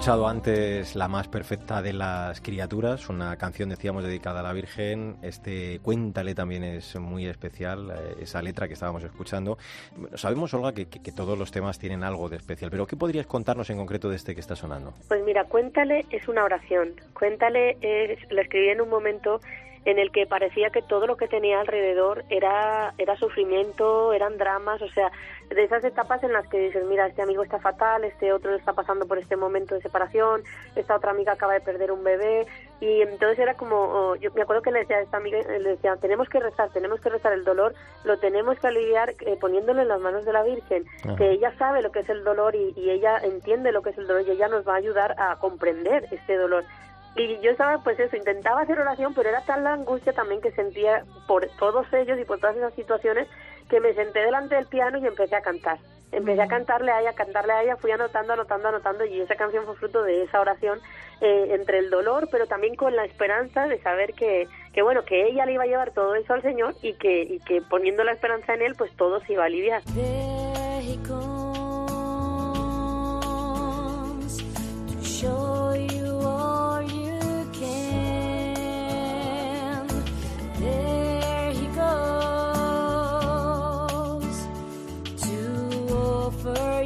Escuchado 0.00 0.28
antes 0.28 0.96
La 0.96 1.08
más 1.08 1.28
perfecta 1.28 1.82
de 1.82 1.92
las 1.92 2.40
criaturas, 2.40 3.10
una 3.10 3.36
canción, 3.36 3.68
decíamos, 3.68 4.02
dedicada 4.02 4.40
a 4.40 4.42
la 4.42 4.54
Virgen. 4.54 5.16
Este 5.20 5.78
Cuéntale 5.82 6.34
también 6.34 6.64
es 6.64 6.96
muy 6.96 7.26
especial, 7.26 7.90
eh, 7.90 8.14
esa 8.22 8.40
letra 8.40 8.66
que 8.66 8.72
estábamos 8.72 9.04
escuchando. 9.04 9.58
Sabemos, 10.14 10.54
Olga, 10.54 10.72
que, 10.72 10.86
que- 10.88 11.02
que 11.02 11.12
todos 11.12 11.38
los 11.38 11.50
temas 11.52 11.78
tienen 11.78 12.02
algo 12.02 12.30
de 12.30 12.36
especial, 12.38 12.70
pero 12.70 12.86
¿qué 12.86 12.96
podrías 12.96 13.26
contarnos 13.26 13.68
en 13.68 13.76
concreto 13.76 14.08
de 14.08 14.16
este 14.16 14.34
que 14.34 14.40
está 14.40 14.56
sonando? 14.56 14.94
Pues 15.06 15.22
mira, 15.22 15.44
Cuéntale 15.44 16.06
es 16.10 16.26
una 16.28 16.44
oración. 16.44 16.92
Cuéntale 17.12 17.76
es, 17.82 18.18
la 18.32 18.40
escribí 18.40 18.70
en 18.70 18.80
un 18.80 18.88
momento 18.88 19.42
en 19.84 19.98
el 19.98 20.12
que 20.12 20.26
parecía 20.26 20.70
que 20.70 20.82
todo 20.82 21.06
lo 21.06 21.16
que 21.16 21.26
tenía 21.26 21.60
alrededor 21.60 22.24
era, 22.28 22.92
era 22.98 23.16
sufrimiento, 23.16 24.12
eran 24.12 24.36
dramas, 24.36 24.82
o 24.82 24.88
sea, 24.88 25.10
de 25.48 25.64
esas 25.64 25.82
etapas 25.84 26.22
en 26.22 26.32
las 26.32 26.46
que 26.48 26.58
dices, 26.58 26.84
mira, 26.84 27.06
este 27.06 27.22
amigo 27.22 27.42
está 27.42 27.58
fatal, 27.58 28.04
este 28.04 28.32
otro 28.32 28.54
está 28.54 28.74
pasando 28.74 29.06
por 29.06 29.18
este 29.18 29.36
momento 29.36 29.74
de 29.74 29.80
separación, 29.80 30.42
esta 30.76 30.96
otra 30.96 31.12
amiga 31.12 31.32
acaba 31.32 31.54
de 31.54 31.60
perder 31.60 31.92
un 31.92 32.04
bebé, 32.04 32.46
y 32.80 33.00
entonces 33.00 33.38
era 33.38 33.54
como, 33.54 33.76
oh, 33.76 34.16
yo 34.16 34.30
me 34.32 34.42
acuerdo 34.42 34.62
que 34.62 34.70
le 34.70 34.80
decía 34.80 34.96
a 34.96 35.02
esta 35.02 35.16
amiga, 35.16 35.38
le 35.40 35.70
decía, 35.70 35.96
tenemos 35.96 36.28
que 36.28 36.40
rezar, 36.40 36.70
tenemos 36.70 37.00
que 37.00 37.08
rezar 37.08 37.32
el 37.32 37.44
dolor, 37.44 37.74
lo 38.04 38.18
tenemos 38.18 38.58
que 38.58 38.66
aliviar 38.66 39.14
eh, 39.20 39.36
poniéndolo 39.40 39.80
en 39.80 39.88
las 39.88 40.00
manos 40.00 40.24
de 40.26 40.32
la 40.32 40.42
Virgen, 40.42 40.84
Ajá. 41.04 41.16
que 41.16 41.30
ella 41.30 41.56
sabe 41.58 41.82
lo 41.82 41.90
que 41.90 42.00
es 42.00 42.08
el 42.10 42.22
dolor 42.22 42.54
y, 42.54 42.74
y 42.76 42.90
ella 42.90 43.18
entiende 43.18 43.72
lo 43.72 43.82
que 43.82 43.90
es 43.90 43.98
el 43.98 44.06
dolor 44.06 44.22
y 44.26 44.30
ella 44.30 44.48
nos 44.48 44.68
va 44.68 44.74
a 44.74 44.76
ayudar 44.76 45.14
a 45.18 45.36
comprender 45.36 46.06
este 46.10 46.36
dolor. 46.36 46.64
Y 47.16 47.40
yo 47.40 47.50
estaba, 47.50 47.78
pues 47.82 47.98
eso, 47.98 48.16
intentaba 48.16 48.62
hacer 48.62 48.78
oración, 48.78 49.14
pero 49.14 49.28
era 49.28 49.44
tal 49.44 49.64
la 49.64 49.72
angustia 49.72 50.12
también 50.12 50.40
que 50.40 50.52
sentía 50.52 51.04
por 51.26 51.46
todos 51.58 51.92
ellos 51.92 52.18
y 52.20 52.24
por 52.24 52.38
todas 52.38 52.56
esas 52.56 52.72
situaciones 52.74 53.28
que 53.68 53.80
me 53.80 53.94
senté 53.94 54.20
delante 54.20 54.54
del 54.54 54.66
piano 54.66 54.98
y 54.98 55.06
empecé 55.06 55.36
a 55.36 55.42
cantar. 55.42 55.78
Empecé 56.12 56.42
a 56.42 56.48
cantarle 56.48 56.90
a 56.90 57.00
ella, 57.00 57.10
a 57.10 57.14
cantarle 57.14 57.52
a 57.52 57.62
ella, 57.62 57.76
fui 57.76 57.90
anotando, 57.92 58.32
anotando, 58.32 58.68
anotando 58.68 59.04
y 59.04 59.20
esa 59.20 59.36
canción 59.36 59.64
fue 59.64 59.76
fruto 59.76 60.02
de 60.02 60.24
esa 60.24 60.40
oración 60.40 60.80
eh, 61.20 61.48
entre 61.50 61.78
el 61.78 61.90
dolor, 61.90 62.28
pero 62.32 62.46
también 62.46 62.74
con 62.74 62.96
la 62.96 63.04
esperanza 63.04 63.66
de 63.66 63.80
saber 63.80 64.14
que, 64.14 64.48
que, 64.72 64.82
bueno, 64.82 65.04
que 65.04 65.28
ella 65.28 65.46
le 65.46 65.52
iba 65.52 65.64
a 65.64 65.68
llevar 65.68 65.92
todo 65.92 66.16
eso 66.16 66.34
al 66.34 66.42
Señor 66.42 66.74
y 66.82 66.94
que, 66.94 67.22
y 67.22 67.38
que 67.40 67.62
poniendo 67.62 68.02
la 68.02 68.12
esperanza 68.12 68.54
en 68.54 68.62
Él, 68.62 68.74
pues 68.76 68.90
todo 68.96 69.20
se 69.20 69.34
iba 69.34 69.44
a 69.44 69.46
aliviar. 69.46 69.82
There 70.80 71.39
forever. 86.42 86.79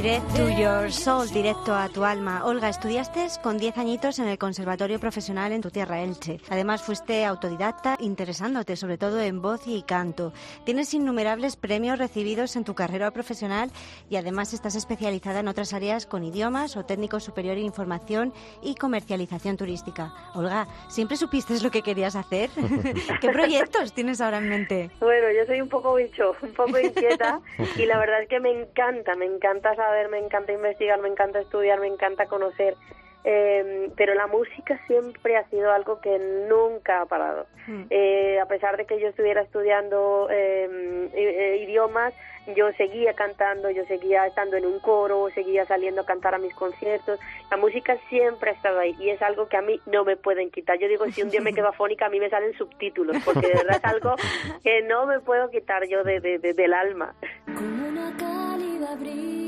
Direct 0.00 0.36
to 0.36 0.48
your 0.50 0.92
soul, 0.92 1.28
directo 1.28 1.74
a 1.74 1.88
tu 1.88 2.04
alma. 2.04 2.44
Olga, 2.44 2.68
estudiaste 2.68 3.26
con 3.42 3.58
10 3.58 3.78
añitos 3.78 4.20
en 4.20 4.28
el 4.28 4.38
Conservatorio 4.38 5.00
Profesional 5.00 5.50
en 5.50 5.60
tu 5.60 5.70
tierra 5.70 6.02
Elche. 6.02 6.38
Además, 6.50 6.84
fuiste 6.84 7.24
autodidacta, 7.24 7.96
interesándote 7.98 8.76
sobre 8.76 8.96
todo 8.96 9.20
en 9.20 9.42
voz 9.42 9.66
y 9.66 9.82
canto. 9.82 10.32
Tienes 10.64 10.94
innumerables 10.94 11.56
premios 11.56 11.98
recibidos 11.98 12.54
en 12.54 12.62
tu 12.62 12.76
carrera 12.76 13.10
profesional 13.10 13.72
y 14.08 14.14
además 14.14 14.54
estás 14.54 14.76
especializada 14.76 15.40
en 15.40 15.48
otras 15.48 15.72
áreas 15.72 16.06
con 16.06 16.22
idiomas 16.22 16.76
o 16.76 16.84
técnico 16.84 17.18
superior 17.18 17.56
en 17.56 17.64
información 17.64 18.32
y 18.62 18.76
comercialización 18.76 19.56
turística. 19.56 20.14
Olga, 20.36 20.68
¿siempre 20.86 21.16
supiste 21.16 21.58
lo 21.60 21.72
que 21.72 21.82
querías 21.82 22.14
hacer? 22.14 22.50
¿Qué 23.20 23.30
proyectos 23.30 23.92
tienes 23.94 24.20
ahora 24.20 24.38
en 24.38 24.48
mente? 24.48 24.90
Bueno, 25.00 25.26
yo 25.36 25.44
soy 25.44 25.60
un 25.60 25.68
poco 25.68 25.96
bicho, 25.96 26.36
un 26.40 26.52
poco 26.52 26.78
inquieta 26.78 27.40
y 27.76 27.84
la 27.86 27.98
verdad 27.98 28.22
es 28.22 28.28
que 28.28 28.38
me 28.38 28.52
encanta, 28.52 29.16
me 29.16 29.26
encanta 29.26 29.74
saber, 29.74 29.88
me 30.08 30.18
encanta 30.18 30.52
investigar, 30.52 31.00
me 31.00 31.08
encanta 31.08 31.40
estudiar, 31.40 31.80
me 31.80 31.88
encanta 31.88 32.26
conocer. 32.26 32.76
Eh, 33.24 33.90
pero 33.96 34.14
la 34.14 34.26
música 34.28 34.80
siempre 34.86 35.36
ha 35.36 35.44
sido 35.50 35.72
algo 35.72 36.00
que 36.00 36.18
nunca 36.48 37.00
ha 37.02 37.06
parado. 37.06 37.46
Mm. 37.66 37.82
Eh, 37.90 38.38
a 38.40 38.46
pesar 38.46 38.76
de 38.76 38.86
que 38.86 39.00
yo 39.00 39.08
estuviera 39.08 39.42
estudiando 39.42 40.28
eh, 40.30 41.10
eh, 41.12 41.64
idiomas, 41.66 42.14
yo 42.56 42.72
seguía 42.78 43.12
cantando, 43.14 43.68
yo 43.70 43.84
seguía 43.86 44.24
estando 44.26 44.56
en 44.56 44.64
un 44.64 44.78
coro, 44.80 45.28
seguía 45.34 45.66
saliendo 45.66 46.00
a 46.02 46.06
cantar 46.06 46.34
a 46.34 46.38
mis 46.38 46.54
conciertos. 46.54 47.18
La 47.50 47.58
música 47.58 47.98
siempre 48.08 48.50
ha 48.50 48.54
estado 48.54 48.78
ahí 48.78 48.96
y 48.98 49.10
es 49.10 49.20
algo 49.20 49.48
que 49.48 49.58
a 49.58 49.62
mí 49.62 49.78
no 49.84 50.04
me 50.04 50.16
pueden 50.16 50.50
quitar. 50.50 50.78
Yo 50.78 50.88
digo, 50.88 51.04
si 51.10 51.22
un 51.22 51.28
día 51.28 51.42
me 51.42 51.52
quedo 51.52 51.68
afónica, 51.68 52.06
a 52.06 52.10
mí 52.10 52.20
me 52.20 52.30
salen 52.30 52.54
subtítulos, 52.56 53.16
porque 53.24 53.48
de 53.48 53.54
verdad 53.54 53.76
es 53.76 53.84
algo 53.84 54.14
que 54.62 54.80
no 54.82 55.04
me 55.06 55.18
puedo 55.20 55.50
quitar 55.50 55.86
yo 55.88 56.02
de, 56.04 56.20
de- 56.20 56.38
de- 56.38 56.54
del 56.54 56.72
alma. 56.72 57.14
Como 57.44 57.88
una 57.88 58.16
cálida 58.16 58.94
brisa 58.94 59.47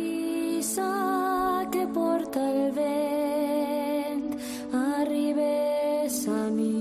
que 0.61 1.87
porta 1.87 2.39
el 2.39 2.73
vent 2.73 4.37
arribes 4.77 6.29
a 6.29 6.51
mi 6.51 6.77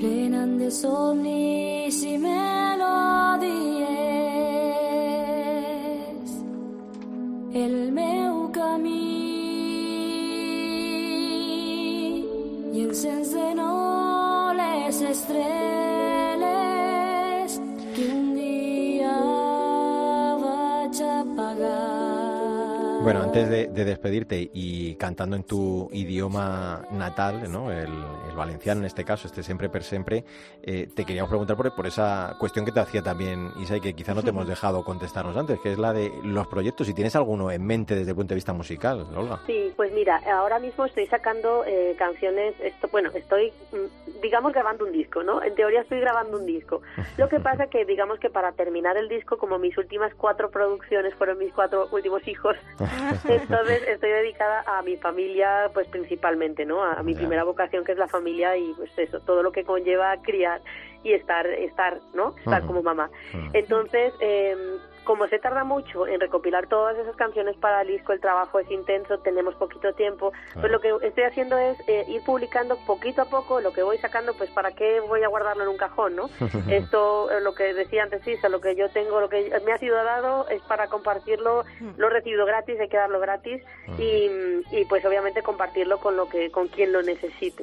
plena 0.00 0.46
de 0.58 0.70
somnis 0.70 2.02
i 2.02 2.18
melodies 2.18 3.60
el 7.64 7.92
meu 8.00 8.50
camí 8.58 9.06
i 12.74 12.76
encens 12.88 13.28
de 13.38 13.54
nou 13.62 14.52
les 14.62 14.96
estrelles 15.12 15.60
que 17.94 18.04
un 18.18 18.34
dia 18.34 18.45
apagar. 21.32 22.15
Bueno, 23.06 23.22
antes 23.22 23.48
de, 23.48 23.68
de 23.68 23.84
despedirte 23.84 24.50
y 24.52 24.96
cantando 24.96 25.36
en 25.36 25.44
tu 25.44 25.88
idioma 25.92 26.82
natal, 26.90 27.48
¿no? 27.52 27.70
el, 27.70 27.86
el 28.28 28.34
valenciano 28.34 28.80
en 28.80 28.86
este 28.86 29.04
caso, 29.04 29.28
este 29.28 29.44
siempre 29.44 29.68
per 29.68 29.84
siempre, 29.84 30.24
eh, 30.60 30.88
te 30.92 31.04
queríamos 31.04 31.28
preguntar 31.28 31.56
por, 31.56 31.72
por 31.72 31.86
esa 31.86 32.34
cuestión 32.40 32.64
que 32.64 32.72
te 32.72 32.80
hacía 32.80 33.02
también 33.02 33.52
Isa 33.60 33.76
y 33.76 33.80
que 33.80 33.94
quizá 33.94 34.12
no 34.12 34.24
te 34.24 34.30
hemos 34.30 34.48
dejado 34.48 34.82
contestarnos 34.82 35.36
antes, 35.36 35.60
que 35.60 35.70
es 35.70 35.78
la 35.78 35.92
de 35.92 36.10
los 36.24 36.48
proyectos. 36.48 36.88
Si 36.88 36.94
tienes 36.94 37.14
alguno 37.14 37.52
en 37.52 37.64
mente 37.64 37.94
desde 37.94 38.10
el 38.10 38.16
punto 38.16 38.30
de 38.30 38.34
vista 38.34 38.52
musical, 38.52 39.06
Olga. 39.14 39.38
Sí, 39.46 39.72
pues 39.76 39.92
mira, 39.92 40.20
ahora 40.32 40.58
mismo 40.58 40.84
estoy 40.84 41.06
sacando 41.06 41.64
eh, 41.64 41.94
canciones, 41.96 42.56
esto, 42.58 42.88
bueno, 42.90 43.10
estoy, 43.14 43.52
mm, 43.70 44.20
digamos, 44.20 44.52
grabando 44.52 44.84
un 44.84 44.90
disco, 44.90 45.22
¿no? 45.22 45.44
En 45.44 45.54
teoría 45.54 45.82
estoy 45.82 46.00
grabando 46.00 46.38
un 46.38 46.46
disco. 46.46 46.82
Lo 47.18 47.28
que 47.28 47.38
pasa 47.38 47.68
que, 47.68 47.84
digamos 47.84 48.18
que 48.18 48.30
para 48.30 48.50
terminar 48.50 48.96
el 48.96 49.08
disco, 49.08 49.38
como 49.38 49.60
mis 49.60 49.78
últimas 49.78 50.12
cuatro 50.16 50.50
producciones 50.50 51.14
fueron 51.14 51.38
mis 51.38 51.52
cuatro 51.52 51.86
últimos 51.92 52.26
hijos, 52.26 52.56
entonces 53.28 53.82
estoy 53.88 54.10
dedicada 54.10 54.64
a 54.66 54.82
mi 54.82 54.96
familia, 54.96 55.70
pues 55.74 55.86
principalmente, 55.88 56.64
¿no? 56.64 56.82
A, 56.82 56.94
a 56.94 57.02
mi 57.02 57.14
primera 57.14 57.44
vocación, 57.44 57.84
que 57.84 57.92
es 57.92 57.98
la 57.98 58.08
familia 58.08 58.56
y, 58.56 58.72
pues 58.74 58.90
eso, 58.98 59.20
todo 59.20 59.42
lo 59.42 59.52
que 59.52 59.64
conlleva 59.64 60.16
criar 60.22 60.60
y 61.02 61.12
estar, 61.12 61.46
estar, 61.46 62.00
¿no? 62.14 62.34
Estar 62.36 62.66
como 62.66 62.82
mamá. 62.82 63.10
Entonces, 63.52 64.12
eh, 64.20 64.56
como 65.06 65.26
se 65.28 65.38
tarda 65.38 65.62
mucho 65.64 66.06
en 66.06 66.20
recopilar 66.20 66.66
todas 66.66 66.98
esas 66.98 67.14
canciones 67.16 67.56
para 67.56 67.82
el 67.82 67.88
disco, 67.88 68.12
el 68.12 68.20
trabajo 68.20 68.58
es 68.58 68.68
intenso, 68.70 69.18
tenemos 69.20 69.54
poquito 69.54 69.92
tiempo, 69.94 70.32
Claro. 70.52 70.60
pues 70.60 70.72
lo 70.72 70.80
que 70.80 71.06
estoy 71.06 71.24
haciendo 71.24 71.56
es 71.56 71.78
eh, 71.86 72.04
ir 72.08 72.22
publicando 72.24 72.76
poquito 72.86 73.22
a 73.22 73.26
poco 73.26 73.60
lo 73.60 73.72
que 73.72 73.82
voy 73.84 73.98
sacando, 73.98 74.34
pues 74.34 74.50
para 74.50 74.72
qué 74.72 74.98
voy 75.00 75.22
a 75.22 75.28
guardarlo 75.28 75.62
en 75.62 75.68
un 75.70 75.76
cajón, 75.76 76.16
¿no? 76.16 76.28
Esto, 76.68 77.30
eh, 77.30 77.40
lo 77.40 77.54
que 77.54 77.72
decía 77.72 78.02
antes 78.02 78.26
Isa, 78.26 78.48
lo 78.48 78.60
que 78.60 78.74
yo 78.74 78.88
tengo, 78.90 79.20
lo 79.20 79.28
que 79.28 79.50
me 79.64 79.72
ha 79.72 79.78
sido 79.78 79.96
dado 79.96 80.48
es 80.48 80.60
para 80.62 80.88
compartirlo, 80.88 81.64
lo 81.96 82.06
he 82.08 82.10
recibido 82.10 82.44
gratis, 82.44 82.78
hay 82.80 82.88
que 82.88 82.96
darlo 82.96 83.20
gratis 83.20 83.62
y, 83.98 84.28
y 84.72 84.84
pues 84.88 85.04
obviamente 85.04 85.42
compartirlo 85.42 85.98
con 85.98 86.16
lo 86.16 86.28
que 86.28 86.50
con 86.50 86.66
quien 86.66 86.92
lo 86.92 87.00
necesite. 87.02 87.62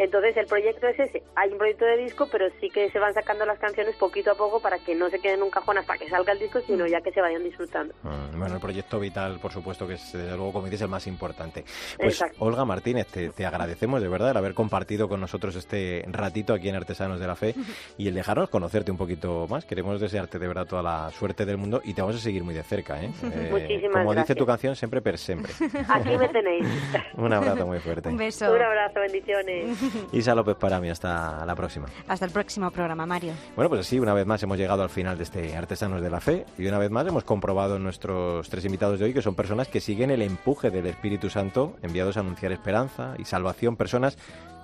Entonces 0.00 0.34
el 0.38 0.46
proyecto 0.46 0.86
es 0.88 0.98
ese, 0.98 1.22
hay 1.36 1.52
un 1.52 1.58
proyecto 1.58 1.84
de 1.84 1.98
disco, 1.98 2.26
pero 2.32 2.46
sí 2.58 2.70
que 2.70 2.90
se 2.90 2.98
van 2.98 3.12
sacando 3.12 3.44
las 3.44 3.58
canciones 3.58 3.94
poquito 3.96 4.30
a 4.30 4.34
poco 4.34 4.58
para 4.58 4.78
que 4.78 4.94
no 4.94 5.10
se 5.10 5.18
queden 5.18 5.36
en 5.36 5.42
un 5.42 5.50
cajón 5.50 5.76
hasta 5.76 5.98
que 5.98 6.08
salga 6.08 6.32
el 6.32 6.38
disco, 6.38 6.58
sino 6.66 6.86
ya 6.86 7.02
que 7.02 7.12
se 7.12 7.20
vayan 7.20 7.44
disfrutando. 7.44 7.92
Ah, 8.02 8.30
Bueno, 8.34 8.54
el 8.54 8.60
proyecto 8.62 8.98
vital, 8.98 9.38
por 9.40 9.52
supuesto, 9.52 9.86
que 9.86 9.94
es, 9.94 10.12
desde 10.14 10.34
luego, 10.36 10.54
como 10.54 10.64
dices, 10.64 10.80
el 10.80 10.88
más 10.88 11.06
importante. 11.06 11.64
Pues, 11.98 12.14
Exacto. 12.14 12.42
Olga 12.42 12.64
Martínez, 12.64 13.08
te, 13.08 13.28
te 13.28 13.44
agradecemos 13.44 14.00
de 14.00 14.08
verdad 14.08 14.30
el 14.30 14.38
haber 14.38 14.54
compartido 14.54 15.06
con 15.06 15.20
nosotros 15.20 15.54
este 15.54 16.02
ratito 16.08 16.54
aquí 16.54 16.70
en 16.70 16.76
Artesanos 16.76 17.20
de 17.20 17.26
la 17.26 17.36
Fe 17.36 17.54
y 17.98 18.08
el 18.08 18.14
dejarnos 18.14 18.48
conocerte 18.48 18.90
un 18.90 18.96
poquito 18.96 19.46
más. 19.50 19.66
Queremos 19.66 20.00
desearte 20.00 20.38
de 20.38 20.48
verdad 20.48 20.66
toda 20.66 20.82
la 20.82 21.10
suerte 21.10 21.44
del 21.44 21.58
mundo 21.58 21.82
y 21.84 21.92
te 21.92 22.00
vamos 22.00 22.16
a 22.16 22.20
seguir 22.20 22.42
muy 22.42 22.54
de 22.54 22.62
cerca. 22.62 23.02
¿eh? 23.02 23.10
Eh, 23.32 23.48
Muchísimas 23.50 24.04
como 24.04 24.14
dice 24.14 24.34
tu 24.34 24.44
canción, 24.46 24.74
siempre 24.74 25.00
per 25.02 25.16
siempre. 25.18 25.52
Aquí 25.88 26.16
me 26.16 26.28
tenéis. 26.28 26.66
Un 27.16 27.32
abrazo 27.32 27.66
muy 27.66 27.78
fuerte. 27.78 28.08
Un 28.08 28.16
beso. 28.16 28.50
Un 28.52 28.60
abrazo, 28.62 29.00
bendiciones. 29.00 29.78
Isa 30.12 30.34
López 30.34 30.56
para 30.56 30.80
mí, 30.80 30.88
hasta 30.88 31.44
la 31.44 31.54
próxima. 31.54 31.86
Hasta 32.08 32.26
el 32.26 32.32
próximo 32.32 32.70
programa, 32.70 33.06
Mario. 33.06 33.32
Bueno, 33.56 33.68
pues 33.68 33.82
así, 33.82 33.98
una 33.98 34.14
vez 34.14 34.26
más 34.26 34.42
hemos 34.42 34.58
llegado 34.58 34.82
al 34.82 34.90
final 34.90 35.16
de 35.16 35.24
este 35.24 35.56
Artesanos 35.56 36.02
de 36.02 36.10
la 36.10 36.20
Fe 36.20 36.46
y 36.58 36.66
una 36.66 36.78
vez 36.78 36.90
más 36.90 37.06
hemos 37.06 37.24
comprobado 37.24 37.76
en 37.76 37.82
nuestros 37.82 38.48
tres 38.48 38.64
invitados 38.64 38.98
de 38.98 39.06
hoy 39.06 39.14
que 39.14 39.22
son 39.22 39.34
personas 39.34 39.68
que 39.68 39.80
siguen 39.80 40.10
el 40.10 40.22
empuje 40.22 40.70
del 40.70 40.86
Espíritu 40.86 41.30
Santo 41.30 41.76
enviados 41.82 42.16
a 42.16 42.20
anunciar 42.20 42.52
esperanza 42.52 43.14
y 43.18 43.24
salvación, 43.24 43.76
personas 43.76 44.16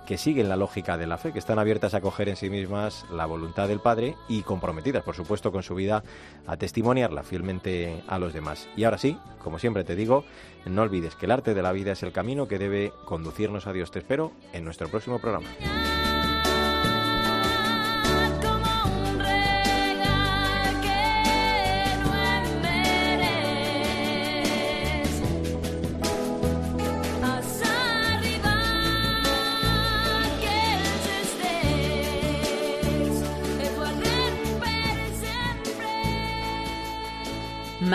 que 0.06 0.16
siguen 0.16 0.48
la 0.48 0.56
lógica 0.56 0.96
de 0.96 1.06
la 1.06 1.18
fe, 1.18 1.32
que 1.32 1.38
están 1.38 1.58
abiertas 1.58 1.94
a 1.94 2.00
coger 2.00 2.28
en 2.28 2.36
sí 2.36 2.48
mismas 2.48 3.04
la 3.10 3.26
voluntad 3.26 3.68
del 3.68 3.80
Padre 3.80 4.14
y 4.28 4.42
comprometidas, 4.42 5.02
por 5.02 5.16
supuesto, 5.16 5.52
con 5.52 5.62
su 5.62 5.74
vida 5.74 6.02
a 6.46 6.56
testimoniarla 6.56 7.22
fielmente 7.22 8.02
a 8.06 8.18
los 8.18 8.32
demás. 8.32 8.68
Y 8.76 8.84
ahora 8.84 8.98
sí, 8.98 9.18
como 9.42 9.58
siempre 9.58 9.84
te 9.84 9.96
digo, 9.96 10.24
no 10.64 10.82
olvides 10.82 11.16
que 11.16 11.26
el 11.26 11.32
arte 11.32 11.54
de 11.54 11.62
la 11.62 11.72
vida 11.72 11.92
es 11.92 12.02
el 12.02 12.12
camino 12.12 12.48
que 12.48 12.58
debe 12.58 12.92
conducirnos 13.04 13.66
a 13.66 13.72
Dios. 13.72 13.90
Te 13.90 13.98
espero 13.98 14.32
en 14.52 14.64
nuestro 14.64 14.88
próximo 14.88 15.18
programa. 15.18 15.48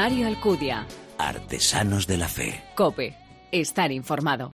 Mario 0.04 0.26
Alcudia. 0.26 0.88
Artesanos 1.20 2.08
de 2.08 2.18
la 2.18 2.28
Fe. 2.28 2.60
Cope. 2.74 3.14
Estar 3.52 3.92
informado. 3.92 4.50